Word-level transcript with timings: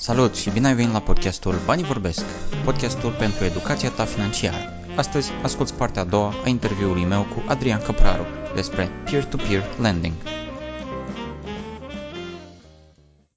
Salut 0.00 0.34
și 0.34 0.50
bine 0.50 0.66
ai 0.66 0.74
venit 0.74 0.92
la 0.92 1.00
podcastul 1.00 1.54
Banii 1.66 1.84
Vorbesc, 1.84 2.24
podcastul 2.64 3.12
pentru 3.12 3.44
educația 3.44 3.90
ta 3.90 4.04
financiară. 4.04 4.56
Astăzi 4.96 5.30
asculți 5.42 5.74
partea 5.74 6.02
a 6.02 6.04
doua 6.04 6.32
a 6.44 6.48
interviului 6.48 7.04
meu 7.04 7.22
cu 7.22 7.44
Adrian 7.48 7.80
Căpraru 7.82 8.24
despre 8.54 8.88
peer-to-peer 9.04 9.62
lending. 9.80 10.12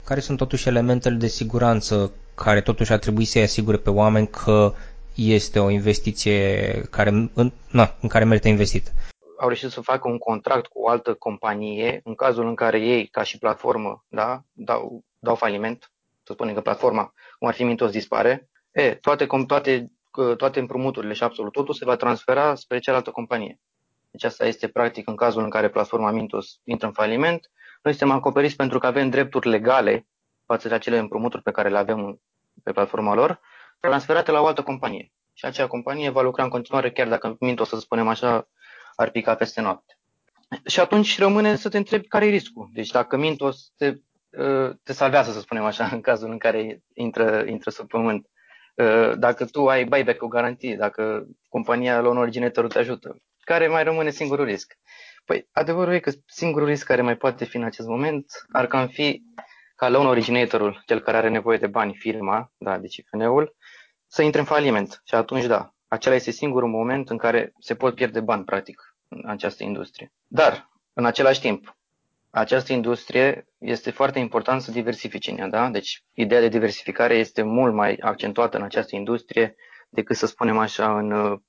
Care 0.04 0.20
sunt 0.20 0.38
totuși 0.38 0.68
elementele 0.68 1.16
de 1.16 1.28
siguranță 1.28 2.12
care 2.36 2.62
totuși 2.62 2.92
ar 2.92 3.00
trebui 3.00 3.26
să-i 3.26 3.42
asigure 3.42 3.78
pe 3.78 3.90
oameni 3.90 4.28
că 4.28 4.74
este 5.16 5.60
o 5.60 5.70
investiție 5.70 6.72
care, 6.90 7.10
în, 7.34 7.52
na, 7.72 7.96
în 8.02 8.10
care 8.10 8.24
merită 8.24 8.48
investit? 8.48 8.92
Au 9.40 9.48
reușit 9.48 9.70
să 9.70 9.82
facă 9.82 10.08
un 10.08 10.18
contract 10.18 10.66
cu 10.66 10.80
o 10.82 10.90
altă 10.90 11.14
companie 11.14 12.02
în 12.04 12.16
cazul 12.16 12.48
în 12.48 12.56
care 12.56 12.80
ei, 12.80 13.08
ca 13.08 13.24
și 13.24 13.38
platformă, 13.38 14.06
da, 14.08 14.44
dau, 14.52 15.04
dau 15.20 15.36
faliment, 15.36 15.93
să 16.24 16.34
spunem 16.34 16.54
că 16.54 16.62
platforma, 16.62 17.14
cum 17.38 17.48
ar 17.48 17.54
fi 17.54 17.64
Mintos, 17.64 17.92
dispare, 17.92 18.50
e, 18.72 18.96
toate, 18.96 19.28
toate, 19.48 19.92
toate 20.38 20.60
împrumuturile 20.60 21.14
și 21.14 21.24
absolut 21.24 21.52
totul 21.52 21.74
se 21.74 21.86
va 21.86 21.96
transfera 21.96 22.56
spre 22.56 22.80
cealaltă 22.80 23.12
companie. 23.12 23.60
Deci 24.12 24.24
asta 24.24 24.46
este 24.46 24.68
practic 24.68 25.08
în 25.08 25.16
cazul 25.16 25.44
în 25.44 25.50
care 25.50 25.70
platforma 25.70 26.12
Mintos 26.12 26.60
intră 26.64 26.88
în 26.88 26.94
faliment. 26.94 27.52
Noi 27.82 27.94
suntem 27.94 28.18
acoperiți 28.18 28.56
pentru 28.56 28.80
că 28.80 28.88
avem 28.88 29.10
drepturi 29.10 29.50
legale 29.50 30.08
față 30.46 30.68
de 30.68 30.74
acele 30.74 30.98
împrumuturi 30.98 31.44
pe 31.44 31.52
care 31.52 31.70
le 31.70 31.78
avem 31.78 32.22
pe 32.64 32.72
platforma 32.72 33.14
lor, 33.14 33.40
transferate 33.80 34.32
la 34.32 34.42
o 34.42 34.46
altă 34.46 34.64
companie. 34.64 35.12
Și 35.34 35.46
acea 35.46 35.68
companie 35.68 36.10
va 36.10 36.22
lucra 36.22 36.44
în 36.44 36.50
continuare 36.50 36.92
chiar 36.92 37.08
dacă 37.08 37.36
Mintos, 37.40 37.68
să 37.68 37.80
spunem 37.80 38.08
așa, 38.08 38.48
ar 38.96 39.10
pica 39.10 39.36
peste 39.36 39.62
noapte. 39.62 39.98
Și 40.66 40.80
atunci 40.80 41.20
rămâne 41.20 41.56
să 41.56 41.70
te 41.70 41.78
întrebi 41.78 42.08
care 42.08 42.26
e 42.26 42.30
riscul. 42.30 42.70
Deci 42.74 42.90
dacă 42.90 43.18
Mintos 43.18 43.72
te 43.78 43.96
te 44.84 44.94
salvează, 44.94 45.32
să 45.32 45.40
spunem 45.40 45.64
așa, 45.64 45.90
în 45.94 46.02
cazul 46.02 46.32
în 46.32 46.38
care 46.38 46.84
intră, 46.94 47.44
intră 47.46 47.70
sub 47.70 47.88
pământ. 47.88 48.28
Dacă 49.16 49.46
tu 49.46 49.68
ai 49.68 49.86
buyback 49.86 50.24
o 50.24 50.28
garantie, 50.28 50.76
dacă 50.76 51.26
compania 51.50 52.02
loan 52.02 52.18
originator 52.18 52.68
te 52.68 52.80
ajută, 52.80 53.18
care 53.40 53.68
mai 53.68 53.84
rămâne 53.84 54.10
singurul 54.10 54.46
risc? 54.46 54.74
Păi 55.26 55.48
adevărul 55.52 55.94
e 55.94 56.00
că 56.00 56.12
singurul 56.26 56.68
risc 56.68 56.86
care 56.86 57.02
mai 57.02 57.16
poate 57.16 57.46
fi 57.46 57.58
în 57.58 57.64
acest 57.64 57.88
moment 57.88 58.26
ar 58.52 58.68
cam 58.68 58.88
fi 58.88 59.24
ca 59.76 59.90
loan 59.90 60.06
originatorul, 60.06 60.84
cel 60.86 61.00
care 61.00 61.18
are 61.18 61.30
nevoie 61.30 61.58
de 61.58 61.68
bani, 61.68 61.96
firma, 61.96 62.52
da, 62.58 62.78
deci 62.78 62.96
IFN-ul, 62.96 63.56
să 64.08 64.22
intre 64.22 64.40
în 64.40 64.46
faliment. 64.46 65.02
Și 65.06 65.16
atunci, 65.16 65.46
da, 65.46 65.74
acela 65.88 66.16
este 66.16 66.32
singurul 66.32 66.70
moment 66.70 67.10
în 67.10 67.18
care 67.18 67.54
se 67.60 67.76
pot 67.76 67.96
pierde 67.96 68.20
bani, 68.20 68.44
practic, 68.44 68.82
în 69.08 69.30
această 69.30 69.64
industrie. 69.64 70.14
Dar, 70.28 70.70
în 70.94 71.06
același 71.06 71.40
timp, 71.40 71.78
această 72.36 72.74
industrie 72.74 73.48
este 73.58 73.92
foarte 73.92 74.20
important 74.20 74.62
să 74.62 74.72
diversifice 74.72 75.32
în 75.32 75.38
ea, 75.38 75.48
da? 75.48 75.70
Deci 75.70 76.04
ideea 76.14 76.40
de 76.42 76.48
diversificare 76.48 77.16
este 77.16 77.42
mult 77.42 77.74
mai 77.74 77.96
accentuată 77.96 78.58
în 78.58 78.64
această 78.64 78.96
industrie 78.96 79.56
decât 79.90 80.16
să 80.16 80.26
spunem 80.26 80.58
așa 80.58 80.98
în 80.98 81.12
uh, 81.12 81.40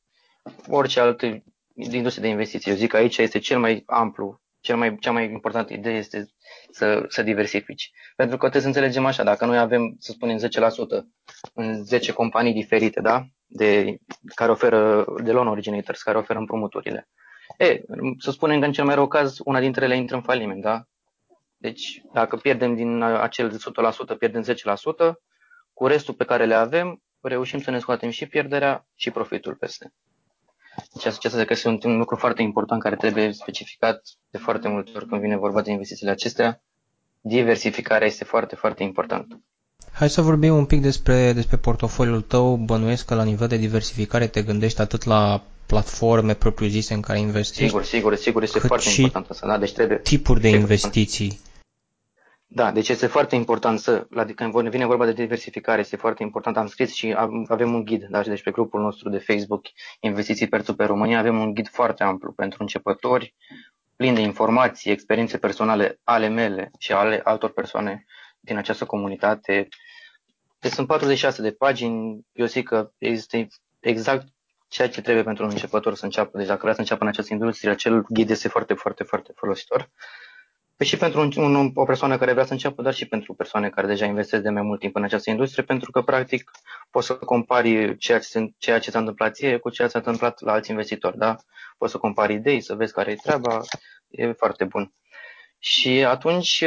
orice 0.69 1.01
altă 1.01 1.43
industrie 1.75 2.23
de 2.23 2.29
investiții. 2.29 2.71
Eu 2.71 2.77
zic 2.77 2.91
că 2.91 2.97
aici 2.97 3.19
este 3.19 3.39
cel 3.39 3.59
mai 3.59 3.83
amplu, 3.87 4.41
cel 4.61 4.77
mai, 4.77 4.97
cea 4.99 5.11
mai 5.13 5.31
importantă 5.31 5.73
idee 5.73 5.97
este 5.97 6.27
să, 6.71 7.05
să 7.09 7.23
diversifici. 7.23 7.91
Pentru 8.17 8.37
că 8.37 8.49
trebuie 8.49 8.63
să 8.63 8.69
înțelegem 8.69 9.07
așa, 9.07 9.23
dacă 9.23 9.47
noi 9.47 9.59
avem, 9.59 9.97
să 9.99 10.13
spunem, 10.13 10.39
10% 10.39 10.41
în 11.55 11.85
10 11.85 12.13
companii 12.13 12.53
diferite, 12.53 13.01
da? 13.01 13.27
De, 13.47 13.97
care 14.35 14.51
oferă, 14.51 15.05
de 15.23 15.33
loan 15.33 15.49
originators, 15.49 16.03
care 16.03 16.19
oferă 16.19 16.39
împrumuturile. 16.39 17.09
E, 17.59 17.83
să 18.19 18.31
spunem 18.31 18.61
că 18.61 18.67
în 18.67 18.73
cel 18.73 18.85
mai 18.85 18.95
rău 18.95 19.09
caz, 19.09 19.39
una 19.45 19.61
dintre 19.61 19.85
ele 19.85 19.97
intră 19.97 20.17
în 20.17 20.23
faliment, 20.23 20.63
da? 20.63 20.87
Deci, 21.57 22.03
dacă 22.13 22.37
pierdem 22.37 22.75
din 22.75 23.03
acel 23.03 23.59
100%, 24.15 24.19
pierdem 24.19 24.43
10%, 24.43 24.47
cu 25.73 25.87
restul 25.87 26.15
pe 26.15 26.25
care 26.25 26.47
le 26.47 26.55
avem, 26.55 27.03
reușim 27.21 27.61
să 27.61 27.71
ne 27.71 27.79
scoatem 27.79 28.11
și 28.11 28.27
pierderea 28.27 28.87
și 28.95 29.11
profitul 29.11 29.55
peste. 29.55 29.93
Deci 30.93 31.07
asta 31.07 31.45
că 31.45 31.53
este 31.53 31.69
un 31.69 31.97
lucru 31.97 32.17
foarte 32.17 32.43
important 32.43 32.83
care 32.83 32.97
trebuie 32.97 33.33
specificat 33.33 34.03
de 34.31 34.39
foarte 34.39 34.69
multe 34.69 34.91
ori 34.95 35.07
când 35.07 35.21
vine 35.21 35.37
vorba 35.37 35.63
de 35.63 35.71
investițiile 35.71 36.13
acestea. 36.13 36.63
Diversificarea 37.21 38.07
este 38.07 38.25
foarte, 38.25 38.55
foarte 38.55 38.83
importantă. 38.83 39.41
Hai 39.93 40.11
să 40.11 40.21
vorbim 40.21 40.57
un 40.57 40.67
pic 40.67 40.83
despre, 40.83 41.33
despre 41.33 41.57
portofoliul 41.57 42.21
tău. 42.21 42.57
Bănuiesc 42.57 43.07
că 43.07 43.15
la 43.15 43.25
nivel 43.25 43.49
de 43.49 43.57
diversificare 43.57 44.27
te 44.27 44.43
gândești 44.43 44.81
atât 44.81 45.05
la 45.05 45.43
platforme 45.75 46.35
propriu-zise 46.35 46.95
în 46.95 47.01
care 47.01 47.19
investești. 47.19 47.65
Sigur, 47.65 47.85
sigur, 47.85 48.15
sigur, 48.15 48.43
este 48.43 48.59
foarte 48.59 48.89
important 48.97 49.31
asta. 49.31 49.47
Da, 49.47 49.59
deci 49.59 49.73
trebuie 49.73 49.99
tipuri 49.99 50.41
de 50.41 50.49
investiții. 50.49 51.41
Da, 52.47 52.71
deci 52.71 52.89
este 52.89 53.07
foarte 53.07 53.35
important 53.35 53.79
să, 53.79 54.07
la, 54.11 54.25
când 54.25 54.69
vine 54.69 54.87
vorba 54.87 55.05
de 55.05 55.13
diversificare, 55.13 55.81
este 55.81 55.97
foarte 55.97 56.23
important. 56.23 56.57
Am 56.57 56.67
scris 56.67 56.95
și 56.95 57.15
avem 57.49 57.75
un 57.75 57.85
ghid, 57.85 58.07
da, 58.11 58.23
deci 58.23 58.43
pe 58.43 58.51
grupul 58.51 58.81
nostru 58.81 59.09
de 59.09 59.19
Facebook 59.19 59.67
Investiții 60.01 60.49
Perțu 60.49 60.75
pe 60.75 60.85
România, 60.85 61.19
avem 61.19 61.41
un 61.41 61.55
ghid 61.55 61.69
foarte 61.69 62.03
amplu 62.03 62.33
pentru 62.33 62.63
începători, 62.63 63.35
plin 63.97 64.15
de 64.15 64.21
informații, 64.21 64.91
experiențe 64.91 65.39
personale 65.39 66.01
ale 66.05 66.29
mele 66.29 66.71
și 66.79 66.93
ale 66.93 67.21
altor 67.25 67.53
persoane 67.53 68.05
din 68.41 68.57
această 68.57 68.85
comunitate. 68.85 69.69
Deci 70.59 70.73
sunt 70.73 70.87
46 70.87 71.43
de 71.43 71.51
pagini, 71.51 72.27
eu 72.33 72.47
zic 72.47 72.69
că 72.69 72.91
este 72.99 73.49
exact 73.81 74.34
ceea 74.75 74.89
ce 74.89 75.01
trebuie 75.01 75.25
pentru 75.25 75.45
un 75.45 75.51
începător 75.51 75.95
să 75.95 76.05
înceapă. 76.05 76.39
Deci 76.39 76.47
dacă 76.47 76.61
vrea 76.63 76.73
să 76.75 76.81
înceapă 76.81 77.03
în 77.03 77.09
această 77.09 77.33
industrie, 77.33 77.71
acel 77.71 78.05
ghid 78.09 78.31
este 78.31 78.49
foarte, 78.49 78.75
foarte, 78.75 79.03
foarte 79.05 79.33
folositor. 79.37 79.91
Păi 80.77 80.87
și 80.87 80.97
pentru 80.97 81.21
un, 81.21 81.55
un, 81.55 81.71
o 81.75 81.85
persoană 81.85 82.19
care 82.19 82.33
vrea 82.33 82.45
să 82.45 82.53
înceapă, 82.53 82.83
dar 82.83 82.95
și 82.95 83.09
pentru 83.09 83.35
persoane 83.35 83.71
care 83.71 83.87
deja 83.87 84.05
investesc 84.05 84.43
de 84.43 84.51
mai 84.51 84.63
mult 84.63 84.81
timp 84.81 84.97
în 84.97 85.03
această 85.03 85.31
industrie, 85.31 85.65
pentru 85.65 85.91
că, 85.91 86.03
practic, 86.03 86.51
poți 86.91 87.07
să 87.07 87.15
compari 87.15 87.97
ceea 87.97 88.19
ce, 88.19 88.53
ceea 88.59 88.79
ce 88.79 88.91
s-a 88.91 88.99
întâmplat 88.99 89.35
ție 89.35 89.59
cu 89.59 89.71
ceea 89.71 89.89
ce 89.89 89.93
s-a 89.93 89.99
întâmplat 89.99 90.41
la 90.41 90.53
alți 90.53 90.71
investitori, 90.71 91.19
da? 91.19 91.37
Poți 91.79 91.93
să 91.93 91.99
compari 91.99 92.35
idei, 92.35 92.61
să 92.61 92.75
vezi 92.75 92.93
care 92.93 93.11
e 93.11 93.15
treaba, 93.15 93.61
e 94.09 94.33
foarte 94.33 94.65
bun. 94.65 94.93
Și 95.59 96.05
atunci, 96.05 96.65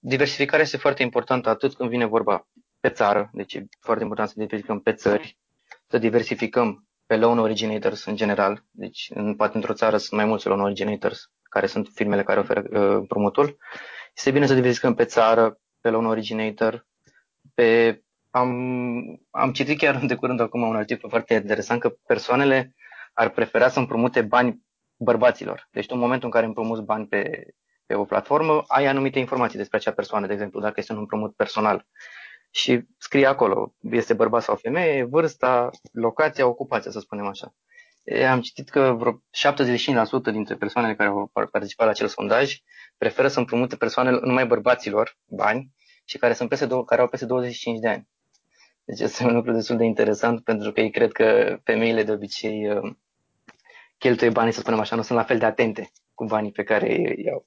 diversificarea 0.00 0.64
este 0.64 0.76
foarte 0.76 1.02
importantă 1.02 1.48
atât 1.48 1.74
când 1.74 1.90
vine 1.90 2.04
vorba 2.04 2.48
pe 2.80 2.88
țară, 2.88 3.30
deci 3.32 3.54
e 3.54 3.66
foarte 3.80 4.02
important 4.02 4.28
să 4.28 4.34
diversificăm 4.36 4.80
pe 4.80 4.92
țări, 4.92 5.38
să 5.88 5.98
diversificăm 5.98 6.87
pe 7.08 7.16
loan 7.16 7.38
originators 7.38 8.04
în 8.04 8.16
general, 8.16 8.64
deci 8.70 9.10
în, 9.14 9.36
poate 9.36 9.56
într-o 9.56 9.72
țară 9.72 9.96
sunt 9.96 10.20
mai 10.20 10.28
mulți 10.28 10.46
loan 10.46 10.60
originators, 10.60 11.30
care 11.42 11.66
sunt 11.66 11.88
firmele 11.94 12.22
care 12.22 12.40
oferă 12.40 12.60
uh, 12.60 12.94
împrumutul. 12.94 13.56
Este 14.16 14.30
bine 14.30 14.46
să 14.46 14.54
diversificăm 14.54 14.94
pe 14.94 15.04
țară, 15.04 15.60
pe 15.80 15.90
loan 15.90 16.06
originator, 16.06 16.86
pe 17.54 18.00
am, 18.30 18.50
am 19.30 19.52
citit 19.52 19.78
chiar 19.78 20.04
de 20.06 20.14
curând 20.14 20.40
acum 20.40 20.62
un 20.62 20.76
articol 20.76 21.10
foarte 21.10 21.34
interesant 21.34 21.80
că 21.80 21.88
persoanele 22.06 22.74
ar 23.12 23.28
prefera 23.28 23.68
să 23.68 23.78
împrumute 23.78 24.22
bani 24.22 24.62
bărbaților. 24.96 25.68
Deci 25.70 25.86
tu 25.86 25.94
în 25.94 26.00
momentul 26.00 26.26
în 26.26 26.32
care 26.32 26.46
împrumuți 26.46 26.82
bani 26.82 27.06
pe, 27.06 27.46
pe 27.86 27.94
o 27.94 28.04
platformă, 28.04 28.64
ai 28.66 28.86
anumite 28.86 29.18
informații 29.18 29.58
despre 29.58 29.76
acea 29.76 29.92
persoană, 29.92 30.26
de 30.26 30.32
exemplu, 30.32 30.60
dacă 30.60 30.74
este 30.76 30.92
un 30.92 30.98
împrumut 30.98 31.34
personal 31.34 31.86
și 32.58 32.80
scrie 32.98 33.26
acolo, 33.26 33.74
este 33.90 34.14
bărbat 34.14 34.42
sau 34.42 34.56
femeie, 34.56 35.04
vârsta, 35.04 35.70
locația, 35.92 36.46
ocupația, 36.46 36.90
să 36.90 37.00
spunem 37.00 37.26
așa. 37.26 37.54
Am 38.30 38.40
citit 38.40 38.68
că 38.68 38.94
vreo 38.98 39.22
75% 40.30 40.32
dintre 40.32 40.54
persoanele 40.54 40.94
care 40.94 41.08
au 41.08 41.30
participat 41.50 41.86
la 41.86 41.92
acel 41.92 42.06
sondaj 42.06 42.56
preferă 42.96 43.28
să 43.28 43.38
împrumute 43.38 43.76
persoanele 43.76 44.18
numai 44.22 44.46
bărbaților 44.46 45.16
bani 45.26 45.70
și 46.04 46.18
care, 46.18 46.32
sunt 46.32 46.48
peste, 46.48 46.66
care 46.86 47.00
au 47.00 47.08
peste 47.08 47.26
25 47.26 47.78
de 47.78 47.88
ani. 47.88 48.08
Deci 48.84 49.00
este 49.00 49.24
un 49.24 49.34
lucru 49.34 49.52
destul 49.52 49.76
de 49.76 49.84
interesant 49.84 50.44
pentru 50.44 50.72
că 50.72 50.80
ei 50.80 50.90
cred 50.90 51.12
că 51.12 51.58
femeile 51.64 52.02
de 52.02 52.12
obicei 52.12 52.70
uh, 52.70 52.92
cheltuie 53.98 54.30
banii, 54.30 54.52
să 54.52 54.60
spunem 54.60 54.80
așa, 54.80 54.96
nu 54.96 55.02
sunt 55.02 55.18
la 55.18 55.24
fel 55.24 55.38
de 55.38 55.44
atente 55.44 55.90
cu 56.14 56.24
banii 56.24 56.52
pe 56.52 56.62
care 56.62 56.96
îi 56.96 57.24
iau. 57.24 57.46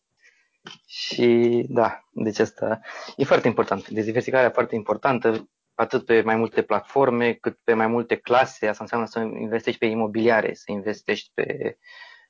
Și 0.85 1.65
da, 1.69 2.03
deci 2.11 2.39
asta 2.39 2.79
e 3.15 3.23
foarte 3.23 3.47
important. 3.47 3.89
Deci 3.89 4.05
diversificarea 4.05 4.47
e 4.47 4.53
foarte 4.53 4.75
importantă, 4.75 5.49
atât 5.75 6.05
pe 6.05 6.21
mai 6.21 6.35
multe 6.35 6.61
platforme, 6.61 7.33
cât 7.33 7.59
pe 7.63 7.73
mai 7.73 7.87
multe 7.87 8.15
clase. 8.15 8.67
Asta 8.67 8.83
înseamnă 8.83 9.07
să 9.07 9.19
investești 9.19 9.79
pe 9.79 9.85
imobiliare, 9.85 10.53
să 10.53 10.71
investești 10.71 11.31
pe 11.33 11.77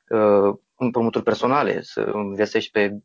uh, 0.10 0.56
împrumuturi 0.76 1.24
personale, 1.24 1.82
să 1.82 2.12
investești 2.16 2.72
pe 2.72 2.98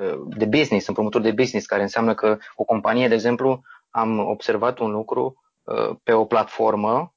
uh, 0.00 0.20
de 0.36 0.44
business, 0.44 0.86
împrumuturi 0.86 1.22
de 1.22 1.32
business, 1.32 1.66
care 1.66 1.82
înseamnă 1.82 2.14
că 2.14 2.38
o 2.54 2.64
companie, 2.64 3.08
de 3.08 3.14
exemplu, 3.14 3.60
am 3.90 4.18
observat 4.18 4.78
un 4.78 4.90
lucru 4.90 5.42
uh, 5.62 5.96
pe 6.02 6.12
o 6.12 6.24
platformă, 6.24 7.14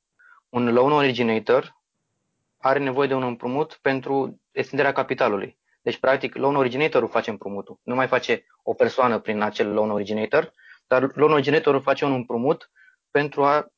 un 0.49 0.73
loan 0.73 0.91
originator 0.91 1.81
are 2.57 2.79
nevoie 2.79 3.07
de 3.07 3.13
un 3.13 3.23
împrumut 3.23 3.79
pentru 3.81 4.41
extinderea 4.51 4.91
capitalului. 4.91 5.57
Deci, 5.83 5.97
practic, 5.99 6.35
loan 6.35 6.55
originatorul 6.55 7.09
face 7.09 7.29
împrumutul. 7.29 7.79
Nu 7.83 7.95
mai 7.95 8.07
face 8.07 8.45
o 8.63 8.73
persoană 8.73 9.19
prin 9.19 9.41
acel 9.41 9.73
loan 9.73 9.91
originator, 9.91 10.53
dar 10.87 11.11
loan 11.15 11.31
originatorul 11.31 11.81
face 11.81 12.05
un 12.05 12.13
împrumut 12.13 12.71
pentru, 13.11 13.43
a, 13.43 13.71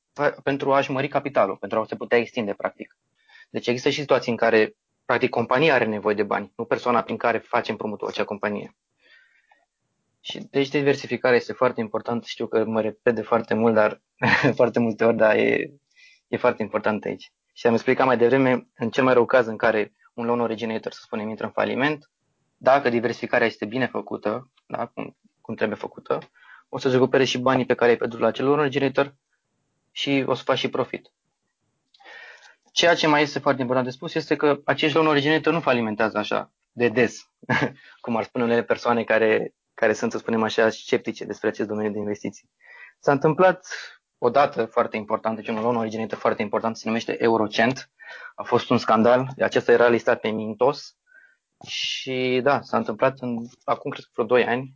pentru 0.44 0.74
a-și 0.74 0.92
mări 0.92 1.08
capitalul, 1.08 1.56
pentru 1.56 1.80
a 1.80 1.86
se 1.86 1.96
putea 1.96 2.18
extinde, 2.18 2.54
practic. 2.54 2.98
Deci 3.50 3.68
există 3.68 3.90
și 3.90 4.00
situații 4.00 4.32
în 4.32 4.38
care, 4.38 4.76
practic, 5.06 5.30
compania 5.30 5.74
are 5.74 5.86
nevoie 5.86 6.16
de 6.16 6.24
bani, 6.24 6.52
nu 6.56 6.66
persoana 6.66 7.02
prin 7.02 7.18
care 7.18 7.38
face 7.38 7.72
împrumutul 7.72 8.08
acea 8.08 8.24
companie. 8.24 8.76
Și 10.20 10.40
deci 10.40 10.70
diversificarea 10.70 11.38
este 11.38 11.54
foarte 11.54 11.80
importantă. 11.80 12.26
Știu 12.28 12.48
că 12.48 12.66
mă 12.66 12.82
repet 12.82 13.16
de 13.16 13.22
foarte 13.22 13.54
mult, 13.54 13.74
dar 13.74 14.02
foarte 14.60 14.80
multe 14.80 15.04
ori, 15.04 15.18
dar 15.18 15.36
e, 15.36 15.72
e 16.28 16.38
foarte 16.38 16.62
important 16.62 17.04
aici. 17.04 17.32
Și 17.54 17.68
am 17.68 17.74
explicat 17.74 18.06
mai 18.06 18.18
devreme, 18.18 18.68
în 18.76 18.90
cel 18.90 19.04
mai 19.04 19.14
rău 19.14 19.26
caz 19.26 19.48
în 19.48 19.58
care 19.58 19.94
un 20.16 20.26
loan 20.26 20.40
originator, 20.40 20.92
să 20.92 21.00
spunem, 21.02 21.30
intră 21.30 21.46
în 21.46 21.52
faliment, 21.52 22.10
dacă 22.58 22.90
diversificarea 22.90 23.48
este 23.48 23.66
bine 23.66 23.88
făcută, 23.88 24.50
da, 24.68 24.86
cum, 24.86 25.16
cum 25.42 25.56
trebuie 25.56 25.78
făcută, 25.78 26.20
o 26.70 26.78
să-ți 26.78 26.94
recupere 26.94 27.24
și 27.24 27.38
banii 27.38 27.66
pe 27.66 27.74
care 27.74 27.92
ai 27.92 27.98
pierdut 27.98 28.20
la 28.20 28.28
acel 28.28 28.46
loan 28.46 28.60
originator 28.60 29.16
și 29.92 30.24
o 30.28 30.34
să 30.34 30.44
faci 30.44 30.58
și 30.58 30.70
profit. 30.70 31.12
Ceea 32.72 32.96
ce 32.96 33.08
mai 33.08 33.22
este 33.22 33.40
foarte 33.40 33.62
important 33.62 33.88
de 33.88 33.94
spus 33.94 34.14
este 34.14 34.36
că 34.36 34.62
acești 34.66 34.96
loan 34.96 35.08
originator 35.08 35.54
nu 35.54 35.60
falimentează 35.60 36.18
așa 36.18 36.52
de 36.72 36.90
des, 36.90 37.30
cum 38.02 38.16
ar 38.16 38.24
spune 38.24 38.44
unele 38.44 38.64
persoane 38.64 39.04
care, 39.04 39.54
care 39.74 39.94
sunt, 39.94 40.12
să 40.12 40.18
spunem 40.18 40.44
așa, 40.44 40.70
sceptice 40.70 41.26
despre 41.26 41.48
acest 41.48 41.68
domeniu 41.68 41.92
de 41.92 41.98
investiții. 41.98 42.50
S-a 43.00 43.12
întâmplat 43.12 43.68
o 44.18 44.30
dată 44.30 44.66
foarte 44.66 44.98
importantă, 44.98 45.42
deci 45.42 45.50
un 45.50 45.62
loan 45.62 45.76
originator 45.76 46.18
foarte 46.18 46.42
important, 46.42 46.78
se 46.78 46.88
numește 46.88 47.24
Eurocent. 47.24 47.90
A 48.36 48.44
fost 48.44 48.70
un 48.70 48.78
scandal, 48.78 49.28
acesta 49.40 49.72
era 49.72 49.88
listat 49.88 50.20
pe 50.20 50.30
Mintos 50.30 50.98
și 51.68 52.40
da, 52.44 52.62
s-a 52.62 52.78
întâmplat 52.78 53.20
în, 53.20 53.38
acum 53.64 53.92
cred 53.92 54.04
că 54.04 54.10
vreo 54.14 54.26
2 54.26 54.46
ani 54.46 54.74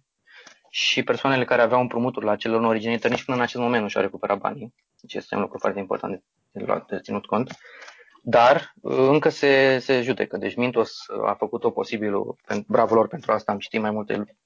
și 0.70 1.04
persoanele 1.04 1.46
care 1.46 1.62
aveau 1.62 1.82
împrumuturi 1.82 2.26
la 2.26 2.32
acel 2.32 2.52
loan 2.52 2.66
originator 2.66 3.12
nici 3.12 3.24
până 3.24 3.38
în 3.38 3.44
acest 3.44 3.62
moment 3.62 3.82
nu 3.82 3.88
și-au 3.88 4.04
recuperat 4.04 4.38
banii. 4.38 4.74
Deci 5.02 5.14
este 5.14 5.36
un 5.36 5.42
lucru 5.42 5.58
foarte 5.58 5.80
important 5.80 6.24
de, 6.52 6.64
de, 6.66 6.84
de 6.88 7.00
ținut 7.00 7.26
cont. 7.26 7.52
Dar 8.24 8.74
uh, 8.82 8.98
încă 8.98 9.30
se, 9.30 9.80
se 9.80 10.02
judecă. 10.02 10.38
Deci 10.38 10.56
Mintos 10.56 11.06
a 11.26 11.34
făcut 11.34 11.64
o 11.64 11.72
posibilul, 11.72 12.36
bravo 12.68 12.96
lor 12.96 13.08
pentru 13.08 13.32
asta, 13.32 13.52
am 13.52 13.58
citit 13.58 13.82
mai 13.82 13.92
multe 13.92 14.38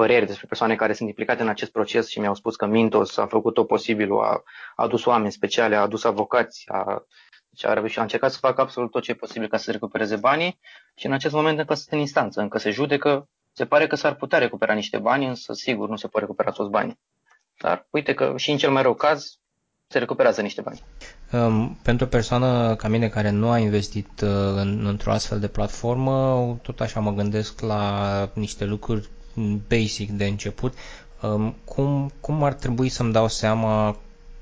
păreri 0.00 0.26
despre 0.26 0.46
persoane 0.46 0.76
care 0.76 0.92
sunt 0.92 1.08
implicate 1.08 1.42
în 1.42 1.48
acest 1.48 1.72
proces 1.72 2.08
și 2.08 2.20
mi-au 2.20 2.34
spus 2.34 2.56
că 2.56 2.66
Mintos 2.66 3.16
a 3.16 3.26
făcut 3.26 3.58
o 3.58 3.64
posibilul, 3.64 4.20
a, 4.22 4.26
a 4.26 4.42
adus 4.74 5.04
oameni 5.04 5.32
speciale, 5.32 5.76
a 5.76 5.80
adus 5.80 6.04
avocați, 6.04 6.64
a, 6.68 7.04
deci 7.48 7.64
a, 7.64 8.00
a 8.00 8.02
încercat 8.02 8.32
să 8.32 8.38
facă 8.38 8.60
absolut 8.60 8.90
tot 8.90 9.02
ce 9.02 9.10
e 9.10 9.14
posibil 9.14 9.48
ca 9.48 9.56
să 9.56 9.70
recupereze 9.70 10.16
banii 10.16 10.58
și 10.94 11.06
în 11.06 11.12
acest 11.12 11.34
moment 11.34 11.58
încă 11.58 11.74
sunt 11.74 11.88
în 11.90 11.98
instanță, 11.98 12.40
încă 12.40 12.58
se 12.58 12.70
judecă, 12.70 13.28
se 13.52 13.66
pare 13.66 13.86
că 13.86 13.96
s-ar 13.96 14.14
putea 14.14 14.38
recupera 14.38 14.72
niște 14.72 14.98
bani, 14.98 15.26
însă 15.26 15.52
sigur 15.52 15.88
nu 15.88 15.96
se 15.96 16.08
pot 16.08 16.20
recupera 16.20 16.50
toți 16.50 16.70
banii. 16.70 17.00
Dar 17.58 17.86
uite 17.90 18.14
că 18.14 18.32
și 18.36 18.50
în 18.50 18.56
cel 18.56 18.70
mai 18.70 18.82
rău 18.82 18.94
caz 18.94 19.38
se 19.86 19.98
recuperează 19.98 20.40
niște 20.40 20.60
bani. 20.60 20.82
Um, 21.32 21.78
pentru 21.82 22.04
o 22.04 22.08
persoană 22.08 22.74
ca 22.74 22.88
mine 22.88 23.08
care 23.08 23.30
nu 23.30 23.50
a 23.50 23.58
investit 23.58 24.20
uh, 24.20 24.28
în, 24.54 24.86
într-o 24.86 25.12
astfel 25.12 25.40
de 25.40 25.48
platformă, 25.48 26.46
tot 26.62 26.80
așa 26.80 27.00
mă 27.00 27.12
gândesc 27.12 27.60
la 27.60 28.30
niște 28.34 28.64
lucruri 28.64 29.08
basic 29.68 30.10
de 30.10 30.24
început. 30.24 30.74
Um, 31.22 31.54
cum, 31.64 32.12
cum 32.20 32.42
ar 32.42 32.52
trebui 32.52 32.88
să-mi 32.88 33.12
dau 33.12 33.28
seama 33.28 33.96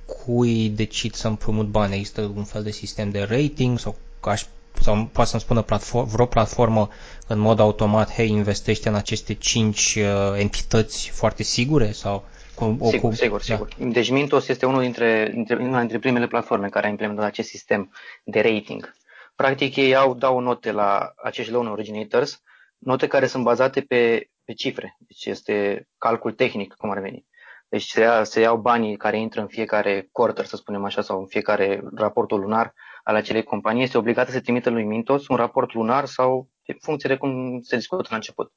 cui 0.06 0.69
decid 0.69 1.14
să 1.14 1.29
împrumut 1.29 1.67
bani? 1.67 1.94
Există 1.94 2.32
un 2.37 2.44
fel 2.44 2.62
de 2.62 2.70
sistem 2.70 3.11
de 3.11 3.23
rating 3.23 3.79
sau 3.79 3.96
aș 4.20 4.44
sau 4.81 5.08
poate 5.12 5.31
să-mi 5.31 5.43
spună 5.43 5.62
platform, 5.62 6.08
vreo 6.08 6.26
platformă 6.26 6.88
în 7.26 7.38
mod 7.38 7.58
automat, 7.58 8.12
hei, 8.12 8.29
investește 8.31 8.88
în 8.88 8.94
aceste 8.94 9.35
cinci 9.35 9.99
uh, 9.99 10.38
entități 10.38 11.11
foarte 11.11 11.43
sigure 11.43 11.93
sau 11.93 12.25
cu, 12.55 12.76
o, 12.79 12.90
sigur, 12.90 13.11
cu, 13.11 13.17
sigur, 13.17 13.38
da. 13.38 13.55
sigur. 13.55 13.69
Deci 13.79 14.11
Mintos 14.11 14.49
este 14.49 14.67
unul 14.67 14.81
dintre, 14.81 15.31
dintre, 15.32 15.56
una 15.56 15.79
dintre 15.79 15.99
primele 15.99 16.26
platforme 16.26 16.69
care 16.69 16.87
a 16.87 16.90
implementat 16.90 17.25
acest 17.25 17.49
sistem 17.49 17.93
de 18.25 18.40
rating. 18.40 18.94
Practic 19.37 19.76
ei 19.76 19.96
au, 19.96 20.14
dau 20.14 20.40
note 20.40 20.73
la 20.73 21.14
acești 21.23 21.52
loan 21.52 21.67
originators, 21.67 22.43
note 22.79 23.06
care 23.06 23.26
sunt 23.26 23.44
bazate 23.44 23.81
pe, 23.81 24.29
pe 24.49 24.55
cifre. 24.55 24.97
Deci 24.99 25.25
este 25.25 25.89
calcul 25.99 26.33
tehnic, 26.33 26.75
cum 26.75 26.91
ar 26.91 27.00
veni. 27.00 27.27
Deci 27.69 27.83
se, 27.83 28.00
ia, 28.00 28.25
se 28.25 28.41
iau 28.41 28.56
banii 28.56 28.97
care 28.97 29.19
intră 29.19 29.41
în 29.41 29.47
fiecare 29.47 30.09
quarter, 30.12 30.45
să 30.45 30.56
spunem 30.56 30.85
așa, 30.85 31.03
sau 31.03 31.21
în 31.21 31.27
fiecare 31.27 31.83
raportul 31.95 32.41
lunar 32.41 32.75
al 33.03 33.15
acelei 33.15 33.43
companii. 33.43 33.83
Este 33.83 33.99
obligată 33.99 34.31
să 34.31 34.41
trimită 34.41 34.71
lui 34.71 34.85
Mintos 34.85 35.29
un 35.29 35.37
raport 35.37 35.73
lunar 35.73 36.05
sau 36.05 36.49
în 36.67 36.77
funcție 36.81 37.09
de 37.09 37.17
cum 37.17 37.61
se 37.61 37.77
discută 37.77 38.06
la 38.11 38.17
început. 38.17 38.53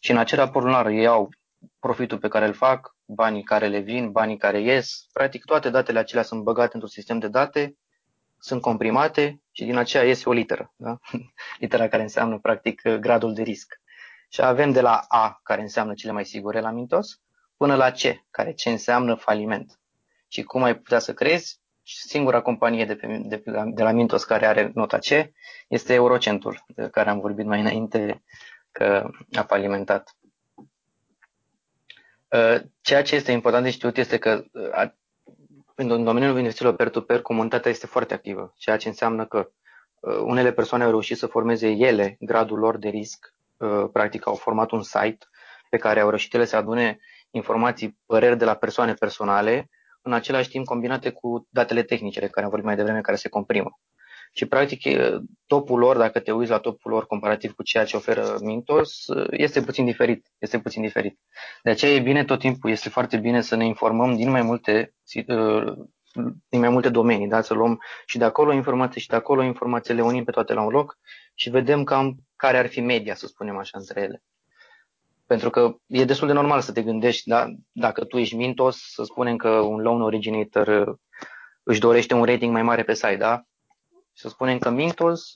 Și 0.00 0.10
în 0.10 0.18
acel 0.18 0.38
raport 0.38 0.64
lunar 0.64 0.86
ei 0.86 1.02
iau 1.02 1.28
profitul 1.78 2.18
pe 2.18 2.28
care 2.28 2.46
îl 2.46 2.52
fac, 2.52 2.96
banii 3.04 3.42
care 3.42 3.66
le 3.66 3.78
vin, 3.78 4.10
banii 4.10 4.36
care 4.36 4.60
ies. 4.60 5.06
Practic 5.12 5.44
toate 5.44 5.70
datele 5.70 5.98
acelea 5.98 6.22
sunt 6.22 6.42
băgate 6.42 6.70
într-un 6.72 6.90
sistem 6.90 7.18
de 7.18 7.28
date, 7.28 7.76
sunt 8.38 8.60
comprimate 8.60 9.42
și 9.52 9.64
din 9.64 9.76
aceea 9.76 10.04
iese 10.04 10.28
o 10.28 10.32
literă. 10.32 10.72
Da? 10.76 10.98
Litera 11.60 11.88
care 11.88 12.02
înseamnă 12.02 12.38
practic 12.38 12.82
gradul 12.82 13.34
de 13.34 13.42
risc. 13.42 13.80
Și 14.28 14.42
avem 14.42 14.72
de 14.72 14.80
la 14.80 15.04
A, 15.08 15.40
care 15.42 15.60
înseamnă 15.60 15.94
cele 15.94 16.12
mai 16.12 16.24
sigure 16.24 16.60
la 16.60 16.70
Mintos, 16.70 17.20
până 17.56 17.74
la 17.74 17.90
C, 17.90 17.98
care 18.30 18.52
ce 18.52 18.70
înseamnă 18.70 19.14
faliment. 19.14 19.80
Și 20.28 20.42
cum 20.42 20.62
ai 20.62 20.76
putea 20.76 20.98
să 20.98 21.14
crezi? 21.14 21.60
Singura 21.82 22.40
companie 22.40 22.84
de, 22.84 22.94
pe, 22.96 23.20
de, 23.24 23.42
de 23.74 23.82
la 23.82 23.90
Mintos 23.90 24.24
care 24.24 24.46
are 24.46 24.70
nota 24.74 24.98
C 24.98 25.06
este 25.68 25.94
Eurocentul, 25.94 26.64
de 26.66 26.88
care 26.88 27.10
am 27.10 27.20
vorbit 27.20 27.46
mai 27.46 27.60
înainte 27.60 28.22
că 28.72 29.10
a 29.32 29.42
falimentat. 29.42 30.16
Uh, 32.28 32.60
ceea 32.80 33.02
ce 33.02 33.14
este 33.14 33.32
important 33.32 33.64
de 33.64 33.70
știut 33.70 33.96
este 33.96 34.18
că 34.18 34.44
uh, 34.52 34.90
în 35.74 36.04
domeniul 36.04 36.36
investițiilor 36.36 36.74
peer-to-peer, 36.74 37.22
comunitatea 37.22 37.70
este 37.70 37.86
foarte 37.86 38.14
activă, 38.14 38.52
ceea 38.56 38.76
ce 38.76 38.88
înseamnă 38.88 39.26
că 39.26 39.50
uh, 40.00 40.16
unele 40.16 40.52
persoane 40.52 40.84
au 40.84 40.90
reușit 40.90 41.16
să 41.16 41.26
formeze 41.26 41.68
ele 41.68 42.16
gradul 42.20 42.58
lor 42.58 42.76
de 42.78 42.88
risc, 42.88 43.34
practic 43.92 44.26
au 44.26 44.34
format 44.34 44.70
un 44.70 44.82
site 44.82 45.26
pe 45.70 45.76
care 45.76 46.00
au 46.00 46.08
reușit 46.08 46.34
ele 46.34 46.44
să 46.44 46.56
adune 46.56 46.98
informații, 47.30 47.98
păreri 48.06 48.38
de 48.38 48.44
la 48.44 48.54
persoane 48.54 48.94
personale, 48.94 49.68
în 50.02 50.12
același 50.12 50.48
timp 50.48 50.64
combinate 50.64 51.10
cu 51.10 51.46
datele 51.50 51.82
tehnice 51.82 52.20
de 52.20 52.28
care 52.28 52.44
am 52.44 52.50
vorbit 52.50 52.68
mai 52.68 52.76
devreme, 52.76 53.00
care 53.00 53.16
se 53.16 53.28
comprimă. 53.28 53.70
Și 54.32 54.46
practic 54.46 54.80
topul 55.46 55.78
lor, 55.78 55.96
dacă 55.96 56.20
te 56.20 56.32
uiți 56.32 56.50
la 56.50 56.58
topul 56.58 56.90
lor 56.90 57.06
comparativ 57.06 57.52
cu 57.52 57.62
ceea 57.62 57.84
ce 57.84 57.96
oferă 57.96 58.36
Mintos, 58.40 59.04
este 59.30 59.62
puțin 59.62 59.84
diferit. 59.84 60.26
Este 60.38 60.58
puțin 60.58 60.82
diferit. 60.82 61.18
De 61.62 61.70
aceea 61.70 61.92
e 61.92 62.00
bine 62.00 62.24
tot 62.24 62.38
timpul, 62.38 62.70
este 62.70 62.88
foarte 62.88 63.16
bine 63.16 63.40
să 63.40 63.56
ne 63.56 63.66
informăm 63.66 64.16
din 64.16 64.30
mai 64.30 64.42
multe 64.42 64.94
din 66.48 66.60
mai 66.60 66.68
multe 66.68 66.88
domenii, 66.88 67.28
da? 67.28 67.40
să 67.40 67.54
luăm 67.54 67.78
și 68.06 68.18
de 68.18 68.24
acolo 68.24 68.52
informații 68.52 69.00
și 69.00 69.08
de 69.08 69.16
acolo 69.16 69.42
informații, 69.42 69.94
le 69.94 70.02
unim 70.02 70.24
pe 70.24 70.30
toate 70.30 70.52
la 70.52 70.62
un 70.62 70.70
loc 70.70 70.98
și 71.34 71.50
vedem 71.50 71.84
cam 71.84 72.16
care 72.38 72.58
ar 72.58 72.66
fi 72.66 72.80
media, 72.80 73.14
să 73.14 73.26
spunem 73.26 73.56
așa, 73.56 73.78
între 73.78 74.00
ele. 74.00 74.22
Pentru 75.26 75.50
că 75.50 75.74
e 75.86 76.04
destul 76.04 76.26
de 76.26 76.32
normal 76.32 76.60
să 76.60 76.72
te 76.72 76.82
gândești, 76.82 77.28
da? 77.28 77.46
dacă 77.72 78.04
tu 78.04 78.18
ești 78.18 78.36
Mintos, 78.36 78.78
să 78.92 79.02
spunem 79.04 79.36
că 79.36 79.48
un 79.50 79.80
loan 79.80 80.02
originator 80.02 80.96
își 81.62 81.80
dorește 81.80 82.14
un 82.14 82.24
rating 82.24 82.52
mai 82.52 82.62
mare 82.62 82.82
pe 82.82 82.94
site, 82.94 83.16
da? 83.16 83.42
să 84.12 84.28
spunem 84.28 84.58
că 84.58 84.70
Mintos, 84.70 85.32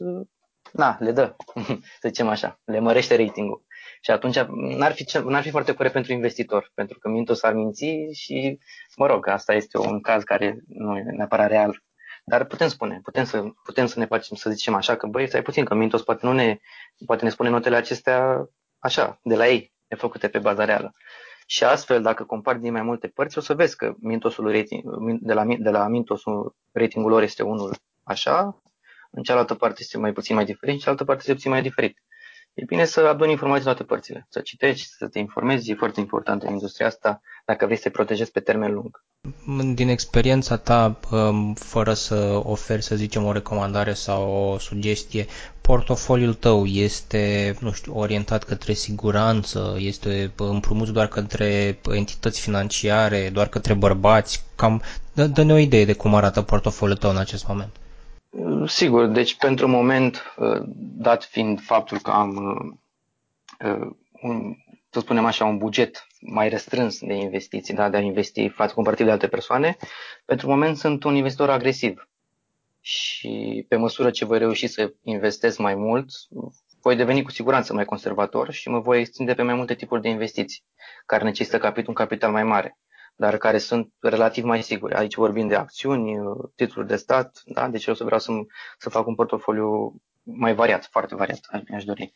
na, 0.73 0.97
le 1.01 1.13
dă, 1.13 1.35
să 2.01 2.09
zicem 2.09 2.29
așa, 2.29 2.61
le 2.65 2.79
mărește 2.79 3.17
ratingul. 3.17 3.65
Și 4.01 4.11
atunci 4.11 4.39
n-ar 4.77 4.93
fi, 4.93 5.19
n-ar 5.25 5.43
fi 5.43 5.51
foarte 5.51 5.75
corect 5.75 5.95
pentru 5.95 6.13
investitor, 6.13 6.71
pentru 6.75 6.99
că 6.99 7.09
Mintos 7.09 7.43
ar 7.43 7.55
minți 7.55 7.87
și, 8.13 8.59
mă 8.97 9.07
rog, 9.07 9.29
asta 9.29 9.55
este 9.55 9.79
un 9.79 10.01
caz 10.01 10.23
care 10.23 10.59
nu 10.67 10.97
e 10.97 11.03
neapărat 11.03 11.49
real. 11.49 11.83
Dar 12.25 12.45
putem 12.45 12.69
spune, 12.69 13.01
putem 13.03 13.25
să, 13.25 13.45
putem 13.65 13.87
să 13.87 13.99
ne 13.99 14.07
facem, 14.07 14.37
să 14.37 14.51
zicem 14.51 14.75
așa, 14.75 14.97
că 14.97 15.07
băi, 15.07 15.29
stai 15.29 15.43
puțin, 15.43 15.65
că 15.65 15.75
Mintos 15.75 16.03
poate, 16.03 16.27
nu 16.27 16.33
ne, 16.33 16.59
poate 17.07 17.25
ne 17.25 17.31
spune 17.31 17.49
notele 17.49 17.77
acestea 17.77 18.49
așa, 18.79 19.19
de 19.23 19.37
la 19.37 19.49
ei, 19.49 19.73
făcute 19.97 20.29
pe 20.29 20.39
baza 20.39 20.65
reală. 20.65 20.95
Și 21.47 21.65
astfel, 21.65 22.03
dacă 22.03 22.25
compari 22.25 22.61
din 22.61 22.73
mai 22.73 22.83
multe 22.83 23.09
părți, 23.09 23.39
o 23.39 23.41
să 23.41 23.55
vezi 23.55 23.77
că 23.77 23.95
Mintosul 24.01 24.53
rating, 24.53 24.83
de 25.21 25.33
la, 25.33 25.45
de 25.59 25.71
la 25.71 25.89
Mintosul 25.89 26.57
ratingul 26.73 27.11
lor 27.11 27.23
este 27.23 27.43
unul 27.43 27.77
așa, 28.03 28.63
în 29.11 29.23
cealaltă 29.23 29.55
parte 29.55 29.79
este 29.81 29.99
mai 29.99 30.13
puțin 30.13 30.35
mai 30.35 30.45
diferit, 30.45 30.75
în 30.75 30.81
cealaltă 30.81 31.05
parte 31.05 31.21
este 31.21 31.35
puțin 31.35 31.51
mai 31.51 31.63
diferit. 31.63 31.99
E 32.55 32.65
bine 32.65 32.85
să 32.85 33.01
aduni 33.01 33.31
informații 33.31 33.67
în 33.67 33.75
toate 33.75 33.89
părțile, 33.89 34.27
să 34.29 34.41
citești, 34.41 34.87
să 34.87 35.09
te 35.09 35.19
informezi, 35.19 35.71
e 35.71 35.75
foarte 35.75 36.01
important 36.01 36.43
în 36.43 36.53
industria 36.53 36.87
asta 36.87 37.21
dacă 37.45 37.65
vrei 37.65 37.77
să 37.77 37.83
te 37.83 37.91
protejezi 37.91 38.31
pe 38.31 38.41
termen 38.41 38.73
lung. 38.73 39.05
Din 39.75 39.89
experiența 39.89 40.57
ta, 40.57 40.99
um, 41.11 41.55
fără 41.55 41.95
să 41.95 42.41
oferi, 42.45 42.83
să 42.83 42.97
zicem, 42.97 43.25
o 43.25 43.33
recomandare 43.33 43.93
sau 43.93 44.31
o 44.33 44.59
sugestie, 44.59 45.27
portofoliul 45.61 46.35
tău 46.35 46.65
este, 46.67 47.55
nu 47.61 47.73
știu, 47.73 47.99
orientat 47.99 48.45
către 48.45 48.73
siguranță, 48.73 49.77
este 49.79 50.33
împrumut 50.37 50.89
doar 50.89 51.07
către 51.09 51.79
entități 51.91 52.41
financiare, 52.41 53.31
doar 53.33 53.49
către 53.49 53.75
bărbați, 53.75 54.45
cam 54.57 54.83
dă-ne 55.13 55.53
o 55.53 55.57
idee 55.57 55.85
de 55.85 55.93
cum 55.93 56.15
arată 56.15 56.43
portofoliul 56.43 56.97
tău 56.99 57.11
în 57.11 57.17
acest 57.17 57.47
moment. 57.47 57.77
Sigur, 58.67 59.07
deci 59.07 59.37
pentru 59.37 59.69
moment, 59.69 60.35
uh, 60.37 60.63
dat 60.77 61.25
fiind 61.25 61.61
faptul 61.61 61.99
că 61.99 62.11
am 62.11 62.37
uh, 62.37 63.71
uh, 63.71 63.91
un, 64.23 64.55
să 64.91 65.01
spunem 65.01 65.25
așa, 65.25 65.45
un 65.45 65.59
buget 65.59 66.07
mai 66.21 66.49
restrâns 66.49 66.99
de 67.01 67.15
investiții, 67.15 67.75
da, 67.75 67.89
de 67.89 67.97
a 67.97 68.01
investi 68.01 68.49
față 68.49 68.75
comparativ 68.75 69.07
de 69.07 69.13
alte 69.13 69.29
persoane, 69.29 69.77
pentru 70.25 70.49
moment 70.49 70.77
sunt 70.77 71.05
un 71.05 71.15
investitor 71.15 71.51
agresiv. 71.51 72.09
Și 72.81 73.65
pe 73.69 73.77
măsură 73.77 74.11
ce 74.11 74.25
voi 74.25 74.39
reuși 74.39 74.67
să 74.67 74.93
investesc 75.03 75.59
mai 75.59 75.75
mult, 75.75 76.11
voi 76.83 76.97
deveni 76.97 77.23
cu 77.23 77.31
siguranță 77.31 77.73
mai 77.75 77.85
conservator 77.85 78.51
și 78.51 78.69
mă 78.69 78.81
voi 78.81 79.01
extinde 79.01 79.35
pe 79.35 79.43
mai 79.43 79.55
multe 79.55 79.75
tipuri 79.75 80.03
de 80.03 80.09
investiții. 80.09 80.63
care 81.07 81.25
necesită 81.25 81.59
capit 81.59 81.87
un 81.87 81.95
capital 81.95 82.31
mai 82.31 82.45
mare, 82.45 82.79
dar 83.15 83.37
care 83.37 83.59
sunt 83.59 83.93
relativ 84.01 84.45
mai 84.45 84.63
sigure. 84.63 84.97
Aici 84.97 85.15
vorbim 85.15 85.49
de 85.49 85.55
acțiuni, 85.55 86.15
titluri 86.55 86.87
de 86.87 86.97
stat, 86.97 87.43
da? 87.45 87.69
deci 87.69 87.87
eu 87.87 87.95
să 87.95 88.05
vreau 88.05 88.21
să, 88.21 88.33
să 88.79 88.89
fac 88.91 89.07
un 89.07 89.15
portofoliu 89.15 89.95
mai 90.23 90.55
variat, 90.55 90.87
foarte 90.87 91.15
variat, 91.15 91.41
mi-aș 91.69 91.85
dori. 91.85 92.13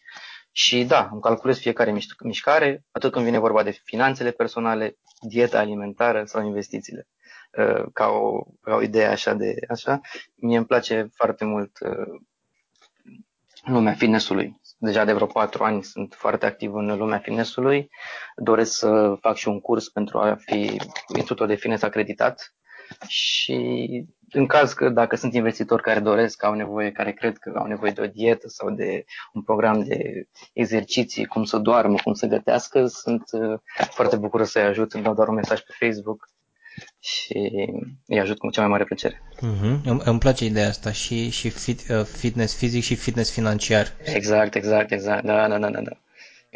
Și 0.53 0.85
da, 0.85 1.09
îmi 1.13 1.21
calculez 1.21 1.59
fiecare 1.59 1.95
mișcare, 2.25 2.85
atât 2.91 3.13
când 3.13 3.25
vine 3.25 3.39
vorba 3.39 3.63
de 3.63 3.71
finanțele 3.85 4.31
personale, 4.31 4.99
dieta 5.29 5.59
alimentară 5.59 6.25
sau 6.25 6.45
investițiile. 6.47 7.09
Uh, 7.59 7.85
ca 7.93 8.07
o, 8.09 8.43
ca 8.61 8.75
o 8.75 8.83
idee 8.83 9.07
așa 9.07 9.35
de 9.35 9.55
așa. 9.69 10.01
Mie 10.35 10.57
îmi 10.57 10.67
place 10.67 11.09
foarte 11.15 11.45
mult 11.45 11.79
uh, 11.81 12.21
lumea 13.65 13.93
fitnessului. 13.95 14.61
Deja 14.87 15.05
de 15.05 15.13
vreo 15.13 15.27
patru 15.27 15.65
ani 15.65 15.83
sunt 15.83 16.15
foarte 16.15 16.47
activ 16.47 16.75
în 16.75 16.97
lumea 16.97 17.19
fitnessului. 17.19 17.89
Doresc 18.37 18.73
să 18.73 19.17
fac 19.21 19.37
și 19.37 19.49
un 19.49 19.61
curs 19.61 19.89
pentru 19.89 20.19
a 20.19 20.37
fi 20.39 20.77
instructor 21.17 21.47
de 21.47 21.55
fitness 21.55 21.83
acreditat. 21.83 22.55
Și 23.07 23.55
în 24.31 24.47
caz 24.47 24.73
că 24.73 24.89
dacă 24.89 25.17
sunt 25.17 25.35
investitori 25.35 25.83
care 25.83 26.01
doresc, 26.01 26.45
au 26.45 26.55
nevoie, 26.55 26.93
care 26.93 27.13
cred 27.13 27.37
că 27.37 27.53
au 27.59 27.67
nevoie 27.67 27.91
de 27.91 28.01
o 28.01 28.07
dietă 28.07 28.49
sau 28.49 28.71
de 28.71 29.05
un 29.33 29.43
program 29.43 29.83
de 29.83 30.29
exerciții, 30.53 31.25
cum 31.27 31.45
să 31.45 31.59
doarmă, 31.59 31.97
cum 32.03 32.13
să 32.13 32.27
gătească, 32.27 32.87
sunt 32.87 33.23
uh, 33.33 33.59
foarte 33.91 34.17
bucuros 34.17 34.51
să-i 34.51 34.63
ajut, 34.63 34.93
îmi 34.93 35.05
dau 35.05 35.15
doar 35.15 35.29
un 35.29 35.35
mesaj 35.35 35.61
pe 35.61 35.75
Facebook 35.79 36.29
și 36.99 37.39
îi 38.07 38.21
ajut 38.21 38.39
cu 38.39 38.51
cea 38.51 38.61
mai 38.61 38.71
mare 38.71 38.85
plăcere. 38.85 39.23
Uh-huh. 39.37 39.81
Îmi, 39.85 40.01
îmi 40.05 40.19
place 40.19 40.45
ideea 40.45 40.69
asta 40.69 40.93
și, 40.93 41.31
și 41.31 41.49
fit, 41.49 41.89
uh, 41.89 42.05
fitness 42.05 42.55
fizic 42.57 42.83
și 42.83 42.95
fitness 42.95 43.31
financiar. 43.31 43.93
Exact, 44.05 44.55
exact, 44.55 44.93
exact. 44.93 45.25
Da, 45.25 45.49
da, 45.49 45.59
da, 45.59 45.71
da. 45.71 45.81
da. 45.81 45.99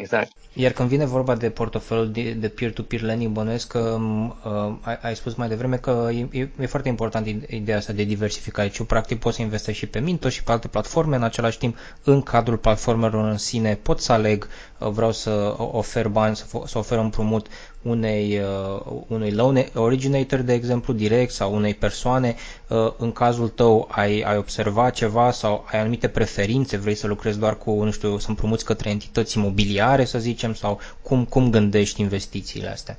Exact. 0.01 0.31
Iar 0.53 0.71
când 0.71 0.89
vine 0.89 1.05
vorba 1.05 1.35
de 1.35 1.49
portofelul 1.49 2.11
de, 2.11 2.31
de 2.31 2.47
peer-to-peer 2.47 3.01
lending, 3.01 3.33
bănuiesc 3.33 3.67
că 3.67 3.97
uh, 4.43 4.75
ai, 4.81 4.97
ai 5.01 5.15
spus 5.15 5.35
mai 5.35 5.47
devreme 5.47 5.77
că 5.77 6.09
e, 6.31 6.49
e 6.59 6.65
foarte 6.65 6.89
important 6.89 7.27
ideea 7.49 7.77
asta 7.77 7.93
de 7.93 8.03
diversificare. 8.03 8.67
Deci, 8.67 8.85
practic, 8.85 9.19
poți 9.19 9.35
să 9.35 9.41
investești 9.41 9.79
și 9.79 9.87
pe 9.87 9.99
Minto 9.99 10.29
și 10.29 10.43
pe 10.43 10.51
alte 10.51 10.67
platforme. 10.67 11.15
În 11.15 11.23
același 11.23 11.57
timp, 11.57 11.77
în 12.03 12.21
cadrul 12.21 12.57
platformelor 12.57 13.29
în 13.29 13.37
sine, 13.37 13.75
pot 13.75 13.99
să 13.99 14.11
aleg, 14.11 14.43
uh, 14.43 14.49
vreau 14.89 15.11
să 15.11 15.55
ofer 15.57 16.07
bani, 16.07 16.35
să, 16.35 16.45
să 16.65 16.77
ofer 16.77 16.97
împrumut 16.97 17.47
unei, 17.81 18.39
uh, 18.39 19.01
unui 19.07 19.31
loan 19.31 19.65
originator, 19.75 20.39
de 20.39 20.53
exemplu, 20.53 20.93
direct 20.93 21.31
sau 21.31 21.55
unei 21.55 21.73
persoane. 21.73 22.35
Uh, 22.67 22.93
în 22.97 23.11
cazul 23.11 23.47
tău 23.47 23.87
ai, 23.91 24.21
ai 24.21 24.37
observat 24.37 24.93
ceva 24.93 25.31
sau 25.31 25.65
ai 25.71 25.79
anumite 25.79 26.07
preferințe, 26.07 26.77
vrei 26.77 26.95
să 26.95 27.07
lucrezi 27.07 27.39
doar 27.39 27.57
cu, 27.57 27.83
nu 27.83 27.91
știu, 27.91 28.17
să 28.17 28.29
împrumuți 28.29 28.65
către 28.65 28.89
entități 28.89 29.37
imobiliare, 29.37 30.05
să 30.05 30.19
zicem, 30.19 30.53
sau 30.53 30.79
cum, 31.01 31.25
cum 31.25 31.49
gândești 31.49 32.01
investițiile 32.01 32.67
astea? 32.67 32.97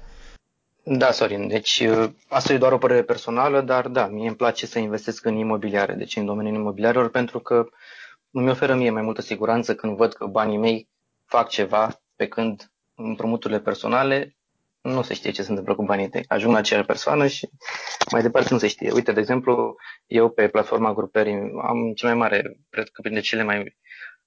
Da, 0.85 1.11
Sorin, 1.11 1.49
deci 1.49 1.81
uh, 1.81 2.11
asta 2.29 2.53
e 2.53 2.59
doar 2.59 2.73
o 2.73 2.79
părere 2.79 3.03
personală, 3.03 3.61
dar 3.61 3.89
da, 3.89 4.07
mie 4.07 4.27
îmi 4.27 4.37
place 4.37 4.67
să 4.67 4.79
investesc 4.79 5.25
în 5.25 5.37
imobiliare, 5.37 5.95
deci 5.95 6.17
în 6.17 6.25
domeniul 6.25 6.55
imobiliarelor, 6.55 7.11
pentru 7.11 7.39
că 7.39 7.67
îmi 8.31 8.51
oferă 8.51 8.75
mie 8.75 8.91
mai 8.91 9.03
multă 9.03 9.21
siguranță 9.21 9.75
când 9.75 9.97
văd 9.97 10.13
că 10.13 10.27
banii 10.27 10.59
mei 10.59 10.89
fac 11.33 11.49
ceva, 11.49 12.03
pe 12.17 12.27
când 12.27 12.73
împrumuturile 12.95 13.61
personale 13.61 14.37
nu 14.81 15.03
se 15.03 15.15
știe 15.15 15.31
ce 15.31 15.43
se 15.43 15.49
întâmplă 15.49 15.75
cu 15.75 15.85
banii 15.85 16.09
tăi. 16.09 16.25
Ajung 16.29 16.53
la 16.53 16.59
acea 16.59 16.83
persoană 16.83 17.27
și 17.27 17.49
mai 18.11 18.23
departe 18.23 18.49
nu 18.53 18.59
se 18.59 18.69
știe. 18.69 18.93
Uite, 18.93 19.13
de 19.13 19.21
exemplu, 19.21 19.77
eu 20.07 20.31
pe 20.31 20.49
platforma 20.49 20.95
grupării 20.95 21.53
am 21.63 21.93
cel 21.95 22.09
mai 22.09 22.19
mare, 22.19 22.57
cred 22.71 22.89
că 22.89 23.01
printre 23.01 23.23
cele 23.23 23.43
mai, 23.43 23.77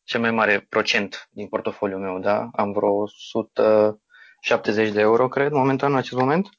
cel 0.03 0.19
mai 0.19 0.31
mare 0.31 0.65
procent 0.69 1.27
din 1.31 1.47
portofoliul 1.47 1.99
meu, 1.99 2.19
da? 2.19 2.49
Am 2.53 2.71
vreo 2.71 2.91
170 2.91 4.91
de 4.91 5.01
euro, 5.01 5.27
cred, 5.27 5.51
momentan, 5.51 5.91
în 5.91 5.97
acest 5.97 6.19
moment. 6.19 6.49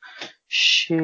Și 0.46 0.96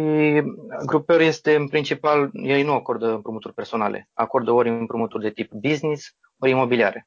grupăr 0.87 1.21
este 1.21 1.55
în 1.55 1.69
principal, 1.69 2.31
ei 2.33 2.63
nu 2.63 2.73
acordă 2.73 3.13
împrumuturi 3.13 3.55
personale, 3.55 4.09
acordă 4.13 4.51
ori 4.51 4.69
împrumuturi 4.69 5.23
de 5.23 5.31
tip 5.31 5.53
business, 5.53 6.17
ori 6.39 6.51
imobiliare. 6.51 7.07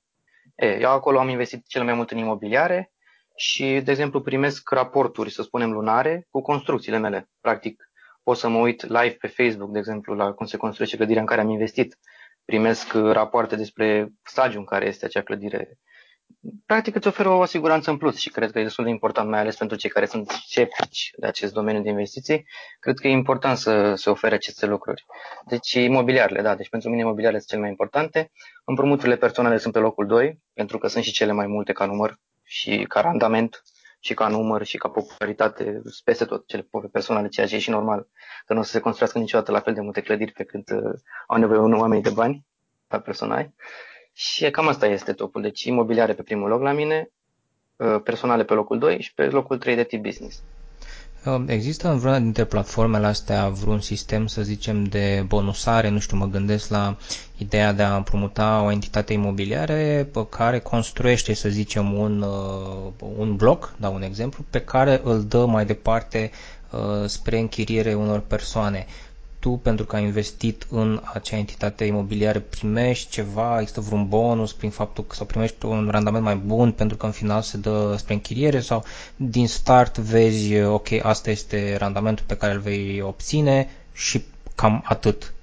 E, 0.56 0.80
eu 0.80 0.90
acolo 0.90 1.20
am 1.20 1.30
investit 1.30 1.68
cel 1.68 1.84
mai 1.84 1.94
mult 1.94 2.12
în 2.12 2.18
imobiliare, 2.18 2.94
și, 3.36 3.82
de 3.84 3.92
exemplu, 3.92 4.22
primesc 4.22 4.70
raporturi, 4.70 5.32
să 5.32 5.42
spunem, 5.42 5.72
lunare 5.72 6.28
cu 6.30 6.42
construcțiile 6.42 6.98
mele. 6.98 7.30
Practic, 7.42 7.90
pot 8.24 8.38
să 8.38 8.48
mă 8.48 8.58
uit 8.58 8.82
live 8.82 9.16
pe 9.20 9.28
Facebook, 9.28 9.72
de 9.72 9.80
exemplu, 9.80 10.14
la 10.14 10.32
cum 10.32 10.46
se 10.46 10.58
construiește 10.58 10.98
clădirea 10.98 11.22
în 11.22 11.28
care 11.28 11.42
am 11.42 11.50
investit. 11.50 11.98
Primesc 12.46 12.94
rapoarte 12.94 13.56
despre 13.56 14.10
stadiul 14.24 14.60
în 14.60 14.66
care 14.66 14.86
este 14.86 15.06
acea 15.06 15.22
clădire. 15.22 15.80
Practic 16.66 16.96
îți 16.96 17.08
oferă 17.08 17.30
o 17.30 17.46
siguranță 17.46 17.90
în 17.90 17.98
plus 17.98 18.18
și 18.18 18.30
cred 18.30 18.52
că 18.52 18.60
e 18.60 18.64
destul 18.64 18.84
de 18.84 18.90
important, 18.90 19.30
mai 19.30 19.40
ales 19.40 19.56
pentru 19.56 19.78
cei 19.78 19.90
care 19.90 20.06
sunt 20.06 20.30
sceptici 20.30 21.12
de 21.18 21.28
acest 21.28 21.54
domeniu 21.54 21.82
de 21.82 21.90
investiții. 21.90 22.46
Cred 22.80 22.98
că 23.00 23.08
e 23.08 23.12
important 23.12 23.58
să 23.58 23.94
se 23.96 24.10
ofere 24.10 24.36
aceste 24.36 24.66
lucruri. 24.66 25.06
Deci 25.46 25.74
imobiliarele, 25.74 26.42
da, 26.42 26.56
deci 26.56 26.70
pentru 26.70 26.90
mine 26.90 27.02
imobiliarele 27.02 27.40
sunt 27.40 27.50
cele 27.50 27.62
mai 27.62 27.70
importante. 27.70 28.32
Împrumuturile 28.66 29.16
personale 29.18 29.58
sunt 29.58 29.74
pe 29.74 29.80
locul 29.80 30.08
2, 30.08 30.40
pentru 30.54 30.78
că 30.78 30.88
sunt 30.88 31.04
și 31.04 31.12
cele 31.12 31.32
mai 31.32 31.48
multe 31.48 31.72
ca 31.72 31.86
număr 31.86 32.20
și 32.44 32.86
ca 32.88 33.00
randament 33.02 33.62
și 34.00 34.14
ca 34.14 34.28
număr 34.28 34.64
și 34.64 34.78
ca 34.78 34.90
popularitate 34.90 35.82
peste 36.04 36.26
tot 36.26 36.48
cele 36.48 36.68
personale, 36.92 37.28
ceea 37.28 37.48
ce 37.48 37.56
e 37.56 37.60
și 37.60 37.70
normal, 37.70 38.08
că 38.46 38.54
nu 38.54 38.60
o 38.60 38.64
să 38.64 38.72
se 38.72 38.80
construiască 38.80 39.20
niciodată 39.20 39.52
la 39.52 39.60
fel 39.60 39.74
de 39.74 39.82
multe 39.82 40.02
clădiri 40.02 40.32
pe 40.32 40.44
cât 40.44 40.70
uh, 40.70 40.94
au 41.28 41.38
nevoie 41.38 41.60
unui 41.60 41.80
oameni 41.80 42.02
de 42.02 42.10
bani 42.10 42.46
ca 42.88 43.00
personali. 43.00 43.54
Și 44.18 44.50
cam 44.50 44.68
asta 44.68 44.86
este 44.86 45.14
topul. 45.14 45.42
Deci 45.42 45.64
imobiliare 45.64 46.14
pe 46.14 46.22
primul 46.22 46.50
loc 46.50 46.62
la 46.62 46.72
mine, 46.72 47.10
uh, 47.76 48.02
personale 48.04 48.44
pe 48.44 48.54
locul 48.54 48.80
2 48.80 49.02
și 49.02 49.14
pe 49.14 49.26
locul 49.26 49.58
3 49.58 49.76
de 49.76 49.84
tip 49.84 50.04
business. 50.04 50.42
Um, 51.26 51.48
există 51.48 51.90
în 51.90 51.98
vreuna 51.98 52.20
dintre 52.20 52.46
platformele 52.46 53.06
astea 53.06 53.50
vreun 53.50 53.80
sistem, 53.80 54.28
să 54.28 54.42
zicem, 54.42 54.84
de 54.84 55.24
bonusare? 55.28 55.90
Nu 55.90 56.00
știu, 56.00 56.18
mă 56.18 56.26
gândesc 56.26 56.70
la 56.70 56.98
ideea 57.38 57.74
de 57.74 57.84
a 57.84 57.96
împrumuta 57.96 58.62
o 58.66 58.72
entitate 58.72 59.14
imobiliare 59.14 60.10
pe 60.14 60.28
care 60.30 60.60
construiește, 60.60 61.34
să 61.34 61.50
zicem, 61.50 61.94
un, 61.94 62.22
uh, 62.22 62.92
un 63.18 63.36
bloc, 63.36 63.74
da 63.80 63.90
un 63.90 64.02
exemplu, 64.02 64.44
pe 64.50 64.62
care 64.62 65.02
îl 65.04 65.24
dă 65.24 65.46
mai 65.46 65.66
departe 65.66 66.32
uh, 66.70 66.80
spre 67.06 67.40
închiriere 67.40 67.94
unor 67.94 68.20
persoane 68.20 68.86
tu, 69.46 69.52
pentru 69.52 69.86
că 69.86 69.96
ai 69.96 70.04
investit 70.04 70.66
în 70.70 71.02
acea 71.14 71.38
entitate 71.38 71.86
imobiliară, 71.86 72.40
primești 72.40 73.12
ceva, 73.12 73.60
există 73.60 73.82
vreun 73.82 74.08
bonus 74.08 74.54
prin 74.54 74.70
faptul 74.70 75.04
că 75.04 75.16
sau 75.16 75.26
primești 75.26 75.66
un 75.66 75.88
randament 75.92 76.24
mai 76.24 76.36
bun 76.36 76.72
pentru 76.72 76.98
că 76.98 77.06
în 77.06 77.12
final 77.12 77.42
se 77.42 77.58
dă 77.58 77.96
spre 77.98 78.14
închiriere 78.14 78.60
sau 78.60 78.84
din 79.16 79.48
start 79.48 79.98
vezi, 79.98 80.62
ok, 80.62 80.88
asta 81.02 81.30
este 81.30 81.76
randamentul 81.78 82.26
pe 82.28 82.38
care 82.38 82.54
îl 82.54 82.60
vei 82.60 83.02
obține 83.02 83.70
și 83.94 84.24
cam 84.56 84.84
atât. 84.86 85.34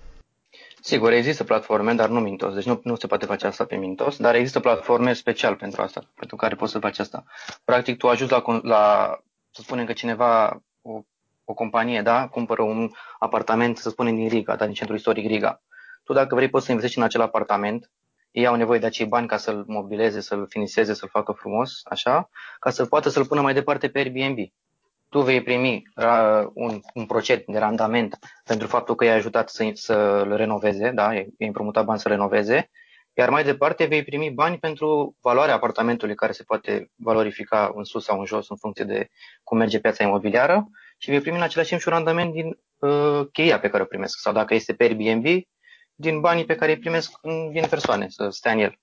Sigur, 0.81 1.13
există 1.13 1.45
platforme, 1.45 1.93
dar 1.93 2.09
nu 2.09 2.21
Mintos, 2.21 2.55
deci 2.55 2.65
nu, 2.65 2.81
nu 2.85 2.97
se 2.97 3.07
poate 3.07 3.27
face 3.27 3.47
asta 3.47 3.65
pe 3.65 3.77
Mintos, 3.77 4.17
dar 4.17 4.35
există 4.35 4.61
platforme 4.61 5.13
special 5.13 5.55
pentru 5.55 5.83
asta, 5.83 6.09
pentru 6.15 6.37
care 6.37 6.55
poți 6.55 6.73
să 6.73 6.79
faci 6.79 6.99
asta. 6.99 7.25
Practic, 7.65 7.97
tu 7.97 8.09
ajuți 8.09 8.31
la, 8.31 8.43
la 8.63 9.17
să 9.51 9.61
spunem 9.63 9.85
că 9.87 9.93
cineva 9.93 10.63
o 10.83 11.01
o 11.53 11.55
companie, 11.55 12.03
da, 12.03 12.29
cumpără 12.29 12.63
un 12.63 12.91
apartament, 13.19 13.77
să 13.77 13.89
spunem, 13.89 14.15
din 14.15 14.29
Riga, 14.29 14.57
da, 14.57 14.65
din 14.65 14.75
centrul 14.75 14.99
istoric 14.99 15.27
Riga. 15.27 15.63
Tu 16.05 16.13
dacă 16.13 16.35
vrei 16.35 16.49
poți 16.49 16.65
să 16.65 16.71
investești 16.71 17.01
în 17.01 17.07
acel 17.07 17.21
apartament, 17.21 17.91
ei 18.31 18.47
au 18.47 18.55
nevoie 18.55 18.79
de 18.79 18.87
acei 18.87 19.07
bani 19.07 19.27
ca 19.27 19.37
să-l 19.37 19.65
mobileze, 19.67 20.21
să-l 20.21 20.47
finiseze, 20.49 20.95
să-l 20.95 21.09
facă 21.09 21.33
frumos, 21.33 21.81
așa, 21.85 22.29
ca 22.59 22.71
să 22.71 22.87
poată 22.87 23.09
să-l 23.09 23.27
pună 23.27 23.41
mai 23.41 23.55
departe 23.55 23.89
pe 23.89 23.99
Airbnb. 23.99 24.39
Tu 25.09 25.21
vei 25.21 25.43
primi 25.43 25.83
uh, 25.97 26.47
un, 26.55 26.81
un 26.95 27.07
procent 27.07 27.43
de 27.47 27.59
randament 27.59 28.19
pentru 28.45 28.67
faptul 28.67 28.95
că 28.95 29.05
i-ai 29.05 29.17
ajutat 29.17 29.49
să, 29.49 29.71
să-l 29.75 30.37
renoveze, 30.37 30.91
da, 30.91 31.15
i-ai 31.15 31.35
împrumutat 31.39 31.85
bani 31.85 32.01
să 32.01 32.09
renoveze 32.09 32.71
iar 33.15 33.31
mai 33.31 33.45
departe 33.45 33.85
vei 33.85 34.05
primi 34.05 34.31
bani 34.31 34.59
pentru 34.59 35.17
valoarea 35.21 35.55
apartamentului 35.55 36.15
care 36.15 36.33
se 36.33 36.43
poate 36.43 36.91
valorifica 36.97 37.73
în 37.75 37.85
sus 37.85 38.05
sau 38.05 38.19
în 38.19 38.25
jos 38.25 38.49
în 38.49 38.57
funcție 38.57 38.85
de 38.85 39.09
cum 39.43 39.59
merge 39.59 39.81
piața 39.81 40.05
imobiliară 40.05 40.71
și 41.03 41.11
vei 41.11 41.21
primi 41.21 41.37
în 41.37 41.43
același 41.43 41.69
timp 41.69 41.81
și 41.81 41.89
un 41.89 41.95
randament 41.95 42.33
din 42.33 42.59
uh, 42.79 43.27
cheia 43.33 43.61
pe 43.61 43.69
care 43.69 43.83
o 43.83 43.87
primesc 43.87 44.19
sau 44.19 44.33
dacă 44.33 44.55
este 44.55 44.75
pe 44.75 44.85
Airbnb, 44.85 45.25
din 45.95 46.21
banii 46.21 46.45
pe 46.45 46.55
care 46.55 46.73
îi 46.73 46.79
primesc 46.79 47.13
când 47.21 47.51
vin 47.51 47.67
persoane 47.69 48.09
să 48.09 48.29
stea 48.29 48.53
în 48.53 48.59
el. 48.59 48.79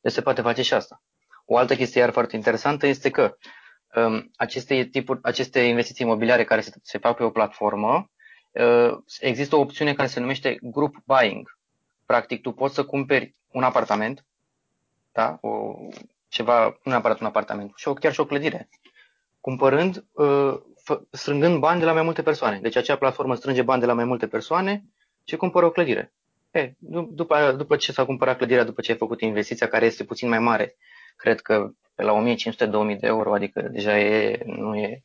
Deci 0.00 0.12
se 0.12 0.22
poate 0.22 0.40
face 0.40 0.62
și 0.62 0.74
asta. 0.74 1.02
O 1.44 1.56
altă 1.56 1.74
chestie 1.74 2.00
iar 2.00 2.10
foarte 2.10 2.36
interesantă 2.36 2.86
este 2.86 3.10
că 3.10 3.36
um, 3.94 4.30
aceste, 4.36 4.84
tipuri, 4.84 5.18
aceste 5.22 5.60
investiții 5.60 6.06
imobiliare 6.06 6.44
care 6.44 6.60
se, 6.60 6.72
se 6.82 6.98
fac 6.98 7.16
pe 7.16 7.24
o 7.24 7.30
platformă, 7.30 8.10
uh, 8.50 8.96
există 9.20 9.56
o 9.56 9.60
opțiune 9.60 9.94
care 9.94 10.08
se 10.08 10.20
numește 10.20 10.58
group 10.62 10.94
buying 11.04 11.58
Practic, 12.06 12.42
tu 12.42 12.52
poți 12.52 12.74
să 12.74 12.84
cumperi 12.84 13.34
un 13.52 13.62
apartament, 13.62 14.24
da? 15.12 15.38
o, 15.40 15.76
ceva, 16.28 16.64
nu 16.64 16.90
neapărat 16.90 17.20
un 17.20 17.26
apartament, 17.26 17.72
și 17.76 17.88
o, 17.88 17.92
chiar 17.94 18.12
și 18.12 18.20
o 18.20 18.26
clădire, 18.26 18.68
cumpărând, 19.40 20.04
uh, 20.12 20.60
strângând 21.10 21.58
bani 21.58 21.78
de 21.80 21.84
la 21.84 21.92
mai 21.92 22.02
multe 22.02 22.22
persoane. 22.22 22.58
Deci 22.62 22.76
acea 22.76 22.96
platformă 22.96 23.34
strânge 23.34 23.62
bani 23.62 23.80
de 23.80 23.86
la 23.86 23.92
mai 23.92 24.04
multe 24.04 24.26
persoane 24.26 24.84
și 25.24 25.36
cumpără 25.36 25.66
o 25.66 25.70
clădire. 25.70 26.12
E, 26.50 26.72
după, 27.10 27.54
după 27.56 27.76
ce 27.76 27.92
s-a 27.92 28.04
cumpărat 28.04 28.36
clădirea, 28.36 28.64
după 28.64 28.80
ce 28.80 28.90
ai 28.90 28.96
făcut 28.98 29.20
investiția 29.20 29.68
care 29.68 29.86
este 29.86 30.04
puțin 30.04 30.28
mai 30.28 30.38
mare, 30.38 30.76
cred 31.16 31.40
că 31.40 31.70
pe 31.94 32.02
la 32.02 32.22
1500-2000 32.34 32.98
de 33.00 33.06
euro, 33.06 33.34
adică 33.34 33.60
deja 33.60 33.98
e, 33.98 34.42
nu 34.44 34.76
e 34.76 35.02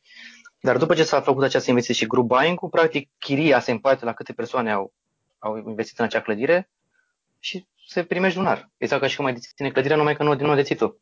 Dar 0.60 0.76
după 0.76 0.94
ce 0.94 1.02
s-a 1.02 1.20
făcut 1.20 1.42
această 1.42 1.70
investiție 1.70 2.04
și 2.04 2.10
group 2.10 2.26
buying-ul, 2.26 2.68
practic 2.68 3.10
chiria 3.18 3.60
se 3.60 3.70
împarte 3.70 4.04
la 4.04 4.12
câte 4.12 4.32
persoane 4.32 4.72
au, 4.72 4.92
au 5.38 5.56
investit 5.56 5.98
în 5.98 6.04
acea 6.04 6.20
clădire 6.20 6.70
și 7.38 7.66
se 7.86 8.04
primești 8.04 8.38
lunar. 8.38 8.70
Exact 8.76 9.02
ca 9.02 9.08
și 9.08 9.16
cum 9.16 9.24
mai 9.24 9.32
deține 9.32 9.70
clădirea, 9.70 9.96
numai 9.96 10.16
că 10.16 10.22
nu, 10.22 10.34
nu 10.34 10.50
o 10.50 10.54
deții 10.54 10.76
tu. 10.76 11.00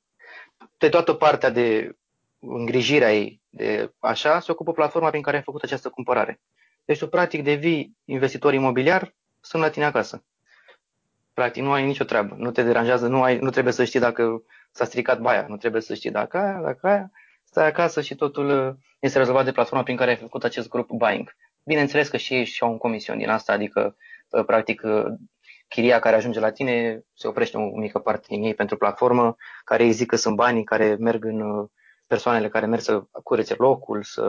De 0.78 0.88
toată 0.88 1.12
partea 1.12 1.50
de 1.50 1.96
îngrijirea 2.42 3.14
ei, 3.14 3.40
de 3.48 3.92
așa, 3.98 4.40
se 4.40 4.52
ocupă 4.52 4.72
platforma 4.72 5.10
prin 5.10 5.22
care 5.22 5.36
ai 5.36 5.42
făcut 5.42 5.62
această 5.62 5.88
cumpărare. 5.88 6.40
Deci 6.84 6.98
tu 6.98 7.08
practic 7.08 7.42
devii 7.42 7.96
investitor 8.04 8.54
imobiliar, 8.54 9.14
sunt 9.40 9.62
la 9.62 9.70
tine 9.70 9.84
acasă. 9.84 10.24
Practic 11.34 11.62
nu 11.62 11.72
ai 11.72 11.84
nicio 11.84 12.04
treabă, 12.04 12.34
nu 12.38 12.50
te 12.50 12.62
deranjează, 12.62 13.06
nu, 13.06 13.22
ai, 13.22 13.38
nu 13.38 13.50
trebuie 13.50 13.72
să 13.72 13.84
știi 13.84 14.00
dacă 14.00 14.42
s-a 14.70 14.84
stricat 14.84 15.20
baia, 15.20 15.46
nu 15.48 15.56
trebuie 15.56 15.82
să 15.82 15.94
știi 15.94 16.10
dacă 16.10 16.38
aia, 16.38 16.60
dacă 16.60 16.86
aia, 16.86 17.10
stai 17.44 17.66
acasă 17.66 18.00
și 18.00 18.14
totul 18.14 18.66
uh, 18.66 18.74
este 18.98 19.18
rezolvat 19.18 19.44
de 19.44 19.52
platforma 19.52 19.82
prin 19.82 19.96
care 19.96 20.10
ai 20.10 20.16
făcut 20.16 20.44
acest 20.44 20.68
grup 20.68 20.88
buying. 20.88 21.36
Bineînțeles 21.64 22.08
că 22.08 22.16
și 22.16 22.34
ei 22.34 22.44
și-au 22.44 22.70
un 22.70 22.78
comision 22.78 23.18
din 23.18 23.28
asta, 23.28 23.52
adică 23.52 23.96
uh, 24.28 24.44
practic 24.44 24.82
uh, 24.84 25.04
chiria 25.68 25.98
care 25.98 26.16
ajunge 26.16 26.40
la 26.40 26.50
tine 26.50 27.02
se 27.14 27.28
oprește 27.28 27.56
o 27.56 27.78
mică 27.78 27.98
parte 27.98 28.26
din 28.28 28.42
ei 28.42 28.54
pentru 28.54 28.76
platformă, 28.76 29.36
care 29.64 29.82
îi 29.82 29.92
zic 29.92 30.08
că 30.08 30.16
sunt 30.16 30.36
banii 30.36 30.64
care 30.64 30.96
merg 30.98 31.24
în 31.24 31.68
persoanele 32.14 32.48
care 32.48 32.66
merg 32.66 32.82
să 32.82 33.02
curețe 33.22 33.54
locul, 33.58 34.02
să 34.02 34.22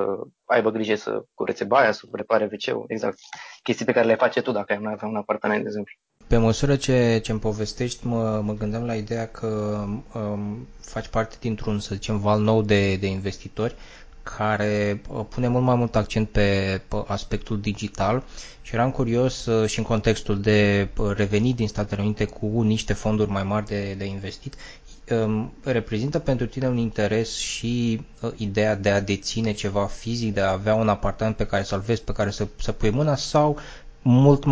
aibă 0.45 0.69
grijă 0.69 0.95
să 0.95 1.23
curețe 1.33 1.63
baia, 1.63 1.91
să 1.91 2.01
repare 2.11 2.49
wc 2.51 2.85
exact. 2.87 3.17
Chestii 3.63 3.85
pe 3.85 3.91
care 3.91 4.05
le 4.05 4.15
face 4.15 4.41
tu 4.41 4.51
dacă 4.51 4.73
ai 4.73 4.79
avea 4.83 5.07
un 5.07 5.15
apartament, 5.15 5.61
de 5.61 5.67
exemplu. 5.67 5.93
Pe 6.27 6.37
măsură 6.37 6.75
ce, 6.75 7.19
ce 7.23 7.31
îmi 7.31 7.39
povestești, 7.39 8.07
mă, 8.07 8.41
mă 8.43 8.53
gândeam 8.53 8.85
la 8.85 8.95
ideea 8.95 9.27
că 9.27 9.47
um, 10.13 10.67
faci 10.81 11.07
parte 11.07 11.35
dintr-un, 11.39 11.79
să 11.79 11.95
zicem, 11.95 12.17
val 12.19 12.39
nou 12.41 12.61
de, 12.61 12.95
de 12.95 13.07
investitori 13.07 13.75
care 14.23 15.01
uh, 15.09 15.25
pune 15.29 15.47
mult 15.47 15.63
mai 15.63 15.75
mult 15.75 15.95
accent 15.95 16.29
pe, 16.29 16.81
pe 16.87 16.95
aspectul 17.07 17.59
digital 17.59 18.23
și 18.61 18.75
eram 18.75 18.91
curios 18.91 19.45
uh, 19.45 19.69
și 19.69 19.79
în 19.79 19.85
contextul 19.85 20.41
de 20.41 20.87
uh, 20.97 21.11
revenit 21.15 21.55
din 21.55 21.67
Statele 21.67 22.01
Unite 22.01 22.25
cu 22.25 22.61
niște 22.61 22.93
fonduri 22.93 23.29
mai 23.29 23.43
mari 23.43 23.65
de, 23.65 23.93
de 23.97 24.05
investit, 24.05 24.55
um, 25.25 25.53
reprezintă 25.63 26.19
pentru 26.19 26.45
tine 26.45 26.67
un 26.67 26.77
interes 26.77 27.35
și 27.35 28.01
ideea 28.35 28.75
de 28.75 28.89
a 28.89 29.01
deține 29.01 29.51
ceva 29.51 29.85
fizic, 29.85 30.33
de 30.33 30.41
a 30.41 30.51
avea 30.51 30.75
un 30.75 30.89
apartament 30.89 31.35
pe 31.35 31.45
care 31.45 31.63
să-l 31.63 31.79
vezi, 31.85 32.01
pe 32.03 32.11
care 32.11 32.29
să, 32.31 32.47
să 32.59 32.71
pui 32.71 32.89
mâna 32.89 33.15
sau 33.15 33.57
mult 34.01 34.43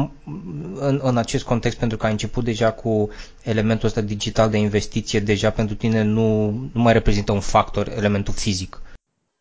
în, 0.80 1.00
în 1.04 1.18
acest 1.18 1.44
context, 1.44 1.78
pentru 1.78 1.98
că 1.98 2.06
ai 2.06 2.12
început 2.12 2.44
deja 2.44 2.72
cu 2.72 3.10
elementul 3.44 3.88
ăsta 3.88 4.02
digital 4.02 4.50
de 4.50 4.58
investiție, 4.58 5.20
deja 5.20 5.50
pentru 5.50 5.76
tine 5.76 6.02
nu, 6.04 6.50
nu 6.74 6.82
mai 6.82 6.94
reprezintă 6.94 7.32
un 7.32 7.40
factor, 7.40 7.90
elementul 7.90 8.34
fizic. 8.34 8.82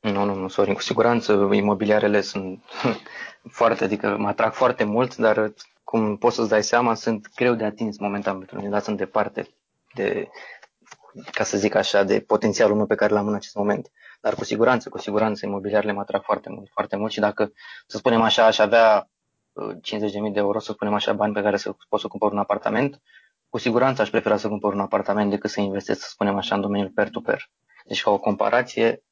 Nu, 0.00 0.25
nu, 0.25 0.35
nu, 0.35 0.49
Sorin, 0.49 0.75
cu 0.75 0.80
siguranță 0.80 1.49
imobiliarele 1.52 2.21
sunt 2.21 2.64
foarte, 3.59 3.85
adică 3.85 4.16
mă 4.19 4.28
atrag 4.28 4.52
foarte 4.52 4.85
mult, 4.85 5.16
dar 5.16 5.52
cum 5.85 6.16
poți 6.16 6.37
să-ți 6.37 6.49
dai 6.49 6.62
seama, 6.62 6.95
sunt 6.95 7.35
greu 7.35 7.54
de 7.54 7.64
atins 7.64 7.99
momentan 7.99 8.37
pentru 8.38 8.57
mine, 8.57 8.69
dar 8.69 8.80
sunt 8.80 8.97
departe 8.97 9.49
de, 9.95 10.28
ca 11.33 11.45
să 11.45 11.57
zic 11.59 11.75
așa, 11.75 12.02
de 12.02 12.21
potențialul 12.21 12.76
meu 12.76 12.87
pe 12.87 12.95
care 12.95 13.12
l-am 13.12 13.26
în 13.28 13.35
acest 13.35 13.54
moment. 13.54 13.90
Dar 14.21 14.35
cu 14.35 14.45
siguranță, 14.45 14.88
cu 14.88 14.99
siguranță, 14.99 15.47
imobiliarele 15.47 15.92
mă 15.92 16.00
atrag 16.00 16.23
foarte 16.23 16.50
mult, 16.50 16.71
foarte 16.73 16.97
mult 16.97 17.12
și 17.12 17.21
dacă, 17.21 17.52
să 17.87 17.97
spunem 17.97 18.21
așa, 18.23 18.45
aș 18.47 18.59
avea 18.59 19.11
50.000 19.64 19.80
de 20.33 20.38
euro, 20.38 20.59
să 20.59 20.73
spunem 20.73 20.95
așa, 20.95 21.12
bani 21.12 21.35
pe 21.35 21.42
care 21.42 21.57
să 21.57 21.75
pot 21.88 22.00
să 22.00 22.09
cumpăr 22.09 22.33
un 22.33 22.38
apartament, 22.38 23.00
cu 23.49 23.59
siguranță 23.59 24.02
aș 24.02 24.11
prefera 24.11 24.37
să 24.37 24.49
cumpăr 24.49 24.73
un 24.73 24.80
apartament 24.80 25.30
decât 25.30 25.50
să 25.50 25.61
investesc, 25.61 26.00
să 26.00 26.09
spunem 26.11 26.37
așa, 26.37 26.54
în 26.54 26.61
domeniul 26.61 26.90
peer-to-peer. 26.95 27.50
Deci, 27.85 28.02
ca 28.02 28.11
o 28.11 28.19
comparație, 28.19 29.02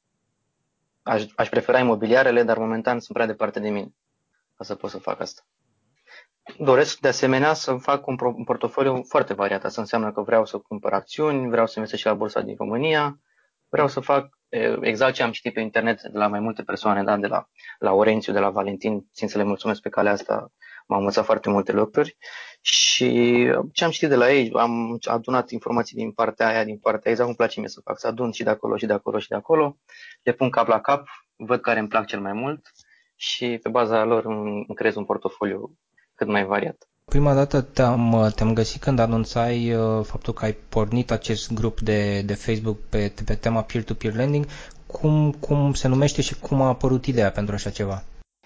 aș, 1.03 1.25
aș 1.35 1.49
prefera 1.49 1.79
imobiliarele, 1.79 2.43
dar 2.43 2.57
momentan 2.57 2.99
sunt 2.99 3.17
prea 3.17 3.27
departe 3.27 3.59
de 3.59 3.69
mine 3.69 3.93
ca 4.55 4.63
să 4.63 4.75
pot 4.75 4.89
să 4.89 4.97
fac 4.97 5.19
asta. 5.19 5.41
Doresc 6.57 6.99
de 6.99 7.07
asemenea 7.07 7.53
să 7.53 7.73
fac 7.73 8.07
un, 8.07 8.17
un 8.21 8.43
portofoliu 8.43 9.03
foarte 9.07 9.33
variat. 9.33 9.63
Asta 9.63 9.81
înseamnă 9.81 10.11
că 10.11 10.21
vreau 10.21 10.45
să 10.45 10.57
cumpăr 10.57 10.93
acțiuni, 10.93 11.49
vreau 11.49 11.65
să 11.65 11.73
investesc 11.75 12.01
și 12.01 12.07
la 12.07 12.13
bursa 12.13 12.41
din 12.41 12.55
România, 12.57 13.19
vreau 13.69 13.87
să 13.87 13.99
fac 13.99 14.37
exact 14.81 15.13
ce 15.13 15.23
am 15.23 15.31
citit 15.31 15.53
pe 15.53 15.59
internet 15.59 16.01
de 16.01 16.17
la 16.17 16.27
mai 16.27 16.39
multe 16.39 16.63
persoane, 16.63 17.03
da, 17.03 17.17
de 17.17 17.27
la, 17.27 17.49
la 17.79 17.93
Orențiu, 17.93 18.33
de 18.33 18.39
la 18.39 18.49
Valentin, 18.49 19.09
țin 19.13 19.27
să 19.27 19.37
le 19.37 19.43
mulțumesc 19.43 19.81
pe 19.81 19.89
calea 19.89 20.11
asta, 20.11 20.51
m-am 20.89 20.99
învățat 20.99 21.25
foarte 21.25 21.49
multe 21.49 21.71
lucruri 21.71 22.17
și 22.61 23.09
ce 23.73 23.83
am 23.83 23.91
citit 23.91 24.09
de 24.09 24.15
la 24.15 24.31
ei, 24.31 24.51
am 24.53 24.99
adunat 25.03 25.49
informații 25.49 25.95
din 25.95 26.11
partea 26.11 26.47
aia, 26.47 26.63
din 26.63 26.77
partea 26.77 27.01
aia, 27.03 27.11
exact 27.11 27.27
cum 27.27 27.35
place 27.35 27.59
mie 27.59 27.69
să 27.69 27.81
fac, 27.83 27.99
să 27.99 28.07
adun 28.07 28.31
și 28.31 28.43
de 28.43 28.49
acolo 28.49 28.77
și 28.77 28.85
de 28.85 28.93
acolo 28.93 29.19
și 29.19 29.27
de 29.27 29.35
acolo, 29.35 29.77
le 30.23 30.31
pun 30.31 30.49
cap 30.49 30.67
la 30.67 30.79
cap, 30.79 31.07
văd 31.35 31.61
care 31.61 31.79
îmi 31.79 31.87
plac 31.87 32.05
cel 32.05 32.19
mai 32.19 32.33
mult 32.33 32.71
și 33.15 33.59
pe 33.63 33.69
baza 33.69 34.03
lor 34.03 34.25
îmi 34.25 34.75
creez 34.75 34.95
un 34.95 35.05
portofoliu 35.05 35.77
cât 36.15 36.27
mai 36.27 36.45
variat. 36.45 36.87
Prima 37.05 37.33
dată 37.33 37.61
te-am, 37.61 38.31
te-am 38.35 38.53
găsit 38.53 38.81
când 38.81 38.99
anunțai 38.99 39.73
uh, 39.73 40.05
faptul 40.05 40.33
că 40.33 40.45
ai 40.45 40.53
pornit 40.69 41.11
acest 41.11 41.53
grup 41.53 41.79
de, 41.79 42.21
de 42.21 42.33
Facebook 42.33 42.77
pe, 42.89 43.13
pe 43.25 43.35
tema 43.35 43.63
peer-to-peer 43.63 44.13
lending. 44.13 44.45
Cum, 44.85 45.31
cum 45.31 45.73
se 45.73 45.87
numește 45.87 46.21
și 46.21 46.39
cum 46.39 46.61
a 46.61 46.67
apărut 46.67 47.05
ideea 47.05 47.31
pentru 47.31 47.55
așa 47.55 47.69
ceva? 47.69 48.03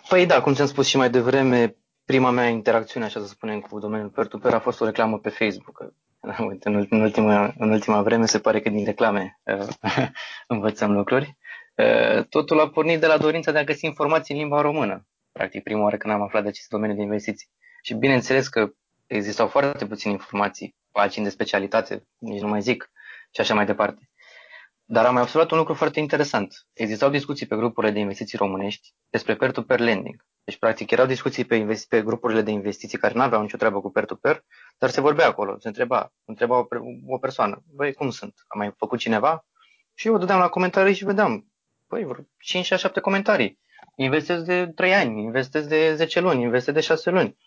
Păi 0.10 0.26
da, 0.26 0.42
cum 0.42 0.54
ți-am 0.54 0.68
spus 0.68 0.88
și 0.88 0.98
mai 0.98 1.10
devreme, 1.10 1.76
prima 2.06 2.30
mea 2.30 2.48
interacțiune, 2.48 3.06
așa 3.06 3.20
să 3.20 3.28
spunem, 3.28 3.60
cu 3.60 3.80
domeniul 3.80 4.10
peer-to-peer 4.10 4.54
a 4.54 4.60
fost 4.60 4.82
o 4.82 4.86
reclamă 4.86 5.20
pe 5.20 5.30
Facebook. 5.30 5.84
În, 6.26 6.60
în, 6.90 7.02
ultima, 7.02 7.54
în 7.58 7.70
ultima 7.70 8.02
vreme 8.02 8.26
se 8.26 8.40
pare 8.40 8.62
că 8.62 8.70
din 8.70 8.86
reclame 8.86 9.40
uh, 9.44 9.68
învățăm 10.48 10.92
lucruri. 10.92 11.38
Uh, 11.76 12.26
totul 12.26 12.60
a 12.60 12.70
pornit 12.70 13.00
de 13.00 13.08
la 13.08 13.18
dorința 13.18 13.52
de 13.52 13.58
a 13.58 13.64
găsi 13.64 13.86
informații 13.86 14.34
în 14.34 14.40
limba 14.40 14.62
română. 14.62 15.08
Practic, 15.32 15.64
prima 15.64 15.82
oară 15.84 15.98
când 15.98 16.14
am 16.14 16.22
aflat 16.22 16.44
de 16.44 16.50
acest 16.50 16.70
domeniu 16.70 16.96
de 16.96 17.02
investiții. 17.02 17.50
Și 17.82 17.94
bineînțeles 17.94 18.48
că 18.48 18.74
existau 19.08 19.48
foarte 19.48 19.86
puține 19.86 20.12
informații, 20.14 20.76
pagini 20.92 21.26
de 21.26 21.32
specialitate, 21.32 22.08
nici 22.18 22.42
nu 22.42 22.48
mai 22.48 22.62
zic, 22.62 22.92
și 23.32 23.42
așa 23.42 23.54
mai 23.54 23.66
departe. 23.66 24.10
Dar 24.86 25.06
am 25.06 25.14
mai 25.14 25.22
observat 25.22 25.52
un 25.52 25.58
lucru 25.58 25.74
foarte 25.74 26.00
interesant. 26.00 26.68
Existau 26.74 27.10
discuții 27.10 27.46
pe 27.46 27.56
grupurile 27.56 27.92
de 27.92 28.00
investiții 28.00 28.38
românești 28.38 28.94
despre 29.10 29.36
peer-to-peer 29.36 29.80
lending. 29.80 30.26
Deci, 30.44 30.58
practic, 30.58 30.92
erau 30.92 31.06
discuții 31.06 31.46
pe, 31.46 31.56
investi- 31.56 31.88
pe 31.88 32.02
grupurile 32.02 32.42
de 32.42 32.52
investiții 32.52 32.98
care 32.98 33.14
nu 33.14 33.22
aveau 33.22 33.42
nicio 33.42 33.58
treabă 33.58 33.82
cu 33.82 33.92
peer-to-pear, 33.92 34.46
dar 34.78 34.90
se 34.90 35.02
vorbea 35.02 35.28
acolo, 35.28 35.60
se 35.60 35.68
întreba, 35.68 36.14
întreba 36.26 36.58
o, 36.58 36.66
o 37.08 37.18
persoană, 37.18 37.64
băi, 37.76 37.94
cum 37.94 38.10
sunt? 38.10 38.34
A 38.48 38.58
mai 38.58 38.74
făcut 38.78 39.00
cineva? 39.00 39.46
Și 39.94 40.08
eu 40.08 40.18
dădeam 40.18 40.40
la 40.40 40.50
comentarii 40.50 40.94
și 40.94 41.06
vedeam, 41.06 41.52
băi, 41.88 42.04
vreo 42.04 42.24
5-7 42.90 43.02
comentarii. 43.02 43.60
Investez 43.96 44.42
de 44.42 44.68
3 44.68 44.94
ani, 44.94 45.22
investez 45.22 45.68
de 45.68 45.96
10 45.96 46.20
luni, 46.20 46.42
investez 46.42 46.74
de 46.74 46.80
6 46.80 47.10
luni. 47.10 47.38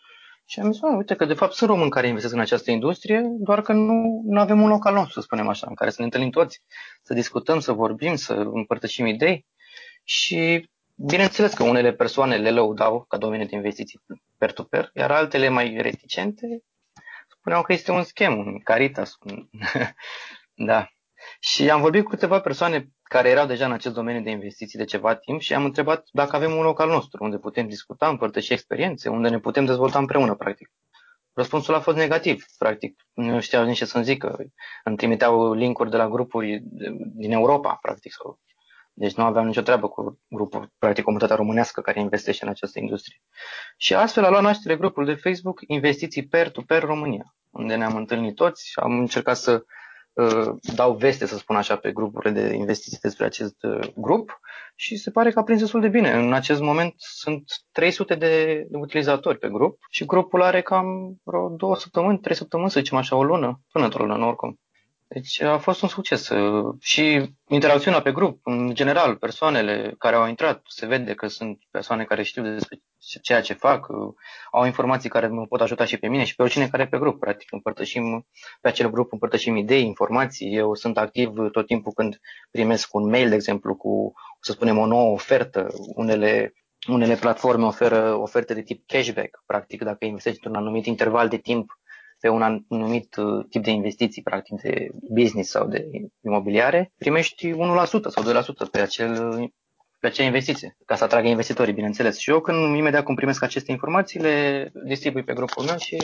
Și 0.49 0.61
am 0.61 0.73
zis, 0.73 0.83
uite 0.83 1.15
că 1.15 1.25
de 1.25 1.35
fapt 1.35 1.53
sunt 1.53 1.71
români 1.71 1.91
care 1.91 2.07
investesc 2.07 2.35
în 2.35 2.41
această 2.41 2.71
industrie, 2.71 3.23
doar 3.39 3.63
că 3.63 3.73
nu, 3.73 4.23
nu 4.25 4.41
avem 4.41 4.63
un 4.63 4.69
loc 4.69 4.87
al 4.87 4.95
nostru, 4.95 5.13
să 5.13 5.21
spunem 5.21 5.49
așa, 5.49 5.67
în 5.69 5.75
care 5.75 5.91
să 5.91 5.97
ne 5.99 6.05
întâlnim 6.05 6.31
toți, 6.31 6.63
să 7.03 7.15
discutăm, 7.15 7.61
să 7.61 7.73
vorbim, 7.73 8.15
să 8.17 8.33
împărtășim 8.33 9.07
idei. 9.07 9.47
Și 10.05 10.71
bineînțeles 10.95 11.53
că 11.53 11.63
unele 11.63 11.93
persoane 11.93 12.37
le 12.37 12.51
lăudau 12.51 13.05
ca 13.09 13.17
domeniu 13.17 13.47
de 13.47 13.55
investiții 13.55 14.01
per-to-per, 14.39 14.91
iar 14.95 15.11
altele 15.11 15.49
mai 15.49 15.77
reticente 15.81 16.63
spuneau 17.47 17.65
că 17.65 17.73
este 17.73 17.91
un 17.91 18.03
schem, 18.03 18.39
un 18.39 18.61
caritas. 18.61 19.17
Un... 19.21 19.49
da. 20.71 20.89
Și 21.41 21.71
am 21.71 21.81
vorbit 21.81 22.05
cu 22.05 22.11
câteva 22.11 22.41
persoane 22.41 22.89
care 23.09 23.29
erau 23.29 23.47
deja 23.47 23.65
în 23.65 23.73
acest 23.73 23.95
domeniu 23.95 24.23
de 24.23 24.31
investiții 24.31 24.79
de 24.79 24.85
ceva 24.85 25.15
timp 25.15 25.41
și 25.41 25.55
am 25.55 25.65
întrebat 25.65 26.09
dacă 26.13 26.37
avem 26.37 26.57
un 26.57 26.63
loc 26.63 26.81
al 26.81 26.89
nostru 26.89 27.25
unde 27.25 27.39
putem 27.39 27.69
discuta, 27.69 28.09
împărtăși 28.09 28.53
experiențe, 28.53 29.09
unde 29.09 29.29
ne 29.29 29.39
putem 29.39 29.65
dezvolta 29.65 29.99
împreună, 29.99 30.35
practic. 30.35 30.71
Răspunsul 31.33 31.75
a 31.75 31.81
fost 31.81 31.97
negativ, 31.97 32.45
practic. 32.59 33.01
Nu 33.15 33.41
știau 33.41 33.65
nici 33.65 33.77
ce 33.77 33.85
să-mi 33.85 34.05
zică. 34.05 34.37
Îmi 34.85 34.97
trimiteau 34.97 35.53
linkuri 35.53 35.91
de 35.91 35.97
la 35.97 36.09
grupuri 36.09 36.63
din 37.15 37.33
Europa, 37.33 37.79
practic. 37.83 38.13
Sau... 38.13 38.39
Deci 38.93 39.15
nu 39.15 39.25
aveam 39.25 39.47
nicio 39.47 39.61
treabă 39.61 39.89
cu 39.89 40.21
grupul, 40.29 40.73
practic 40.79 41.05
comunitatea 41.05 41.37
românească 41.37 41.81
care 41.81 42.01
investește 42.01 42.45
în 42.45 42.51
această 42.51 42.79
industrie. 42.79 43.23
Și 43.77 43.95
astfel 43.95 44.25
a 44.25 44.31
luat 44.31 44.43
naștere 44.43 44.77
grupul 44.77 45.05
de 45.05 45.15
Facebook 45.15 45.61
Investiții 45.67 46.27
Per-to-Per 46.27 46.83
România, 46.83 47.35
unde 47.51 47.75
ne-am 47.75 47.97
întâlnit 47.97 48.35
toți, 48.35 48.73
am 48.75 48.99
încercat 48.99 49.37
să 49.37 49.53
Uh, 49.53 49.76
dau 50.75 50.95
veste, 50.95 51.27
să 51.27 51.37
spun 51.37 51.57
așa, 51.57 51.77
pe 51.77 51.93
grupurile 51.93 52.41
de 52.41 52.55
investiții 52.55 52.99
despre 53.03 53.25
acest 53.25 53.63
uh, 53.63 53.89
grup 53.97 54.41
și 54.75 54.97
se 54.97 55.11
pare 55.11 55.31
că 55.31 55.39
a 55.39 55.43
prins 55.43 55.61
destul 55.61 55.81
de 55.81 55.89
bine. 55.89 56.13
În 56.13 56.33
acest 56.33 56.61
moment 56.61 56.95
sunt 56.97 57.45
300 57.73 58.15
de 58.15 58.67
utilizatori 58.71 59.39
pe 59.39 59.49
grup 59.49 59.79
și 59.91 60.05
grupul 60.05 60.43
are 60.43 60.63
cam 60.63 61.17
vreo 61.25 61.49
două 61.49 61.77
săptămâni, 61.77 62.19
trei 62.19 62.37
săptămâni, 62.37 62.71
să 62.71 62.81
zicem 62.81 62.99
așa, 62.99 63.17
o 63.17 63.25
lună, 63.25 63.61
până 63.73 63.85
într-o 63.85 64.05
lună 64.05 64.27
oricum. 64.27 64.61
Deci 65.09 65.41
a 65.41 65.59
fost 65.59 65.83
un 65.83 65.89
succes 65.89 66.31
și 66.81 67.31
interacțiunea 67.49 68.03
pe 68.03 68.13
grup, 68.13 68.41
în 68.43 68.75
general, 68.75 69.17
persoanele 69.17 69.95
care 69.99 70.17
au 70.17 70.29
intrat, 70.29 70.63
se 70.69 70.87
vede 70.87 71.15
că 71.15 71.27
sunt 71.27 71.59
persoane 71.71 72.05
care 72.05 72.23
știu 72.23 72.43
despre 72.43 72.79
ceea 73.23 73.41
ce 73.41 73.53
fac, 73.53 73.87
au 74.51 74.65
informații 74.65 75.09
care 75.09 75.27
mă 75.27 75.47
pot 75.47 75.61
ajuta 75.61 75.85
și 75.85 75.97
pe 75.97 76.09
mine 76.09 76.25
și 76.25 76.35
pe 76.35 76.43
oricine 76.43 76.69
care 76.69 76.83
e 76.83 76.87
pe 76.87 76.99
grup. 76.99 77.21
Practic 77.21 77.53
împărtășim, 77.53 78.27
pe 78.61 78.69
acel 78.69 78.91
grup 78.91 79.13
împărtășim 79.13 79.57
idei, 79.57 79.85
informații. 79.85 80.55
Eu 80.55 80.75
sunt 80.75 80.99
activ 80.99 81.33
tot 81.53 81.67
timpul 81.67 81.93
când 81.93 82.21
primesc 82.51 82.95
un 82.95 83.09
mail, 83.09 83.29
de 83.29 83.35
exemplu, 83.35 83.77
cu, 83.77 84.13
să 84.41 84.53
spunem, 84.53 84.79
o 84.79 84.87
nouă 84.87 85.13
ofertă. 85.13 85.67
Unele 85.95 86.53
unele 86.89 87.15
platforme 87.15 87.65
oferă 87.65 88.15
oferte 88.15 88.55
de 88.55 88.63
tip 88.63 88.87
cashback, 88.87 89.43
practic 89.47 89.83
dacă 89.83 90.05
investești 90.05 90.39
într-un 90.45 90.63
anumit 90.63 90.87
interval 90.87 91.29
de 91.29 91.37
timp 91.37 91.79
pe 92.27 92.33
un 92.33 92.43
anumit 92.43 93.17
uh, 93.17 93.47
tip 93.51 93.63
de 93.63 93.71
investiții, 93.71 94.23
practic 94.23 94.61
de 94.61 94.89
business 95.11 95.51
sau 95.51 95.67
de 95.67 95.87
imobiliare, 96.25 96.93
primești 96.99 97.53
1% 97.53 97.55
sau 98.09 98.43
2% 98.43 98.71
pe 98.71 98.81
acel 98.81 99.39
pe 100.01 100.07
acea 100.07 100.23
investiție, 100.25 100.77
ca 100.87 100.95
să 100.95 101.05
atragă 101.05 101.29
investitorii, 101.29 101.73
bineînțeles. 101.73 102.19
Și 102.19 102.31
eu, 102.31 102.41
când 102.41 102.77
imediat 102.77 103.05
când 103.05 103.17
primesc 103.17 103.43
aceste 103.43 103.71
informații, 103.71 104.21
le 104.21 104.71
distribui 104.85 105.25
pe 105.25 105.33
grupul 105.33 105.65
meu 105.65 105.77
și 105.77 105.97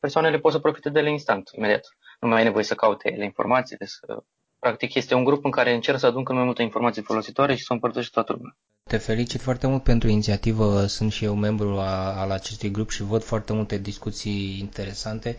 persoanele 0.00 0.38
pot 0.38 0.52
să 0.52 0.58
profite 0.58 0.90
de 0.90 0.98
ele 0.98 1.10
instant, 1.10 1.50
imediat. 1.52 1.96
Nu 2.20 2.28
mai 2.28 2.38
ai 2.38 2.44
nevoie 2.44 2.64
să 2.64 2.74
caute 2.74 3.12
ele 3.12 3.24
informațiile, 3.24 3.86
să 3.86 4.22
Practic 4.58 4.94
este 4.94 5.14
un 5.14 5.24
grup 5.24 5.44
în 5.44 5.50
care 5.50 5.74
încerc 5.74 5.98
să 5.98 6.06
adun 6.06 6.24
cât 6.24 6.34
mai 6.34 6.44
multe 6.44 6.62
informații 6.62 7.02
folositoare 7.02 7.54
și 7.54 7.64
să 7.64 7.72
împărtășesc 7.72 8.12
toată 8.12 8.32
lumea. 8.32 8.56
Te 8.88 8.96
felicit 8.96 9.40
foarte 9.40 9.66
mult 9.66 9.82
pentru 9.82 10.08
inițiativă, 10.08 10.86
sunt 10.86 11.12
și 11.12 11.24
eu 11.24 11.34
membru 11.34 11.78
a, 11.78 12.20
al 12.20 12.30
acestui 12.30 12.70
grup 12.70 12.90
și 12.90 13.02
văd 13.02 13.22
foarte 13.22 13.52
multe 13.52 13.78
discuții 13.78 14.58
interesante. 14.58 15.36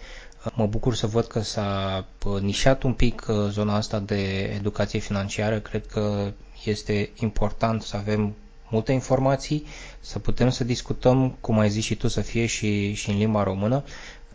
Mă 0.56 0.66
bucur 0.68 0.96
să 0.96 1.08
văd 1.08 1.26
că 1.26 1.40
s-a 1.42 2.06
nișat 2.42 2.84
un 2.84 2.94
pic 2.94 3.26
uh, 3.30 3.36
zona 3.50 3.76
asta 3.76 4.00
de 4.00 4.42
educație 4.42 5.00
financiară. 5.00 5.60
Cred 5.60 5.86
că 5.86 6.32
este 6.66 7.10
important 7.20 7.82
să 7.82 7.98
avem 7.98 8.36
multe 8.70 8.92
informații, 8.92 9.66
să 10.00 10.20
putem 10.20 10.50
să 10.50 10.64
discutăm, 10.64 11.38
cum 11.42 11.60
ai 11.60 11.70
zis 11.70 11.84
și 11.84 11.96
tu, 11.96 12.08
să 12.08 12.22
fie 12.22 12.46
și, 12.46 12.94
și 12.94 13.10
în 13.10 13.18
limba 13.18 13.44
română 13.44 13.84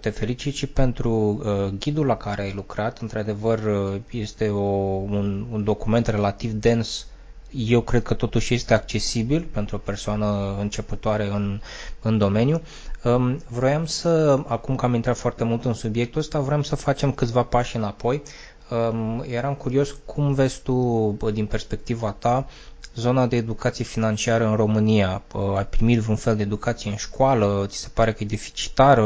te 0.04 0.10
felicit 0.10 0.54
și 0.54 0.66
pentru 0.66 1.10
uh, 1.44 1.72
ghidul 1.78 2.06
la 2.06 2.16
care 2.16 2.42
ai 2.42 2.52
lucrat. 2.54 2.98
Într-adevăr, 2.98 3.58
uh, 3.58 4.00
este 4.10 4.48
o, 4.48 4.60
un, 4.60 5.46
un 5.50 5.64
document 5.64 6.06
relativ 6.06 6.52
dens. 6.52 7.06
Eu 7.50 7.80
cred 7.80 8.02
că 8.02 8.14
totuși 8.14 8.54
este 8.54 8.74
accesibil 8.74 9.46
pentru 9.52 9.76
o 9.76 9.78
persoană 9.78 10.56
începătoare 10.60 11.26
în, 11.26 11.60
în 12.02 12.18
domeniu. 12.18 12.60
Um, 13.04 13.40
vroiam 13.48 13.86
să, 13.86 14.38
acum 14.46 14.76
că 14.76 14.84
am 14.84 14.94
intrat 14.94 15.16
foarte 15.16 15.44
mult 15.44 15.64
în 15.64 15.72
subiectul 15.74 16.20
ăsta, 16.20 16.40
vreau 16.40 16.62
să 16.62 16.76
facem 16.76 17.12
câțiva 17.12 17.42
pași 17.42 17.76
înapoi. 17.76 18.22
Um, 18.70 19.24
eram 19.29 19.55
curios 19.55 19.90
cum 19.90 20.35
vezi 20.35 20.62
tu, 20.62 21.16
din 21.33 21.46
perspectiva 21.46 22.12
ta, 22.12 22.46
zona 22.94 23.27
de 23.27 23.37
educație 23.37 23.85
financiară 23.85 24.46
în 24.46 24.57
România? 24.57 25.22
Ai 25.57 25.66
primit 25.66 25.98
vreun 25.98 26.16
fel 26.16 26.37
de 26.37 26.42
educație 26.42 26.90
în 26.90 26.96
școală? 26.96 27.64
Ți 27.66 27.79
se 27.79 27.88
pare 27.94 28.12
că 28.12 28.22
e 28.22 28.27
deficitară? 28.27 29.05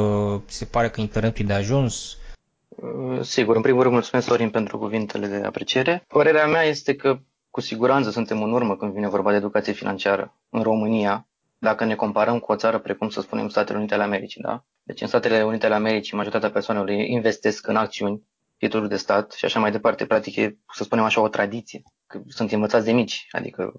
Ți 0.49 0.57
se 0.57 0.65
pare 0.65 0.89
că 0.91 1.01
internetul 1.01 1.45
e 1.45 1.47
de 1.47 1.53
ajuns? 1.53 2.17
Uh, 2.69 3.21
sigur, 3.21 3.57
în 3.57 3.63
primul 3.63 3.81
rând 3.83 3.95
mulțumesc, 3.95 4.27
Sorin, 4.27 4.51
pentru 4.51 4.79
cuvintele 4.79 5.27
de 5.27 5.47
apreciere. 5.47 6.05
Părerea 6.09 6.47
mea 6.47 6.63
este 6.63 6.95
că 6.95 7.19
cu 7.51 7.61
siguranță 7.61 8.11
suntem 8.11 8.43
în 8.43 8.53
urmă 8.53 8.77
când 8.77 8.93
vine 8.93 9.09
vorba 9.09 9.31
de 9.31 9.37
educație 9.37 9.73
financiară 9.73 10.35
în 10.51 10.63
România, 10.63 11.27
dacă 11.59 11.85
ne 11.85 11.95
comparăm 11.95 12.39
cu 12.39 12.53
o 12.53 12.57
țară 12.57 12.79
precum, 12.79 13.09
să 13.09 13.21
spunem, 13.21 13.49
Statele 13.49 13.79
Unite 13.79 13.95
ale 13.95 14.03
Americii. 14.03 14.43
Da? 14.43 14.65
Deci 14.83 15.01
în 15.01 15.07
Statele 15.07 15.43
Unite 15.45 15.67
ale 15.67 15.75
Americii 15.75 16.17
majoritatea 16.17 16.51
persoanelor 16.51 16.91
investesc 16.91 17.67
în 17.67 17.77
acțiuni, 17.77 18.23
titluri 18.59 18.89
de 18.89 18.97
stat 18.97 19.33
și 19.33 19.45
așa 19.45 19.61
mai 19.61 19.71
departe. 19.71 20.07
Practic 20.07 20.37
e, 20.37 20.59
să 20.73 20.83
spunem 20.83 21.05
așa, 21.05 21.21
o 21.21 21.29
tradiție. 21.29 21.83
Că 22.07 22.21
sunt 22.29 22.53
învățați 22.53 22.85
de 22.85 22.93
mici, 22.93 23.27
adică 23.31 23.73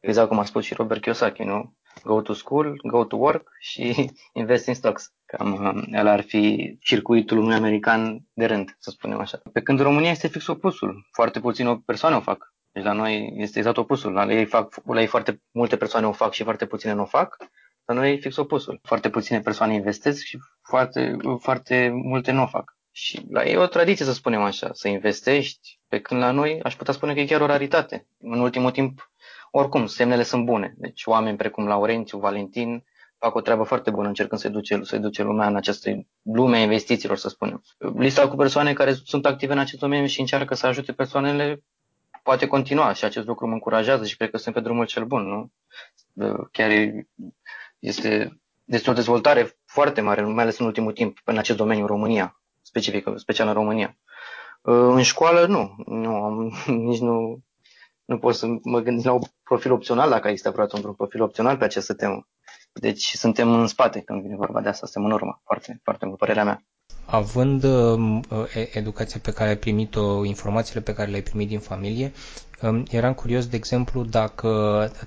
exact 0.00 0.28
cum 0.28 0.38
a 0.38 0.44
spus 0.44 0.64
și 0.64 0.74
Robert 0.74 1.00
Kiyosaki, 1.00 1.42
nu? 1.42 1.74
Go 2.04 2.20
to 2.20 2.32
school, 2.32 2.80
go 2.82 3.04
to 3.04 3.16
work 3.16 3.48
și 3.58 4.10
invest 4.32 4.66
in 4.66 4.74
stocks. 4.74 5.12
Cam 5.26 5.52
um, 5.52 5.84
el 5.92 6.06
ar 6.06 6.20
fi 6.20 6.76
circuitul 6.80 7.38
unui 7.38 7.54
american 7.54 8.26
de 8.32 8.46
rând, 8.46 8.76
să 8.78 8.90
spunem 8.90 9.18
așa. 9.18 9.40
Pe 9.52 9.60
când 9.60 9.80
România 9.80 10.10
este 10.10 10.28
fix 10.28 10.46
opusul. 10.46 11.08
Foarte 11.12 11.40
puține 11.40 11.82
persoane 11.86 12.16
o 12.16 12.20
fac. 12.20 12.54
Deci 12.72 12.84
la 12.84 12.92
noi 12.92 13.32
este 13.36 13.58
exact 13.58 13.76
opusul. 13.76 14.12
La 14.12 14.32
ei, 14.32 14.44
fac, 14.44 14.74
la 14.84 15.00
ei 15.00 15.06
foarte 15.06 15.42
multe 15.50 15.76
persoane 15.76 16.06
o 16.06 16.12
fac 16.12 16.32
și 16.32 16.42
foarte 16.42 16.66
puține 16.66 16.92
nu 16.92 17.02
o 17.02 17.04
fac. 17.04 17.36
La 17.84 17.94
noi 17.94 18.12
e 18.12 18.16
fix 18.16 18.36
opusul. 18.36 18.80
Foarte 18.82 19.10
puține 19.10 19.40
persoane 19.40 19.74
investesc 19.74 20.24
și 20.24 20.38
foarte, 20.62 21.16
foarte 21.38 21.90
multe 21.92 22.32
nu 22.32 22.42
o 22.42 22.46
fac. 22.46 22.76
Și 22.90 23.26
la 23.30 23.44
ei 23.44 23.52
e 23.52 23.56
o 23.56 23.66
tradiție, 23.66 24.04
să 24.04 24.12
spunem 24.12 24.42
așa, 24.42 24.70
să 24.72 24.88
investești, 24.88 25.78
pe 25.88 26.00
când 26.00 26.20
la 26.20 26.30
noi 26.30 26.60
aș 26.62 26.76
putea 26.76 26.94
spune 26.94 27.14
că 27.14 27.20
e 27.20 27.24
chiar 27.24 27.40
o 27.40 27.46
raritate. 27.46 28.06
În 28.18 28.40
ultimul 28.40 28.70
timp, 28.70 29.10
oricum, 29.50 29.86
semnele 29.86 30.22
sunt 30.22 30.44
bune. 30.44 30.74
Deci 30.76 31.02
oameni 31.06 31.36
precum 31.36 31.66
Laurențiu, 31.66 32.18
Valentin, 32.18 32.84
fac 33.18 33.34
o 33.34 33.40
treabă 33.40 33.62
foarte 33.62 33.90
bună 33.90 34.08
încercând 34.08 34.40
să-i 34.40 34.50
duce, 34.50 34.80
să 34.82 34.98
duce 34.98 35.22
lumea 35.22 35.46
în 35.46 35.56
această 35.56 35.90
lume 36.22 36.56
a 36.56 36.62
investițiilor, 36.62 37.16
să 37.16 37.28
spunem. 37.28 37.62
Lista 37.96 38.28
cu 38.28 38.36
persoane 38.36 38.72
care 38.72 38.92
sunt 38.92 39.26
active 39.26 39.52
în 39.52 39.58
acest 39.58 39.80
domeniu 39.80 40.06
și 40.06 40.20
încearcă 40.20 40.54
să 40.54 40.66
ajute 40.66 40.92
persoanele 40.92 41.62
poate 42.22 42.46
continua 42.46 42.92
și 42.92 43.04
acest 43.04 43.26
lucru 43.26 43.46
mă 43.46 43.52
încurajează 43.52 44.04
și 44.04 44.16
cred 44.16 44.30
că 44.30 44.36
sunt 44.36 44.54
pe 44.54 44.60
drumul 44.60 44.86
cel 44.86 45.04
bun, 45.04 45.22
nu? 45.22 45.52
Chiar 46.52 46.70
este, 47.78 48.40
este 48.64 48.90
o 48.90 48.92
dezvoltare 48.92 49.58
foarte 49.64 50.00
mare, 50.00 50.22
mai 50.22 50.42
ales 50.42 50.58
în 50.58 50.66
ultimul 50.66 50.92
timp, 50.92 51.18
în 51.24 51.38
acest 51.38 51.58
domeniu 51.58 51.82
în 51.82 51.88
România 51.88 52.39
specifică, 52.70 53.14
special 53.16 53.46
în 53.46 53.52
România. 53.52 53.96
Uh, 54.62 54.74
în 54.74 55.02
școală 55.02 55.46
nu, 55.46 55.74
nu 55.86 56.14
am, 56.14 56.52
nici 56.88 57.00
nu, 57.00 57.42
nu 58.04 58.18
pot 58.18 58.34
să 58.34 58.46
mă 58.62 58.80
gândesc 58.80 59.06
la 59.06 59.12
un 59.12 59.20
profil 59.42 59.72
opțional, 59.72 60.10
dacă 60.10 60.28
există 60.28 60.50
vreodată 60.50 60.76
un 60.86 60.94
profil 60.94 61.22
opțional 61.22 61.56
pe 61.56 61.64
această 61.64 61.94
temă. 61.94 62.26
Deci 62.72 63.04
suntem 63.04 63.52
în 63.60 63.66
spate 63.66 64.00
când 64.00 64.22
vine 64.22 64.36
vorba 64.36 64.60
de 64.60 64.68
asta, 64.68 64.86
suntem 64.86 65.10
în 65.10 65.16
urmă, 65.16 65.40
foarte, 65.44 65.80
foarte 65.82 66.06
mult, 66.06 66.18
părerea 66.18 66.44
mea. 66.44 66.64
Având 67.04 67.62
uh, 67.64 68.20
educația 68.72 69.20
pe 69.22 69.32
care 69.32 69.48
ai 69.48 69.56
primit-o, 69.56 70.24
informațiile 70.24 70.80
pe 70.80 70.94
care 70.94 71.10
le-ai 71.10 71.22
primit 71.22 71.48
din 71.48 71.58
familie, 71.58 72.12
um, 72.62 72.84
eram 72.90 73.14
curios, 73.14 73.46
de 73.46 73.56
exemplu, 73.56 74.04
dacă 74.04 74.48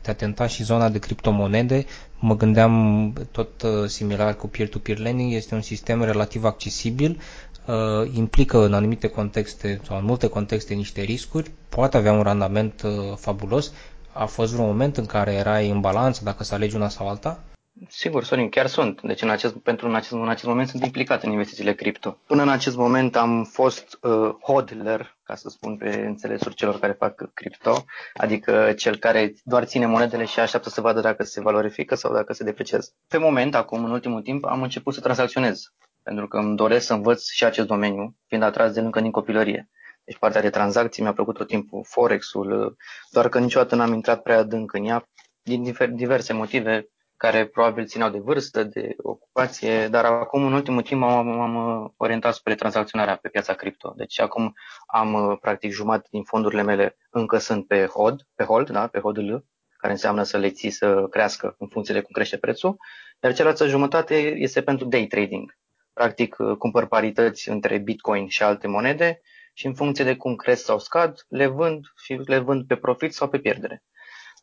te-a 0.02 0.14
tentat 0.14 0.50
și 0.50 0.64
zona 0.64 0.90
de 0.90 1.00
criptomonede, 1.00 1.86
mă 2.20 2.36
gândeam 2.36 3.14
tot 3.32 3.62
uh, 3.62 3.88
similar 3.88 4.36
cu 4.36 4.48
peer-to-peer 4.48 4.98
lending, 4.98 5.34
este 5.34 5.56
un 5.56 5.62
sistem 5.62 6.04
relativ 6.04 6.44
accesibil, 6.44 7.22
uh, 7.66 8.12
implică 8.14 8.66
în 8.66 8.74
anumite 8.74 9.08
contexte 9.08 9.80
sau 9.84 9.98
în 9.98 10.06
multe 10.06 10.28
contexte 10.28 10.74
niște 10.74 11.02
riscuri, 11.02 11.52
poate 11.70 11.98
avea 11.98 12.14
un 12.14 12.22
randament 12.22 12.82
uh, 12.82 12.92
fabulos. 13.16 13.74
A 14.14 14.26
fost 14.26 14.54
vreun 14.54 14.68
moment 14.68 14.98
în 14.98 15.06
care 15.06 15.34
erai 15.34 15.70
în 15.70 15.80
balanță 15.80 16.22
dacă 16.24 16.44
să 16.44 16.54
alegi 16.54 16.76
una 16.76 16.90
sau 16.90 17.08
alta? 17.10 17.44
Sigur, 17.88 18.24
Sorin, 18.24 18.50
chiar 18.50 18.68
sunt. 18.68 19.02
Deci 19.02 19.22
în 19.22 19.30
acest, 19.30 19.56
pentru 19.58 19.88
în 19.88 19.96
acest, 19.96 20.12
în 20.12 20.30
acest 20.30 20.46
moment 20.46 20.68
sunt 20.68 20.84
implicat 20.84 21.24
în 21.24 21.32
investițiile 21.32 21.74
cripto. 21.74 22.18
Până 22.28 22.42
în 22.42 22.50
acest 22.50 22.76
moment 22.76 23.16
am 23.16 23.44
fost 23.44 23.98
uh, 24.02 24.30
hodler, 24.42 25.18
ca 25.24 25.36
să 25.36 25.50
spun 25.50 25.78
pe 25.78 25.96
înțelesul 25.96 26.52
celor 26.52 26.80
care 26.80 26.94
fac 26.94 27.30
cripto, 27.34 27.86
adică 28.14 28.74
cel 28.78 28.96
care 28.96 29.34
doar 29.44 29.64
ține 29.64 29.86
monedele 29.86 30.26
și 30.26 30.40
așteaptă 30.40 30.70
să 30.70 30.82
vadă 30.82 31.00
dacă 31.00 31.24
se 31.24 31.42
valorifică 31.42 31.96
sau 31.96 32.14
dacă 32.14 32.34
se 32.34 32.44
depreciază. 32.44 32.92
Pe 33.08 33.18
moment, 33.18 33.56
acum, 33.56 33.84
în 33.84 33.92
ultimul 33.92 34.22
timp, 34.22 34.46
am 34.46 34.62
început 34.62 34.94
să 34.94 35.00
tranzacționez 35.02 35.72
pentru 36.04 36.28
că 36.28 36.38
îmi 36.38 36.56
doresc 36.56 36.86
să 36.86 36.94
învăț 36.94 37.30
și 37.30 37.46
acest 37.46 37.68
domeniu, 37.68 38.16
fiind 38.28 38.44
atras 38.44 38.74
de 38.74 38.80
încă 38.80 39.00
din 39.00 39.12
copilărie. 39.12 39.70
Deci 40.04 40.18
partea 40.18 40.42
de 40.42 40.50
tranzacții 40.50 41.04
mi-a 41.04 41.14
plăcut 41.14 41.36
tot 41.36 41.48
timpul, 41.48 41.84
Forex-ul, 41.86 42.78
doar 43.12 43.30
că 43.30 43.40
niciodată 43.40 43.76
n-am 43.76 43.94
intrat 43.94 44.22
prea 44.22 44.38
adânc 44.38 44.74
în 44.74 44.86
ea, 44.86 45.10
din 45.42 45.74
diverse 45.96 46.34
motive 46.34 46.88
care 47.18 47.46
probabil 47.46 47.86
țineau 47.86 48.10
de 48.10 48.20
vârstă, 48.20 48.64
de 48.64 48.96
ocupație, 48.98 49.88
dar 49.88 50.06
acum, 50.06 50.46
în 50.46 50.54
ultimul 50.54 50.82
timp, 50.82 51.04
am 51.04 51.94
orientat 51.98 52.34
spre 52.34 52.56
tranzacționarea 52.56 53.16
pe 53.16 53.30
piața 53.30 53.54
cripto. 53.54 53.94
Deci 53.98 54.20
acum 54.20 54.54
am, 54.88 55.38
practic, 55.42 55.72
jumătate 55.72 56.08
din 56.12 56.24
fondurile 56.24 56.62
mele 56.62 56.98
încă 57.10 57.38
sunt 57.38 57.68
pe 57.68 57.86
hold, 57.86 58.28
pe 58.36 58.44
hold, 58.44 58.70
da, 58.70 58.88
pe 58.88 59.00
hodl, 59.00 59.36
care 59.78 59.94
înseamnă 59.94 60.24
să 60.24 60.38
le 60.38 60.50
ții 60.50 60.70
să 60.70 61.08
crească 61.10 61.56
în 61.60 61.68
funcție 61.68 61.94
de 61.94 62.02
cum 62.02 62.12
crește 62.12 62.38
prețul, 62.38 62.78
iar 63.22 63.34
cealaltă 63.34 63.68
jumătate 63.68 64.16
este 64.16 64.62
pentru 64.62 64.86
day 64.86 65.06
trading. 65.06 65.58
Practic, 65.94 66.36
uh, 66.40 66.58
cumpăr 66.58 66.88
parități 66.88 67.50
între 67.50 67.78
Bitcoin 67.78 68.28
și 68.28 68.44
alte 68.44 68.68
monede 68.68 69.22
și 69.54 69.66
în 69.66 69.74
funcție 69.74 70.04
de 70.04 70.16
cum 70.16 70.36
cresc 70.36 70.64
sau 70.64 70.80
scad, 70.80 71.26
le 71.28 71.48
vând 71.48 71.86
și 72.04 72.14
le 72.14 72.38
vând 72.38 72.68
pe 72.68 72.76
profit 72.76 73.14
sau 73.14 73.30
pe 73.30 73.40
pierdere. 73.40 73.84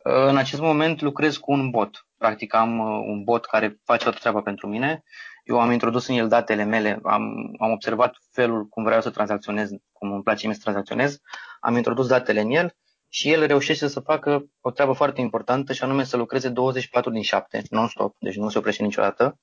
Uh, 0.04 0.26
în 0.26 0.36
acest 0.36 0.60
moment 0.60 1.00
lucrez 1.00 1.36
cu 1.36 1.52
un 1.52 1.70
bot. 1.70 2.06
Practic 2.16 2.54
am 2.54 2.78
uh, 2.78 3.04
un 3.06 3.24
bot 3.24 3.44
care 3.46 3.80
face 3.84 4.02
toată 4.02 4.18
treaba 4.18 4.42
pentru 4.42 4.68
mine. 4.68 5.02
Eu 5.44 5.60
am 5.60 5.70
introdus 5.70 6.06
în 6.06 6.14
el 6.14 6.28
datele 6.28 6.64
mele, 6.64 7.00
am, 7.02 7.22
am 7.58 7.70
observat 7.70 8.16
felul 8.30 8.66
cum 8.66 8.84
vreau 8.84 9.00
să 9.00 9.10
tranzacționez, 9.10 9.70
cum 9.92 10.12
îmi 10.12 10.22
place 10.22 10.46
mie 10.46 10.54
să 10.54 10.60
tranzacționez, 10.62 11.18
am 11.60 11.76
introdus 11.76 12.06
datele 12.06 12.40
în 12.40 12.50
el 12.50 12.74
și 13.08 13.32
el 13.32 13.46
reușește 13.46 13.86
să 13.86 14.00
facă 14.00 14.44
o 14.60 14.70
treabă 14.70 14.92
foarte 14.92 15.20
importantă 15.20 15.72
și 15.72 15.82
anume 15.82 16.04
să 16.04 16.16
lucreze 16.16 16.48
24 16.48 17.10
din 17.10 17.22
7, 17.22 17.62
non-stop, 17.70 18.16
deci 18.18 18.36
nu 18.36 18.48
se 18.48 18.58
oprește 18.58 18.82
niciodată 18.82 19.38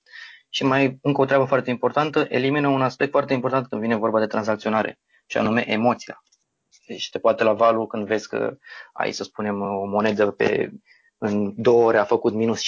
și 0.58 0.64
mai 0.64 0.98
încă 1.02 1.22
o 1.22 1.26
treabă 1.26 1.46
foarte 1.46 1.70
importantă, 1.70 2.26
elimină 2.30 2.68
un 2.68 2.82
aspect 2.82 3.12
foarte 3.12 3.34
important 3.34 3.68
când 3.68 3.82
vine 3.82 3.96
vorba 3.96 4.20
de 4.20 4.28
tranzacționare, 4.28 5.00
și 5.26 5.38
anume 5.38 5.72
emoția. 5.72 6.24
Deci 6.88 7.10
te 7.10 7.20
poate 7.20 7.44
la 7.44 7.54
valul 7.54 7.88
când 7.88 8.08
vezi 8.08 8.28
că 8.28 8.58
ai, 8.94 9.12
să 9.12 9.24
spunem, 9.24 9.62
o 9.62 9.86
monedă 9.86 10.32
pe 10.32 10.72
în 11.18 11.54
două 11.56 11.84
ore 11.84 11.98
a 11.98 12.04
făcut 12.04 12.34
minus 12.34 12.62
5%, 12.64 12.68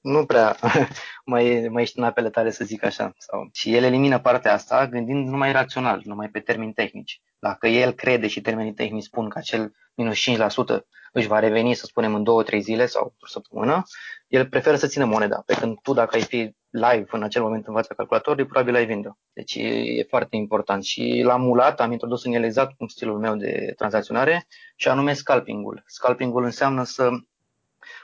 nu 0.00 0.26
prea 0.26 0.56
mai, 1.32 1.68
mai 1.70 1.82
ești 1.82 1.98
în 1.98 2.04
apele 2.04 2.30
tale 2.30 2.50
să 2.50 2.64
zic 2.64 2.84
așa. 2.84 3.12
Sau... 3.18 3.48
Și 3.52 3.74
el 3.74 3.84
elimină 3.84 4.18
partea 4.18 4.52
asta 4.52 4.86
gândind 4.86 5.28
numai 5.28 5.52
rațional, 5.52 6.00
numai 6.04 6.28
pe 6.28 6.40
termeni 6.40 6.72
tehnici. 6.72 7.20
Dacă 7.38 7.68
el 7.68 7.92
crede 7.92 8.26
și 8.26 8.40
termenii 8.40 8.74
tehnici 8.74 9.04
spun 9.04 9.28
că 9.28 9.38
acel 9.38 9.72
minus 9.94 10.16
5% 10.30 10.80
își 11.12 11.26
va 11.26 11.38
reveni, 11.38 11.74
să 11.74 11.86
spunem, 11.86 12.14
în 12.14 12.22
două, 12.22 12.42
trei 12.42 12.60
zile 12.60 12.86
sau 12.86 13.14
o 13.20 13.26
săptămână, 13.26 13.82
el 14.28 14.48
preferă 14.48 14.76
să 14.76 14.86
țină 14.86 15.04
moneda. 15.04 15.42
Pe 15.46 15.54
când 15.54 15.80
tu, 15.80 15.92
dacă 15.92 16.16
ai 16.16 16.22
fi 16.22 16.58
live 16.70 17.06
în 17.10 17.22
acel 17.22 17.42
moment 17.42 17.66
în 17.66 17.74
fața 17.74 17.94
calculatorului, 17.94 18.44
probabil 18.44 18.74
ai 18.74 18.86
vinde 18.86 19.10
Deci 19.32 19.54
e, 19.54 19.68
e 19.68 20.06
foarte 20.08 20.36
important. 20.36 20.84
Și 20.84 21.22
l-am 21.24 21.40
mulat, 21.40 21.80
am 21.80 21.92
introdus 21.92 22.24
în 22.24 22.32
el 22.32 22.44
exact 22.44 22.76
cum 22.76 22.86
stilul 22.86 23.18
meu 23.18 23.36
de 23.36 23.72
tranzacționare 23.76 24.46
și 24.76 24.88
anume 24.88 25.12
scalpingul. 25.12 25.82
Scalpingul 25.86 26.44
înseamnă 26.44 26.84
să 26.84 27.10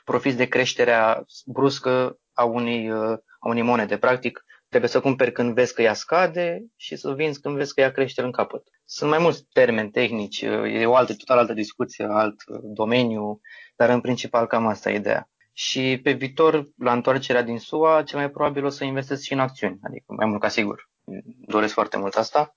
profiți 0.05 0.37
de 0.37 0.47
creșterea 0.47 1.25
bruscă 1.47 2.19
a 2.33 2.45
unei, 2.45 2.91
a 3.39 3.49
unei 3.49 3.63
monede. 3.63 3.99
Practic, 3.99 4.45
trebuie 4.69 4.91
să 4.91 5.01
cumperi 5.01 5.33
când 5.33 5.55
vezi 5.55 5.75
că 5.75 5.83
ea 5.83 5.95
scade 5.95 6.67
și 6.77 6.97
să 6.97 7.13
vinzi 7.13 7.41
când 7.41 7.57
vezi 7.57 7.75
că 7.75 7.81
ea 7.81 7.93
crește 7.93 8.23
în 8.23 8.33
capăt. 8.33 8.63
Sunt 8.85 9.11
mai 9.11 9.19
mulți 9.19 9.47
termeni 9.53 9.91
tehnici, 9.91 10.41
e 10.41 10.87
o 10.87 10.95
altă, 10.95 11.15
total 11.15 11.39
altă 11.39 11.53
discuție, 11.53 12.07
alt 12.09 12.43
domeniu, 12.63 13.41
dar 13.77 13.89
în 13.89 14.01
principal 14.01 14.47
cam 14.47 14.67
asta 14.67 14.91
e 14.91 14.95
ideea. 14.95 15.29
Și 15.59 16.01
pe 16.03 16.13
viitor, 16.13 16.65
la 16.79 16.93
întoarcerea 16.93 17.43
din 17.43 17.59
SUA, 17.59 18.03
cel 18.03 18.19
mai 18.19 18.31
probabil 18.31 18.65
o 18.65 18.69
să 18.69 18.85
investesc 18.85 19.23
și 19.23 19.33
în 19.33 19.39
acțiuni, 19.39 19.79
adică 19.83 20.05
mai 20.07 20.27
mult 20.27 20.41
ca 20.41 20.49
sigur. 20.49 20.91
Doresc 21.47 21.73
foarte 21.73 21.97
mult 21.97 22.15
asta 22.15 22.55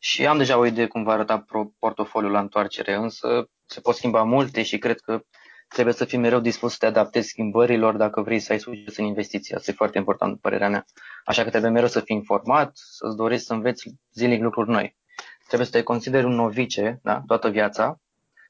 și 0.00 0.26
am 0.26 0.38
deja 0.38 0.58
o 0.58 0.66
idee 0.66 0.86
cum 0.86 1.02
va 1.02 1.12
arăta 1.12 1.44
portofoliul 1.78 2.32
la 2.32 2.40
întoarcere, 2.40 2.94
însă 2.94 3.48
se 3.66 3.80
pot 3.80 3.94
schimba 3.94 4.22
multe 4.22 4.62
și 4.62 4.78
cred 4.78 5.00
că 5.00 5.20
trebuie 5.68 5.94
să 5.94 6.04
fii 6.04 6.18
mereu 6.18 6.40
dispus 6.40 6.70
să 6.70 6.76
te 6.78 6.86
adaptezi 6.86 7.28
schimbărilor 7.28 7.96
dacă 7.96 8.22
vrei 8.22 8.38
să 8.38 8.52
ai 8.52 8.60
succes 8.60 8.96
în 8.96 9.04
investiții. 9.04 9.54
Asta 9.54 9.70
e 9.70 9.74
foarte 9.74 9.98
important, 9.98 10.40
părerea 10.40 10.68
mea. 10.68 10.84
Așa 11.24 11.42
că 11.42 11.50
trebuie 11.50 11.70
mereu 11.70 11.88
să 11.88 12.00
fii 12.00 12.16
informat, 12.16 12.70
să-ți 12.74 13.16
dorești 13.16 13.46
să 13.46 13.52
înveți 13.52 13.94
zilnic 14.12 14.42
lucruri 14.42 14.70
noi. 14.70 14.96
Trebuie 15.46 15.66
să 15.66 15.72
te 15.72 15.82
consideri 15.82 16.26
un 16.26 16.34
novice 16.34 17.00
da, 17.02 17.22
toată 17.26 17.48
viața, 17.48 18.00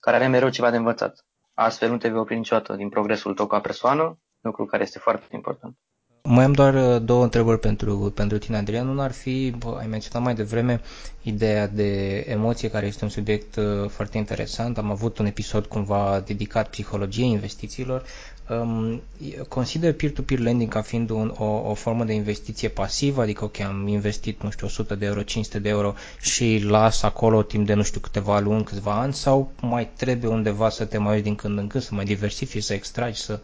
care 0.01 0.17
are 0.17 0.27
mereu 0.27 0.49
ceva 0.49 0.71
de 0.71 0.77
învățat. 0.77 1.25
Astfel 1.63 1.91
nu 1.91 1.97
te 1.97 2.09
vei 2.09 2.19
opri 2.19 2.37
niciodată 2.37 2.75
din 2.75 2.89
progresul 2.89 3.35
tău 3.35 3.47
ca 3.47 3.61
persoană, 3.61 4.19
lucru 4.41 4.65
care 4.65 4.83
este 4.83 4.99
foarte 4.99 5.27
important. 5.31 5.77
Mai 6.25 6.45
am 6.45 6.53
doar 6.53 6.75
uh, 6.75 7.03
două 7.05 7.23
întrebări 7.23 7.59
pentru, 7.59 8.13
pentru 8.15 8.39
tine, 8.39 8.57
Adrian. 8.57 8.89
Unul 8.89 9.01
ar 9.01 9.13
fi, 9.13 9.51
bă, 9.59 9.77
ai 9.79 9.87
menționat 9.87 10.23
mai 10.23 10.35
devreme 10.35 10.81
ideea 11.23 11.67
de 11.67 12.19
emoție, 12.29 12.71
care 12.71 12.87
este 12.87 13.05
un 13.05 13.11
subiect 13.11 13.57
uh, 13.57 13.89
foarte 13.89 14.19
interesant. 14.19 14.79
Am 14.79 14.91
avut 14.91 15.19
un 15.19 15.27
episod 15.27 15.67
cumva 15.67 16.23
dedicat 16.27 16.69
psihologiei 16.69 17.31
investițiilor. 17.31 18.03
Um, 18.49 19.03
consider 19.49 19.93
peer-to-peer 19.95 20.39
lending 20.39 20.71
ca 20.71 20.83
fiind 20.83 21.11
un, 21.11 21.35
o, 21.39 21.45
o 21.45 21.75
formă 21.75 22.05
de 22.05 22.13
investiție 22.13 22.69
pasivă, 22.69 23.23
adică 23.23 23.45
ok, 23.45 23.61
am 23.61 23.87
investit, 23.87 24.43
nu 24.43 24.51
știu, 24.51 24.67
100 24.67 24.95
de 24.95 25.07
euro, 25.07 25.23
500 25.23 25.59
de 25.59 25.69
euro 25.69 25.95
și 26.21 26.61
las 26.65 27.03
acolo 27.03 27.43
timp 27.43 27.67
de, 27.67 27.75
nu 27.75 27.83
știu, 27.83 28.01
câteva 28.01 28.39
luni, 28.39 28.65
câțiva 28.65 29.01
ani 29.01 29.13
sau 29.13 29.53
mai 29.61 29.89
trebuie 29.97 30.31
undeva 30.31 30.69
să 30.69 30.85
te 30.85 30.99
mai 30.99 31.13
uiți 31.13 31.25
din 31.25 31.35
când 31.35 31.59
în 31.59 31.67
când, 31.67 31.85
să 31.85 31.95
mai 31.95 32.05
diversifici, 32.05 32.63
să 32.63 32.75
extragi, 32.75 33.21
să 33.21 33.41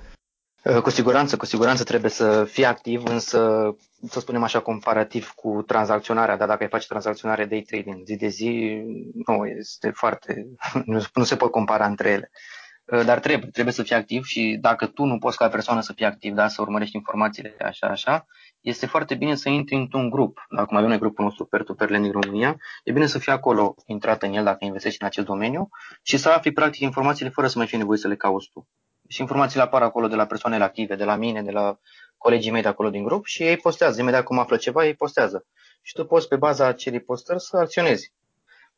Uh, 0.64 0.82
cu 0.82 0.90
siguranță, 0.90 1.36
cu 1.36 1.46
siguranță 1.46 1.84
trebuie 1.84 2.10
să 2.10 2.44
fii 2.44 2.64
activ, 2.64 3.04
însă, 3.04 3.70
să 4.08 4.20
spunem 4.20 4.42
așa, 4.42 4.60
comparativ 4.60 5.30
cu 5.30 5.62
tranzacționarea, 5.66 6.36
dar 6.36 6.48
dacă 6.48 6.62
ai 6.62 6.68
face 6.68 6.86
tranzacționare 6.86 7.44
day 7.44 7.60
trading 7.60 8.04
zi 8.04 8.16
de 8.16 8.28
zi, 8.28 8.82
nu, 9.26 9.46
este 9.46 9.90
foarte, 9.90 10.46
nu, 10.84 11.02
nu 11.14 11.24
se 11.24 11.36
pot 11.36 11.50
compara 11.50 11.86
între 11.86 12.08
ele. 12.08 12.30
Uh, 12.32 12.57
dar 13.04 13.18
trebuie, 13.18 13.50
trebuie 13.50 13.74
să 13.74 13.82
fii 13.82 13.94
activ 13.94 14.24
și 14.24 14.58
dacă 14.60 14.86
tu 14.86 15.04
nu 15.04 15.18
poți 15.18 15.36
ca 15.36 15.48
persoană 15.48 15.80
să 15.80 15.92
fii 15.92 16.06
activ, 16.06 16.34
da, 16.34 16.48
să 16.48 16.62
urmărești 16.62 16.96
informațiile 16.96 17.56
așa, 17.60 17.86
așa, 17.86 18.26
este 18.60 18.86
foarte 18.86 19.14
bine 19.14 19.34
să 19.34 19.48
intri 19.48 19.74
într-un 19.74 20.10
grup. 20.10 20.46
Dacă 20.50 20.74
avem 20.74 20.88
noi 20.88 20.98
grupul 20.98 21.24
nostru 21.24 21.44
Peer-to-Peer 21.44 21.90
Lending 21.90 22.14
România, 22.14 22.56
e 22.84 22.92
bine 22.92 23.06
să 23.06 23.18
fii 23.18 23.32
acolo 23.32 23.74
intrat 23.86 24.22
în 24.22 24.32
el 24.32 24.44
dacă 24.44 24.64
investești 24.64 24.98
în 25.00 25.06
acest 25.06 25.26
domeniu 25.26 25.68
și 26.02 26.16
să 26.16 26.28
afli 26.28 26.52
practic 26.52 26.80
informațiile 26.80 27.30
fără 27.30 27.46
să 27.46 27.58
mai 27.58 27.66
fie 27.66 27.78
nevoie 27.78 27.98
să 27.98 28.08
le 28.08 28.16
cauți 28.16 28.50
tu 28.52 28.68
și 29.08 29.20
informațiile 29.20 29.62
apar 29.62 29.82
acolo 29.82 30.08
de 30.08 30.14
la 30.14 30.26
persoanele 30.26 30.64
active, 30.64 30.94
de 30.94 31.04
la 31.04 31.16
mine, 31.16 31.42
de 31.42 31.50
la 31.50 31.78
colegii 32.16 32.50
mei 32.50 32.62
de 32.62 32.68
acolo 32.68 32.90
din 32.90 33.04
grup 33.04 33.24
și 33.26 33.42
ei 33.42 33.56
postează. 33.56 34.00
Imediat 34.00 34.24
cum 34.24 34.38
află 34.38 34.56
ceva, 34.56 34.86
ei 34.86 34.94
postează. 34.94 35.46
Și 35.82 35.94
tu 35.94 36.04
poți 36.04 36.28
pe 36.28 36.36
baza 36.36 36.66
acelei 36.66 37.00
postări 37.00 37.40
să 37.40 37.56
acționezi. 37.56 38.12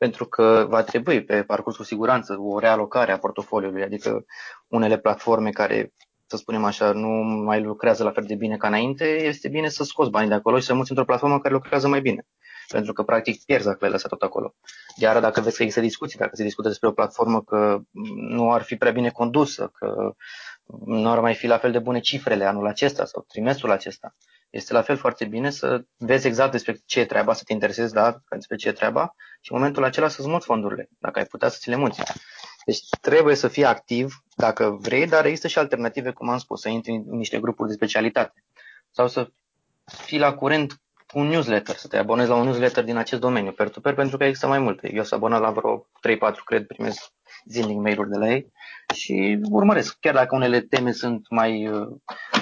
Pentru 0.00 0.24
că 0.24 0.66
va 0.68 0.82
trebui 0.82 1.24
pe 1.24 1.42
parcursul 1.42 1.84
siguranță 1.84 2.36
o 2.38 2.58
realocare 2.58 3.12
a 3.12 3.18
portofoliului, 3.18 3.82
adică 3.82 4.24
unele 4.68 4.98
platforme 4.98 5.50
care, 5.50 5.92
să 6.26 6.36
spunem 6.36 6.64
așa, 6.64 6.92
nu 6.92 7.08
mai 7.44 7.62
lucrează 7.62 8.04
la 8.04 8.10
fel 8.10 8.24
de 8.26 8.34
bine 8.34 8.56
ca 8.56 8.66
înainte, 8.66 9.04
este 9.04 9.48
bine 9.48 9.68
să 9.68 9.84
scoți 9.84 10.10
banii 10.10 10.28
de 10.28 10.34
acolo 10.34 10.58
și 10.58 10.66
să 10.66 10.74
muți 10.74 10.90
într-o 10.90 11.04
platformă 11.04 11.40
care 11.40 11.54
lucrează 11.54 11.88
mai 11.88 12.00
bine 12.00 12.26
pentru 12.70 12.92
că 12.92 13.02
practic 13.02 13.44
pierzi 13.44 13.66
dacă 13.66 13.84
le 13.84 13.90
lăsat 13.90 14.10
tot 14.10 14.22
acolo. 14.22 14.54
Iar 14.96 15.20
dacă 15.20 15.40
vezi 15.40 15.56
că 15.56 15.62
există 15.62 15.84
discuții, 15.84 16.18
dacă 16.18 16.36
se 16.36 16.42
discută 16.42 16.68
despre 16.68 16.88
o 16.88 16.92
platformă 16.92 17.42
că 17.42 17.78
nu 18.14 18.52
ar 18.52 18.62
fi 18.62 18.76
prea 18.76 18.92
bine 18.92 19.10
condusă, 19.10 19.70
că 19.74 20.14
nu 20.84 21.10
ar 21.10 21.20
mai 21.20 21.34
fi 21.34 21.46
la 21.46 21.58
fel 21.58 21.72
de 21.72 21.78
bune 21.78 22.00
cifrele 22.00 22.44
anul 22.44 22.66
acesta 22.66 23.04
sau 23.04 23.24
trimestrul 23.28 23.70
acesta, 23.70 24.14
este 24.50 24.72
la 24.72 24.82
fel 24.82 24.96
foarte 24.96 25.24
bine 25.24 25.50
să 25.50 25.84
vezi 25.96 26.26
exact 26.26 26.50
despre 26.50 26.80
ce 26.86 27.00
e 27.00 27.04
treaba, 27.04 27.32
să 27.32 27.42
te 27.44 27.52
interesezi 27.52 27.92
da, 27.92 28.20
despre 28.30 28.56
ce 28.56 28.68
e 28.68 28.72
treaba 28.72 29.14
și 29.40 29.53
în 29.53 29.59
momentul 29.59 29.85
acela 29.85 30.09
să-ți 30.09 30.29
muți 30.29 30.46
fondurile, 30.46 30.88
dacă 30.98 31.18
ai 31.18 31.24
putea 31.24 31.48
să 31.48 31.57
ți 31.61 31.68
le 31.68 31.76
muți. 31.76 32.03
Deci 32.64 32.79
trebuie 33.00 33.35
să 33.35 33.48
fii 33.48 33.64
activ 33.64 34.24
dacă 34.37 34.70
vrei, 34.70 35.07
dar 35.07 35.24
există 35.24 35.48
și 35.48 35.59
alternative, 35.59 36.11
cum 36.11 36.29
am 36.29 36.38
spus, 36.38 36.61
să 36.61 36.68
intri 36.68 36.92
în 36.92 37.16
niște 37.16 37.40
grupuri 37.40 37.68
de 37.68 37.74
specialitate 37.74 38.44
sau 38.90 39.09
să 39.09 39.31
fii 39.85 40.18
la 40.18 40.35
curent 40.35 40.81
un 41.12 41.27
newsletter, 41.27 41.77
să 41.77 41.88
te 41.88 41.96
abonezi 41.96 42.29
la 42.29 42.35
un 42.35 42.44
newsletter 42.44 42.85
din 42.85 42.96
acest 42.96 43.20
domeniu, 43.20 43.53
per 43.53 43.68
to 43.68 43.81
pentru 43.81 44.16
că 44.16 44.25
există 44.25 44.46
mai 44.46 44.59
multe. 44.59 44.94
Eu 44.94 45.03
sunt 45.03 45.20
abonat 45.20 45.40
la 45.40 45.51
vreo 45.51 45.87
3-4, 46.33 46.44
cred, 46.44 46.66
primesc 46.66 47.12
zilnic 47.44 47.77
mail-uri 47.77 48.11
de 48.11 48.18
la 48.18 48.31
ei 48.31 48.53
și 48.94 49.38
urmăresc. 49.51 49.96
Chiar 50.01 50.14
dacă 50.14 50.35
unele 50.35 50.61
teme 50.61 50.92
sunt 50.92 51.27
mai, 51.31 51.68
uh, 51.68 51.88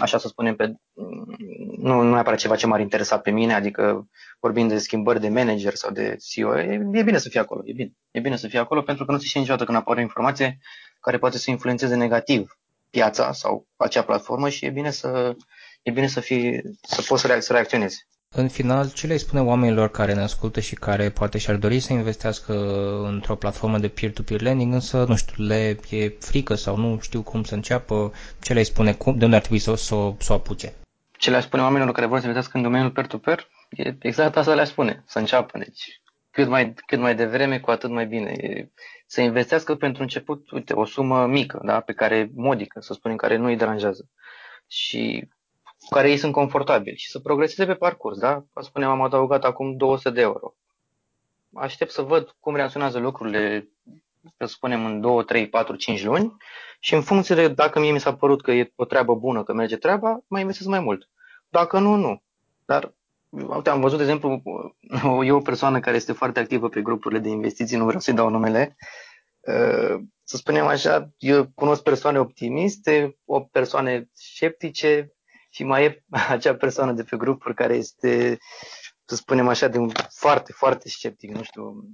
așa 0.01 0.19
să 0.19 0.29
spunem, 0.29 0.57
pe, 0.57 0.67
mm, 0.95 1.37
nu, 1.79 2.03
nu 2.03 2.13
neapărat 2.13 2.39
ceva 2.39 2.57
ce 2.57 2.67
m-ar 2.67 2.81
interesa 2.81 3.19
pe 3.19 3.31
mine, 3.31 3.55
adică 3.55 4.09
vorbind 4.41 4.69
de 4.69 4.79
schimbări 4.79 5.21
de 5.21 5.29
manager 5.29 5.75
sau 5.75 5.91
de 5.91 6.17
CEO, 6.29 6.59
e, 6.59 6.89
e 6.93 7.03
bine 7.03 7.19
să 7.19 7.29
fie 7.29 7.41
acolo, 7.41 7.61
e 7.65 7.73
bine. 7.73 7.93
E 8.11 8.21
bine 8.21 8.37
să 8.37 8.49
fie 8.49 8.59
acolo 8.59 8.83
pentru 8.83 9.05
că 9.05 9.13
nu 9.13 9.19
se 9.19 9.27
știe 9.27 9.41
niciodată 9.41 9.65
când 9.65 9.79
apare 9.79 9.99
o 9.99 10.03
informație 10.03 10.59
care 11.01 11.19
poate 11.19 11.39
să 11.39 11.51
influențeze 11.51 11.95
negativ 11.95 12.59
piața 12.91 13.33
sau 13.33 13.67
acea 13.77 14.03
platformă 14.03 14.49
și 14.49 14.65
e 14.65 14.71
bine 14.71 14.91
să, 14.91 15.37
e 15.83 15.91
bine 15.91 16.07
să, 16.07 16.21
fii, 16.21 16.63
să 16.83 17.03
poți 17.09 17.23
să, 17.23 17.39
să 17.39 17.53
reacționezi. 17.53 18.07
În 18.37 18.49
final, 18.49 18.91
ce 18.93 19.07
le 19.07 19.17
spune 19.17 19.43
oamenilor 19.43 19.91
care 19.91 20.15
ne 20.15 20.21
ascultă 20.21 20.61
și 20.61 20.75
care 20.75 21.11
poate 21.11 21.39
și-ar 21.39 21.57
dori 21.57 21.81
să 21.81 21.93
investească 21.93 22.55
într-o 23.05 23.35
platformă 23.35 23.79
de 23.79 23.89
peer-to-peer 23.89 24.41
lending, 24.41 24.73
însă, 24.73 25.05
nu 25.09 25.17
știu, 25.17 25.45
le 25.45 25.79
e 25.91 26.09
frică 26.09 26.55
sau 26.55 26.77
nu 26.77 26.99
știu 27.01 27.23
cum 27.23 27.43
să 27.43 27.55
înceapă, 27.55 28.13
ce 28.41 28.53
le 28.53 28.63
spune, 28.63 28.93
cum, 28.93 29.19
de 29.19 29.25
unde 29.25 29.37
ar 29.37 29.43
trebui 29.43 29.59
să, 29.59 29.75
să, 29.75 30.13
să 30.19 30.33
o 30.33 30.35
apuce? 30.35 30.73
Ce 31.19 31.31
le 31.31 31.41
spune 31.41 31.63
oamenilor 31.63 31.93
care 31.93 32.07
vor 32.07 32.19
să 32.19 32.27
investească 32.27 32.57
în 32.57 32.63
domeniul 32.63 32.91
peer-to-peer? 32.91 33.49
E 33.71 33.97
exact 33.99 34.37
asta 34.37 34.55
le 34.55 34.65
spune, 34.65 35.03
să 35.07 35.19
înceapă. 35.19 35.59
Deci, 35.59 36.01
cât 36.31 36.49
mai, 36.49 36.75
cât 36.87 36.99
mai 36.99 37.15
devreme, 37.15 37.61
cu 37.61 37.71
atât 37.71 37.91
mai 37.91 38.07
bine. 38.07 38.31
E, 38.31 38.69
să 39.07 39.21
investească 39.21 39.75
pentru 39.75 40.03
început, 40.03 40.51
uite, 40.51 40.73
o 40.73 40.85
sumă 40.85 41.27
mică, 41.27 41.61
da, 41.65 41.81
pe 41.81 41.93
care 41.93 42.31
modică, 42.35 42.81
să 42.81 42.93
spunem, 42.93 43.17
care 43.17 43.37
nu 43.37 43.47
îi 43.47 43.57
deranjează. 43.57 44.09
Și 44.67 45.29
cu 45.81 45.95
care 45.95 46.11
ei 46.11 46.17
sunt 46.17 46.33
confortabili 46.33 46.97
și 46.97 47.11
să 47.11 47.19
progreseze 47.19 47.67
pe 47.67 47.75
parcurs. 47.75 48.19
Da? 48.19 48.45
Spuneam, 48.61 48.91
am 48.91 49.03
adăugat 49.03 49.45
acum 49.45 49.77
200 49.77 50.11
de 50.11 50.21
euro. 50.21 50.55
Aștept 51.55 51.91
să 51.91 52.03
văd 52.03 52.35
cum 52.41 52.55
reacționează 52.55 52.99
lucrurile, 52.99 53.69
să 54.39 54.47
spunem, 54.47 54.85
în 54.85 55.01
2, 55.01 55.25
3, 55.25 55.49
4, 55.49 55.77
5 55.77 56.05
luni 56.05 56.37
și 56.81 56.95
în 56.95 57.03
funcție 57.03 57.35
de 57.35 57.49
dacă 57.49 57.81
mie 57.81 57.93
mi 57.93 58.01
s-a 58.01 58.15
părut 58.15 58.43
că 58.43 58.53
e 58.53 58.73
o 58.77 58.85
treabă 58.85 59.15
bună, 59.15 59.45
că 59.45 59.53
merge 59.53 59.77
treaba, 59.77 60.21
mai 60.27 60.41
investesc 60.41 60.69
mai 60.69 60.81
mult. 60.81 61.09
Dacă 61.49 61.79
nu, 61.79 61.95
nu. 61.95 62.23
Dar 62.65 62.95
uite, 63.31 63.71
am 63.71 63.81
văzut, 63.81 63.99
de 63.99 64.05
exemplu, 64.05 64.43
e 65.25 65.33
o 65.33 65.41
persoană 65.41 65.81
care 65.81 65.97
este 65.97 66.13
foarte 66.13 66.41
activă 66.41 66.69
pe 66.69 66.83
grupurile 66.83 67.21
de 67.21 67.29
investiții, 67.29 67.77
nu 67.77 67.85
vreau 67.85 68.01
să-i 68.01 68.15
dau 68.15 68.29
numele, 68.29 68.77
să 70.23 70.37
spunem 70.37 70.67
așa, 70.67 71.11
eu 71.19 71.47
cunosc 71.55 71.83
persoane 71.83 72.19
optimiste, 72.19 73.19
o 73.25 73.41
persoane 73.41 74.09
sceptice, 74.13 75.13
și 75.49 75.65
mai 75.65 75.85
e 75.85 76.05
acea 76.29 76.55
persoană 76.55 76.93
de 76.93 77.03
pe 77.03 77.17
grupuri 77.17 77.55
care 77.55 77.75
este, 77.75 78.39
să 79.05 79.15
spunem 79.15 79.49
așa, 79.49 79.69
de 79.69 79.79
un 79.79 79.91
foarte, 80.11 80.53
foarte 80.53 80.89
sceptic, 80.89 81.31
nu 81.31 81.43
știu, 81.43 81.85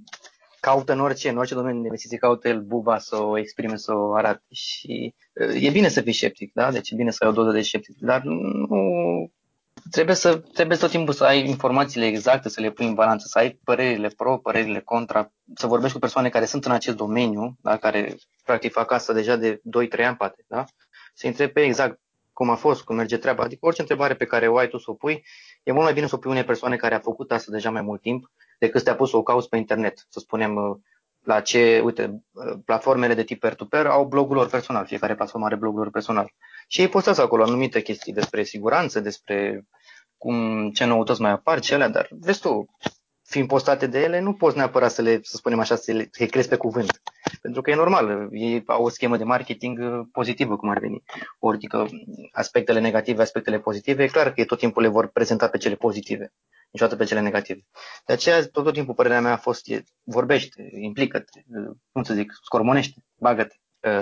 caută 0.59 0.91
în 0.91 0.99
orice, 0.99 1.29
în 1.29 1.37
orice 1.37 1.53
domeniu 1.53 1.79
de 1.79 1.85
investiții, 1.85 2.17
caută 2.17 2.47
el 2.47 2.61
buba 2.61 2.97
să 2.97 3.15
o 3.15 3.37
exprime, 3.37 3.75
să 3.75 3.93
o 3.93 4.13
arate 4.13 4.43
și 4.51 5.15
e 5.53 5.69
bine 5.69 5.87
să 5.87 6.01
fii 6.01 6.13
sceptic, 6.13 6.53
da? 6.53 6.71
Deci 6.71 6.89
e 6.89 6.95
bine 6.95 7.11
să 7.11 7.23
ai 7.23 7.29
o 7.29 7.33
doză 7.33 7.51
de 7.51 7.61
sceptic, 7.61 7.95
dar 7.99 8.21
nu 8.21 9.31
trebuie 9.91 10.15
să 10.15 10.37
trebuie 10.37 10.77
tot 10.77 10.89
timpul 10.89 11.13
să 11.13 11.23
ai 11.23 11.47
informațiile 11.47 12.05
exacte, 12.05 12.49
să 12.49 12.61
le 12.61 12.71
pui 12.71 12.87
în 12.87 12.93
balanță, 12.93 13.25
să 13.27 13.37
ai 13.37 13.59
părerile 13.63 14.07
pro, 14.07 14.37
părerile 14.37 14.79
contra, 14.79 15.31
să 15.55 15.67
vorbești 15.67 15.93
cu 15.93 15.99
persoane 15.99 16.29
care 16.29 16.45
sunt 16.45 16.65
în 16.65 16.71
acest 16.71 16.95
domeniu, 16.95 17.57
da, 17.61 17.77
care 17.77 18.15
practic 18.43 18.71
fac 18.71 18.91
asta 18.91 19.13
deja 19.13 19.35
de 19.35 19.61
2-3 19.99 20.05
ani, 20.05 20.15
poate, 20.15 20.45
da? 20.47 20.65
să 21.13 21.27
întrebi 21.27 21.51
pe 21.51 21.61
exact 21.61 21.99
cum 22.35 22.49
a 22.49 22.55
fost, 22.55 22.83
cum 22.83 22.95
merge 22.95 23.17
treaba. 23.17 23.43
Adică 23.43 23.65
orice 23.65 23.81
întrebare 23.81 24.15
pe 24.15 24.25
care 24.25 24.47
o 24.47 24.57
ai 24.57 24.67
tu 24.67 24.77
să 24.77 24.91
o 24.91 24.93
pui, 24.93 25.25
e 25.63 25.71
mult 25.71 25.83
mai 25.83 25.93
bine 25.93 26.07
să 26.07 26.15
o 26.15 26.17
pui 26.17 26.31
unei 26.31 26.43
persoane 26.43 26.75
care 26.75 26.95
a 26.95 26.99
făcut 26.99 27.31
asta 27.31 27.51
deja 27.51 27.69
mai 27.69 27.81
mult 27.81 28.01
timp, 28.01 28.31
decât 28.59 28.79
să 28.79 28.85
te-a 28.85 28.95
pus 28.95 29.09
să 29.09 29.17
o 29.17 29.23
cauți 29.23 29.49
pe 29.49 29.57
internet. 29.57 30.05
Să 30.09 30.19
spunem, 30.19 30.55
uh, 30.55 30.77
la 31.21 31.41
ce, 31.41 31.81
uite, 31.83 32.23
uh, 32.31 32.53
platformele 32.65 33.13
de 33.13 33.23
tip 33.23 33.39
peer-to-peer 33.39 33.85
au 33.85 34.05
blogul 34.05 34.35
lor 34.35 34.49
personal, 34.49 34.85
fiecare 34.85 35.15
platformă 35.15 35.45
are 35.45 35.55
blogul 35.55 35.79
lor 35.79 35.89
personal. 35.89 36.33
Și 36.67 36.81
ei 36.81 36.87
postează 36.87 37.21
acolo 37.21 37.43
anumite 37.43 37.81
chestii 37.81 38.13
despre 38.13 38.43
siguranță, 38.43 38.99
despre 38.99 39.65
cum, 40.17 40.69
ce 40.71 40.85
noutăți 40.85 41.21
mai 41.21 41.31
apar, 41.31 41.59
ce 41.59 41.73
alea, 41.73 41.89
dar 41.89 42.07
vezi 42.09 42.39
tu, 42.39 42.65
fiind 43.25 43.47
postate 43.47 43.87
de 43.87 43.99
ele, 43.99 44.19
nu 44.19 44.33
poți 44.33 44.57
neapărat 44.57 44.91
să 44.91 45.01
le, 45.01 45.19
să 45.23 45.35
spunem 45.37 45.59
așa, 45.59 45.75
să 45.75 45.91
le 45.91 46.09
să 46.11 46.25
crezi 46.25 46.47
pe 46.47 46.55
cuvânt. 46.55 47.01
Pentru 47.41 47.61
că 47.61 47.71
e 47.71 47.75
normal, 47.75 48.27
ei 48.31 48.63
au 48.65 48.83
o 48.83 48.89
schemă 48.89 49.17
de 49.17 49.23
marketing 49.23 49.79
uh, 49.79 50.07
pozitivă, 50.11 50.55
cum 50.55 50.69
ar 50.69 50.79
veni. 50.79 51.03
Ori 51.39 51.55
adică 51.55 51.87
aspectele 52.31 52.79
negative, 52.79 53.21
aspectele 53.21 53.59
pozitive, 53.59 54.03
e 54.03 54.07
clar 54.07 54.27
că 54.27 54.39
ei 54.39 54.45
tot 54.45 54.57
timpul 54.57 54.81
le 54.81 54.87
vor 54.87 55.07
prezenta 55.07 55.47
pe 55.47 55.57
cele 55.57 55.75
pozitive, 55.75 56.33
niciodată 56.71 56.97
pe 56.97 57.05
cele 57.05 57.19
negative. 57.19 57.59
De 58.05 58.13
aceea, 58.13 58.41
tot, 58.47 58.63
tot 58.63 58.73
timpul 58.73 58.93
părerea 58.93 59.21
mea 59.21 59.33
a 59.33 59.37
fost, 59.37 59.67
e, 59.67 59.83
vorbește, 60.03 60.69
implică-te, 60.81 61.43
uh, 61.47 61.75
cum 61.91 62.03
să 62.03 62.13
zic, 62.13 62.31
scormonește, 62.43 63.03
bagă-te 63.15 63.55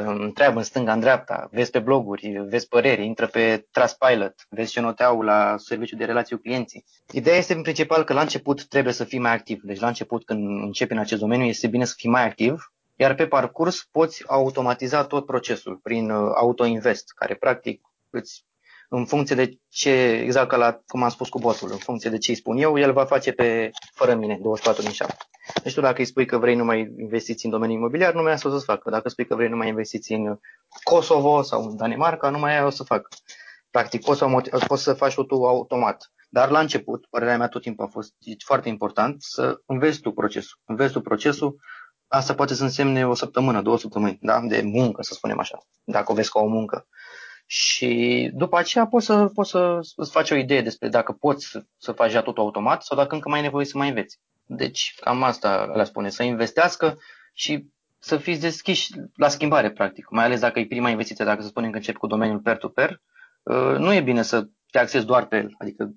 întreabă 0.06 0.58
în 0.58 0.64
stânga, 0.64 0.94
în 0.94 1.00
dreapta, 1.00 1.48
vezi 1.52 1.72
pe 1.72 1.80
bloguri, 1.80 2.44
vezi 2.50 2.68
păreri, 2.68 3.06
intră 3.06 3.28
pe 3.28 3.68
Trustpilot, 3.72 4.36
vezi 4.50 4.72
ce 4.72 4.80
noteau 4.80 5.22
la 5.22 5.56
serviciul 5.58 5.98
de 5.98 6.06
relații 6.06 6.36
cu 6.36 6.42
clienții. 6.42 6.86
Ideea 7.12 7.38
este 7.38 7.54
în 7.54 7.62
principal 7.62 8.04
că 8.04 8.14
la 8.14 8.22
început 8.22 8.66
trebuie 8.66 8.94
să 8.94 9.04
fii 9.04 9.20
mai 9.20 9.34
activ. 9.34 9.62
Deci 9.62 9.80
la 9.80 9.88
început 9.88 10.26
când 10.26 10.64
începi 10.64 10.92
în 10.92 10.98
acest 11.00 11.22
domeniu 11.22 11.46
este 11.46 11.68
bine 11.68 11.86
să 11.86 11.94
fii 11.98 12.10
mai 12.10 12.26
activ, 12.26 12.72
iar 12.96 13.16
pe 13.16 13.28
parcurs 13.28 13.88
poți 13.92 14.24
automatiza 14.28 15.06
tot 15.06 15.26
procesul 15.26 15.80
prin 15.84 16.10
uh, 16.10 16.32
auto-invest, 16.36 17.12
care 17.16 17.36
practic 17.36 17.82
îți 18.10 18.46
în 18.96 19.06
funcție 19.06 19.36
de 19.36 19.58
ce, 19.70 20.22
exact 20.24 20.48
ca 20.48 20.58
la, 20.58 20.80
cum 20.88 21.04
am 21.04 21.10
spus 21.10 21.30
cu 21.30 21.40
botul, 21.40 21.72
în 21.72 21.78
funcție 21.78 22.10
de 22.10 22.18
ce 22.18 22.32
îi 22.32 22.38
spun 22.38 22.58
eu, 22.58 22.80
el 22.80 22.94
va 22.94 23.06
face 23.06 23.32
pe 23.32 23.72
fără 23.94 24.16
mine, 24.16 24.38
24 24.42 24.82
din 24.82 24.92
7. 24.92 25.16
Deci 25.64 25.74
tu 25.74 25.82
dacă 25.82 26.00
îi 26.00 26.06
spui 26.06 26.26
că 26.26 26.38
vrei 26.38 26.56
numai 26.56 26.94
investiții 26.98 27.48
în 27.48 27.54
domeniul 27.54 27.78
imobiliar, 27.80 28.14
nu 28.14 28.22
mai 28.22 28.34
o 28.34 28.50
să 28.50 28.58
facă. 28.58 28.90
Dacă 28.90 29.10
spui 29.10 29.26
că 29.26 29.36
vrei 29.36 29.50
numai 29.50 29.68
investiții 29.68 30.16
în 30.16 30.40
Kosovo 30.84 31.42
sau 31.42 31.64
în 31.64 31.76
Danemarca, 31.76 32.30
nu 32.30 32.40
mai 32.40 32.64
o 32.64 32.70
să 32.70 32.84
facă. 32.84 33.08
Practic 33.70 34.04
poți 34.04 34.20
să, 34.20 34.28
poți 34.68 34.84
să 34.84 34.94
faci 34.94 35.14
totul 35.14 35.46
automat. 35.46 36.12
Dar 36.30 36.50
la 36.50 36.60
început, 36.60 37.06
părerea 37.10 37.38
mea 37.38 37.48
tot 37.48 37.62
timpul 37.62 37.86
a 37.86 37.88
fost 37.88 38.14
foarte 38.46 38.70
important 38.70 39.16
să 39.20 39.62
înveți 39.66 40.00
tu 40.00 40.12
procesul. 40.12 40.60
Înveți 40.66 40.94
tu 40.94 41.02
procesul, 41.02 41.56
asta 42.08 42.34
poate 42.34 42.54
să 42.54 42.64
însemne 42.64 43.08
o 43.08 43.14
săptămână, 43.14 43.62
două 43.62 43.78
săptămâni, 43.78 44.18
da? 44.22 44.40
de 44.40 44.62
muncă, 44.62 45.02
să 45.02 45.14
spunem 45.14 45.40
așa, 45.40 45.58
dacă 45.84 46.12
o 46.12 46.16
vezi 46.16 46.32
ca 46.32 46.40
o 46.40 46.48
muncă. 46.48 46.88
Și 47.56 48.32
după 48.34 48.58
aceea 48.58 48.88
poți 48.88 49.06
să, 49.06 49.26
poți 49.34 49.50
să 49.50 49.80
îți 49.96 50.12
faci 50.12 50.32
o 50.32 50.36
idee 50.36 50.62
despre 50.62 50.90
dacă 50.90 51.12
poți 51.12 51.46
să, 51.46 51.66
să 51.78 51.92
faci 51.92 52.12
totul 52.14 52.44
automat 52.44 52.84
sau 52.84 52.98
dacă 52.98 53.16
încă 53.16 53.30
mai 53.30 53.38
ai 53.38 53.44
nevoie 53.44 53.66
să 53.66 53.78
mai 53.78 53.88
înveți. 53.88 54.20
Deci 54.46 54.96
cam 55.00 55.24
asta 55.24 55.66
le 55.66 55.84
spune, 55.84 56.10
să 56.10 56.24
investească 56.24 56.98
și 57.34 57.66
să 58.00 58.18
fiți 58.18 58.40
deschiși 58.40 58.92
la 59.16 59.28
schimbare, 59.28 59.72
practic. 59.72 60.10
Mai 60.10 60.26
ales 60.26 60.40
dacă 60.40 60.60
e 60.60 60.66
prima 60.66 60.90
investiție, 60.90 61.26
dacă 61.26 61.42
să 61.42 61.48
spunem 61.48 61.72
că 61.72 61.78
începi 61.78 61.98
cu 61.98 62.08
domeniul 62.08 62.40
peer-to-peer, 62.40 63.02
uh, 63.44 63.76
nu 63.78 63.94
e 63.94 64.02
bine 64.02 64.22
să 64.22 64.48
te 64.72 64.80
axezi 64.80 65.06
doar 65.06 65.26
pe 65.26 65.36
el. 65.36 65.56
Adică 65.58 65.94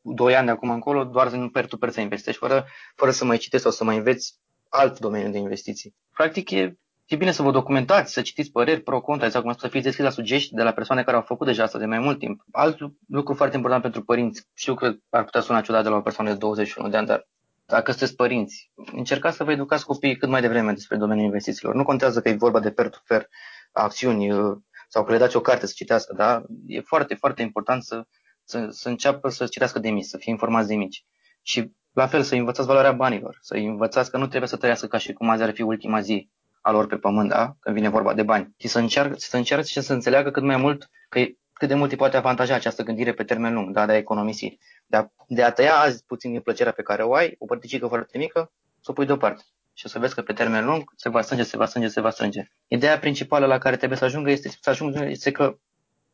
doi 0.00 0.36
ani 0.36 0.46
de 0.46 0.52
acum 0.52 0.70
încolo, 0.70 1.04
doar 1.04 1.26
în 1.32 1.50
peer-to-peer 1.50 1.92
să 1.92 2.00
investești, 2.00 2.40
fără, 2.40 2.66
fără 2.94 3.10
să 3.10 3.24
mai 3.24 3.36
citești 3.36 3.64
sau 3.64 3.72
să 3.72 3.84
mai 3.84 3.96
înveți 3.96 4.38
alt 4.68 4.98
domeniu 4.98 5.30
de 5.30 5.38
investiții. 5.38 5.94
Practic 6.12 6.50
e 6.50 6.78
E 7.06 7.16
bine 7.16 7.32
să 7.32 7.42
vă 7.42 7.50
documentați, 7.50 8.12
să 8.12 8.22
citiți 8.22 8.50
păreri 8.50 8.80
pro 8.80 9.00
contra, 9.00 9.26
exact 9.26 9.44
cum 9.44 9.54
să 9.54 9.68
fiți 9.68 9.84
deschis 9.84 10.04
la 10.04 10.10
sugestii 10.10 10.56
de 10.56 10.62
la 10.62 10.72
persoane 10.72 11.02
care 11.02 11.16
au 11.16 11.22
făcut 11.22 11.46
deja 11.46 11.62
asta 11.62 11.78
de 11.78 11.86
mai 11.86 11.98
mult 11.98 12.18
timp. 12.18 12.44
Alt 12.50 12.78
lucru 13.08 13.34
foarte 13.34 13.56
important 13.56 13.82
pentru 13.82 14.04
părinți, 14.04 14.48
știu 14.54 14.74
că 14.74 14.94
ar 15.10 15.24
putea 15.24 15.40
suna 15.40 15.60
ciudat 15.60 15.82
de 15.82 15.88
la 15.88 15.96
o 15.96 16.00
persoană 16.00 16.30
de 16.30 16.36
21 16.36 16.88
de 16.88 16.96
ani, 16.96 17.06
dar 17.06 17.28
dacă 17.66 17.90
sunteți 17.90 18.16
părinți, 18.16 18.72
încercați 18.92 19.36
să 19.36 19.44
vă 19.44 19.52
educați 19.52 19.84
copiii 19.84 20.16
cât 20.16 20.28
mai 20.28 20.40
devreme 20.40 20.72
despre 20.72 20.96
domeniul 20.96 21.26
investițiilor. 21.26 21.74
Nu 21.74 21.84
contează 21.84 22.20
că 22.20 22.28
e 22.28 22.34
vorba 22.34 22.60
de 22.60 22.70
per-to-per 22.70 23.28
acțiuni 23.72 24.32
uh, 24.32 24.56
sau 24.88 25.04
că 25.04 25.12
le 25.12 25.18
dați 25.18 25.36
o 25.36 25.40
carte 25.40 25.66
să 25.66 25.72
citească, 25.76 26.14
da? 26.14 26.42
E 26.66 26.80
foarte, 26.80 27.14
foarte 27.14 27.42
important 27.42 27.82
să, 27.82 28.04
să, 28.44 28.66
să 28.70 28.88
înceapă 28.88 29.28
să 29.28 29.46
citească 29.46 29.78
de 29.78 29.90
mici, 29.90 30.04
să 30.04 30.16
fie 30.16 30.32
informați 30.32 30.68
de 30.68 30.74
mici. 30.74 31.04
Și 31.42 31.72
la 31.92 32.06
fel 32.06 32.22
să 32.22 32.34
învățați 32.34 32.68
valoarea 32.68 32.92
banilor, 32.92 33.38
să 33.40 33.54
învățați 33.54 34.10
că 34.10 34.16
nu 34.16 34.26
trebuie 34.26 34.48
să 34.48 34.56
trăiască 34.56 34.86
ca 34.86 34.98
și 34.98 35.12
cum 35.12 35.28
azi 35.28 35.42
ar 35.42 35.52
fi 35.52 35.62
ultima 35.62 36.00
zi 36.00 36.30
a 36.66 36.70
lor 36.70 36.86
pe 36.86 36.96
pământ, 36.96 37.28
da? 37.28 37.56
când 37.60 37.74
vine 37.74 37.88
vorba 37.88 38.14
de 38.14 38.22
bani. 38.22 38.54
Și 38.58 38.68
să 38.68 38.78
încearcă, 38.78 39.14
să 39.18 39.36
încearcă 39.36 39.66
și 39.66 39.80
să 39.80 39.92
înțeleagă 39.92 40.30
cât 40.30 40.42
mai 40.42 40.56
mult 40.56 40.90
că 41.08 41.20
cât 41.52 41.68
de 41.68 41.74
mult 41.74 41.90
îi 41.90 41.96
poate 41.96 42.16
avantaja 42.16 42.54
această 42.54 42.82
gândire 42.82 43.12
pe 43.12 43.24
termen 43.24 43.54
lung, 43.54 43.74
da? 43.74 43.86
de 43.86 43.92
a 43.92 43.96
economisi. 43.96 44.58
De 44.86 44.96
a, 44.96 45.06
de 45.26 45.42
a 45.42 45.52
tăia 45.52 45.74
azi 45.74 46.04
puțin 46.04 46.30
din 46.30 46.40
plăcerea 46.40 46.72
pe 46.72 46.82
care 46.82 47.02
o 47.02 47.14
ai, 47.14 47.34
o 47.38 47.44
părticică 47.44 47.86
foarte 47.86 48.18
mică, 48.18 48.52
să 48.80 48.90
o 48.90 48.92
pui 48.92 49.06
deoparte. 49.06 49.42
Și 49.72 49.86
o 49.86 49.88
să 49.88 49.98
vezi 49.98 50.14
că 50.14 50.22
pe 50.22 50.32
termen 50.32 50.64
lung 50.64 50.92
se 50.96 51.08
va 51.08 51.20
strânge, 51.20 51.44
se 51.44 51.56
va 51.56 51.66
strânge, 51.66 51.88
se 51.88 52.00
va 52.00 52.10
strânge. 52.10 52.48
Ideea 52.66 52.98
principală 52.98 53.46
la 53.46 53.58
care 53.58 53.76
trebuie 53.76 53.98
să 53.98 54.04
ajungă 54.04 54.30
este 54.30 54.48
să 54.60 54.70
ajungă 54.70 55.04
este 55.04 55.30
că 55.30 55.58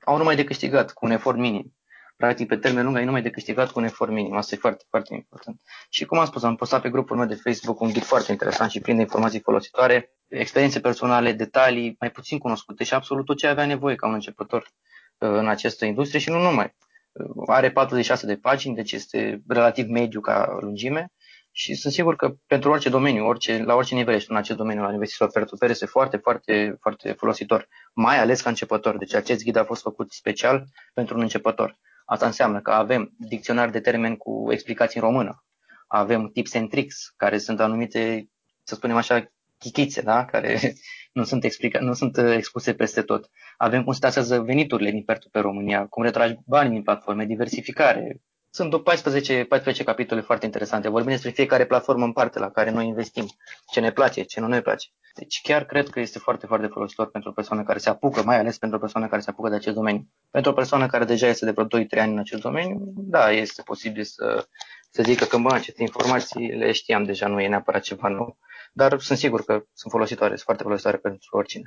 au 0.05 0.17
numai 0.17 0.37
de 0.37 0.45
câștigat 0.45 0.93
cu 0.93 1.05
un 1.05 1.11
efort 1.11 1.39
minim 1.39 1.75
practic 2.21 2.49
pe 2.49 2.57
termen 2.57 2.85
lung 2.85 2.97
ai 2.97 3.05
numai 3.05 3.23
de 3.23 3.31
câștigat 3.31 3.71
cu 3.71 3.79
un 3.79 3.85
efort 3.85 4.11
minim. 4.11 4.37
Asta 4.37 4.55
e 4.55 4.59
foarte, 4.59 4.85
foarte 4.89 5.15
important. 5.15 5.61
Și 5.91 6.05
cum 6.05 6.19
am 6.19 6.27
spus, 6.27 6.43
am 6.43 6.57
postat 6.57 6.83
pe 6.83 6.91
grupul 6.91 7.17
meu 7.17 7.27
de 7.27 7.35
Facebook 7.35 7.81
un 7.81 7.91
ghid 7.93 8.03
foarte 8.03 8.31
interesant 8.33 8.71
și 8.71 8.81
plin 8.81 8.97
de 8.97 9.03
informații 9.03 9.41
folositoare, 9.41 10.13
experiențe 10.29 10.81
personale, 10.81 11.33
detalii 11.33 11.97
mai 12.01 12.11
puțin 12.11 12.39
cunoscute 12.39 12.85
și 12.85 12.95
absolut 12.95 13.25
tot 13.25 13.37
ce 13.37 13.47
avea 13.47 13.67
nevoie 13.67 13.95
ca 13.95 14.07
un 14.07 14.13
începător 14.13 14.61
uh, 14.63 15.29
în 15.29 15.49
această 15.49 15.85
industrie 15.85 16.21
și 16.21 16.31
nu 16.31 16.41
numai. 16.41 16.75
Uh, 17.13 17.43
are 17.47 17.71
46 17.71 18.27
de 18.27 18.37
pagini, 18.37 18.75
deci 18.75 18.93
este 18.93 19.43
relativ 19.49 19.89
mediu 19.89 20.21
ca 20.21 20.59
lungime 20.61 21.13
și 21.53 21.75
sunt 21.75 21.93
sigur 21.93 22.17
că 22.17 22.35
pentru 22.47 22.71
orice 22.71 22.89
domeniu, 22.89 23.27
orice, 23.27 23.63
la 23.63 23.75
orice 23.75 23.95
nivel 23.95 24.15
ești 24.15 24.31
în 24.31 24.37
acest 24.37 24.59
domeniu 24.59 24.83
al 24.83 24.93
investițiilor 24.93 25.33
per 25.33 25.45
to 25.45 25.67
este 25.67 25.87
foarte, 25.87 26.17
foarte, 26.17 26.77
foarte 26.81 27.13
folositor, 27.13 27.69
mai 27.95 28.19
ales 28.19 28.41
ca 28.41 28.49
începător. 28.49 28.97
Deci 28.97 29.15
acest 29.15 29.43
ghid 29.43 29.57
a 29.57 29.65
fost 29.65 29.83
făcut 29.83 30.13
special 30.13 30.65
pentru 30.95 31.15
un 31.15 31.23
începător. 31.23 31.79
Asta 32.11 32.27
înseamnă 32.27 32.61
că 32.61 32.71
avem 32.71 33.15
dicționar 33.19 33.71
de 33.71 33.81
termeni 33.81 34.17
cu 34.17 34.53
explicații 34.53 35.01
în 35.01 35.07
română, 35.07 35.45
avem 35.87 36.29
tips 36.29 36.55
and 36.55 36.69
tricks, 36.71 37.15
care 37.17 37.39
sunt 37.39 37.61
anumite, 37.61 38.29
să 38.63 38.75
spunem 38.75 38.97
așa, 38.97 39.33
chichițe, 39.59 40.03
da? 40.03 40.25
care 40.25 40.59
nu 41.19 41.25
sunt, 41.25 41.45
explica- 41.45 41.81
nu 41.81 41.93
sunt 41.93 42.17
uh, 42.17 42.35
expuse 42.37 42.75
peste 42.75 43.03
tot. 43.03 43.31
Avem 43.57 43.85
cum 43.85 43.93
se 43.93 43.99
taxează 43.99 44.41
veniturile 44.41 44.91
din 44.91 45.03
Pertu 45.03 45.29
pe 45.29 45.39
România, 45.39 45.87
cum 45.87 46.03
retragi 46.03 46.35
banii 46.47 46.73
din 46.73 46.83
platforme, 46.83 47.25
diversificare. 47.25 48.21
Sunt 48.53 48.83
14, 48.83 49.45
14 49.45 49.85
capitole 49.85 50.21
foarte 50.21 50.45
interesante. 50.45 50.89
Vorbim 50.89 51.11
despre 51.11 51.31
fiecare 51.31 51.67
platformă 51.67 52.05
în 52.05 52.13
parte 52.13 52.39
la 52.39 52.51
care 52.51 52.71
noi 52.71 52.87
investim, 52.87 53.27
ce 53.73 53.81
ne 53.81 53.93
place, 53.93 54.23
ce 54.23 54.41
nu 54.41 54.47
ne 54.47 54.61
place. 54.61 54.89
Deci 55.15 55.41
chiar 55.43 55.65
cred 55.65 55.89
că 55.89 56.01
este 56.01 56.19
foarte, 56.19 56.47
foarte 56.47 56.67
folositor 56.67 57.11
pentru 57.11 57.31
o 57.31 57.33
persoană 57.33 57.63
care 57.63 57.79
se 57.79 57.89
apucă, 57.89 58.23
mai 58.23 58.39
ales 58.39 58.59
pentru 58.59 58.79
o 58.79 58.81
persoană 58.81 59.09
care 59.09 59.21
se 59.23 59.31
apucă 59.31 59.49
de 59.49 59.55
acest 59.55 59.75
domeniu. 59.75 60.09
Pentru 60.31 60.51
o 60.51 60.55
persoană 60.55 60.87
care 60.87 61.05
deja 61.05 61.27
este 61.27 61.45
de 61.45 61.51
vreo 61.51 61.67
2-3 61.67 61.87
ani 61.91 62.13
în 62.13 62.19
acest 62.19 62.43
domeniu, 62.43 62.93
da, 62.97 63.31
este 63.31 63.63
posibil 63.63 64.05
să, 64.05 64.47
să 64.91 65.03
zică 65.03 65.25
că, 65.25 65.39
bă, 65.39 65.53
aceste 65.53 65.83
informații 65.83 66.49
le 66.49 66.73
știam 66.73 67.05
deja, 67.05 67.27
nu 67.27 67.41
e 67.41 67.49
neapărat 67.49 67.83
ceva 67.83 68.09
nou. 68.09 68.39
Dar 68.73 69.01
sunt 69.01 69.19
sigur 69.19 69.45
că 69.45 69.53
sunt 69.73 69.93
folositoare, 69.93 70.33
sunt 70.33 70.45
foarte 70.45 70.63
folositoare 70.63 70.97
pentru 70.97 71.29
oricine. 71.37 71.65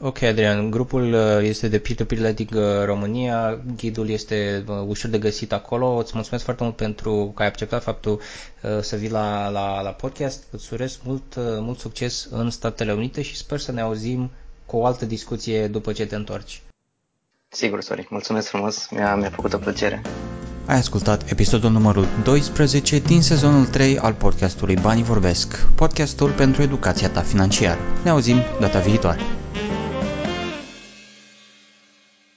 Ok, 0.00 0.22
Adrian, 0.22 0.70
grupul 0.70 1.12
uh, 1.12 1.20
este 1.42 1.68
de 1.68 1.78
Peer-to-Peer 1.78 2.20
Lending 2.20 2.50
uh, 2.54 2.84
România, 2.84 3.60
ghidul 3.76 4.08
este 4.08 4.64
uh, 4.68 4.74
ușor 4.86 5.10
de 5.10 5.18
găsit 5.18 5.52
acolo. 5.52 5.96
Îți 5.96 6.12
mulțumesc 6.14 6.44
foarte 6.44 6.62
mult 6.62 6.76
pentru 6.76 7.32
că 7.34 7.42
ai 7.42 7.48
acceptat 7.48 7.82
faptul 7.82 8.20
să 8.80 8.96
vii 8.96 9.10
la, 9.10 9.48
la, 9.48 9.82
la 9.82 9.90
podcast. 9.90 10.42
Îți 10.50 10.72
urez 10.72 10.98
mult, 11.04 11.34
mult 11.36 11.78
succes 11.78 12.28
în 12.30 12.50
Statele 12.50 12.92
Unite 12.92 13.22
și 13.22 13.36
sper 13.36 13.58
să 13.58 13.72
ne 13.72 13.80
auzim 13.80 14.30
cu 14.66 14.76
o 14.76 14.84
altă 14.84 15.04
discuție 15.04 15.66
după 15.66 15.92
ce 15.92 16.06
te 16.06 16.14
întorci. 16.14 16.62
Sigur, 17.48 17.80
sorry. 17.80 18.06
Mulțumesc 18.10 18.48
frumos. 18.48 18.88
Mi-a, 18.90 19.14
mi-a 19.14 19.30
făcut 19.30 19.52
o 19.52 19.58
plăcere. 19.58 20.02
Ai 20.66 20.76
ascultat 20.76 21.30
episodul 21.30 21.70
numărul 21.70 22.06
12 22.24 22.98
din 22.98 23.22
sezonul 23.22 23.66
3 23.66 23.98
al 23.98 24.12
podcastului 24.12 24.76
Banii 24.82 25.02
Vorbesc, 25.02 25.66
podcastul 25.74 26.30
pentru 26.30 26.62
educația 26.62 27.10
ta 27.10 27.20
financiară. 27.20 27.78
Ne 28.04 28.10
auzim 28.10 28.36
data 28.60 28.78
viitoare. 28.78 29.20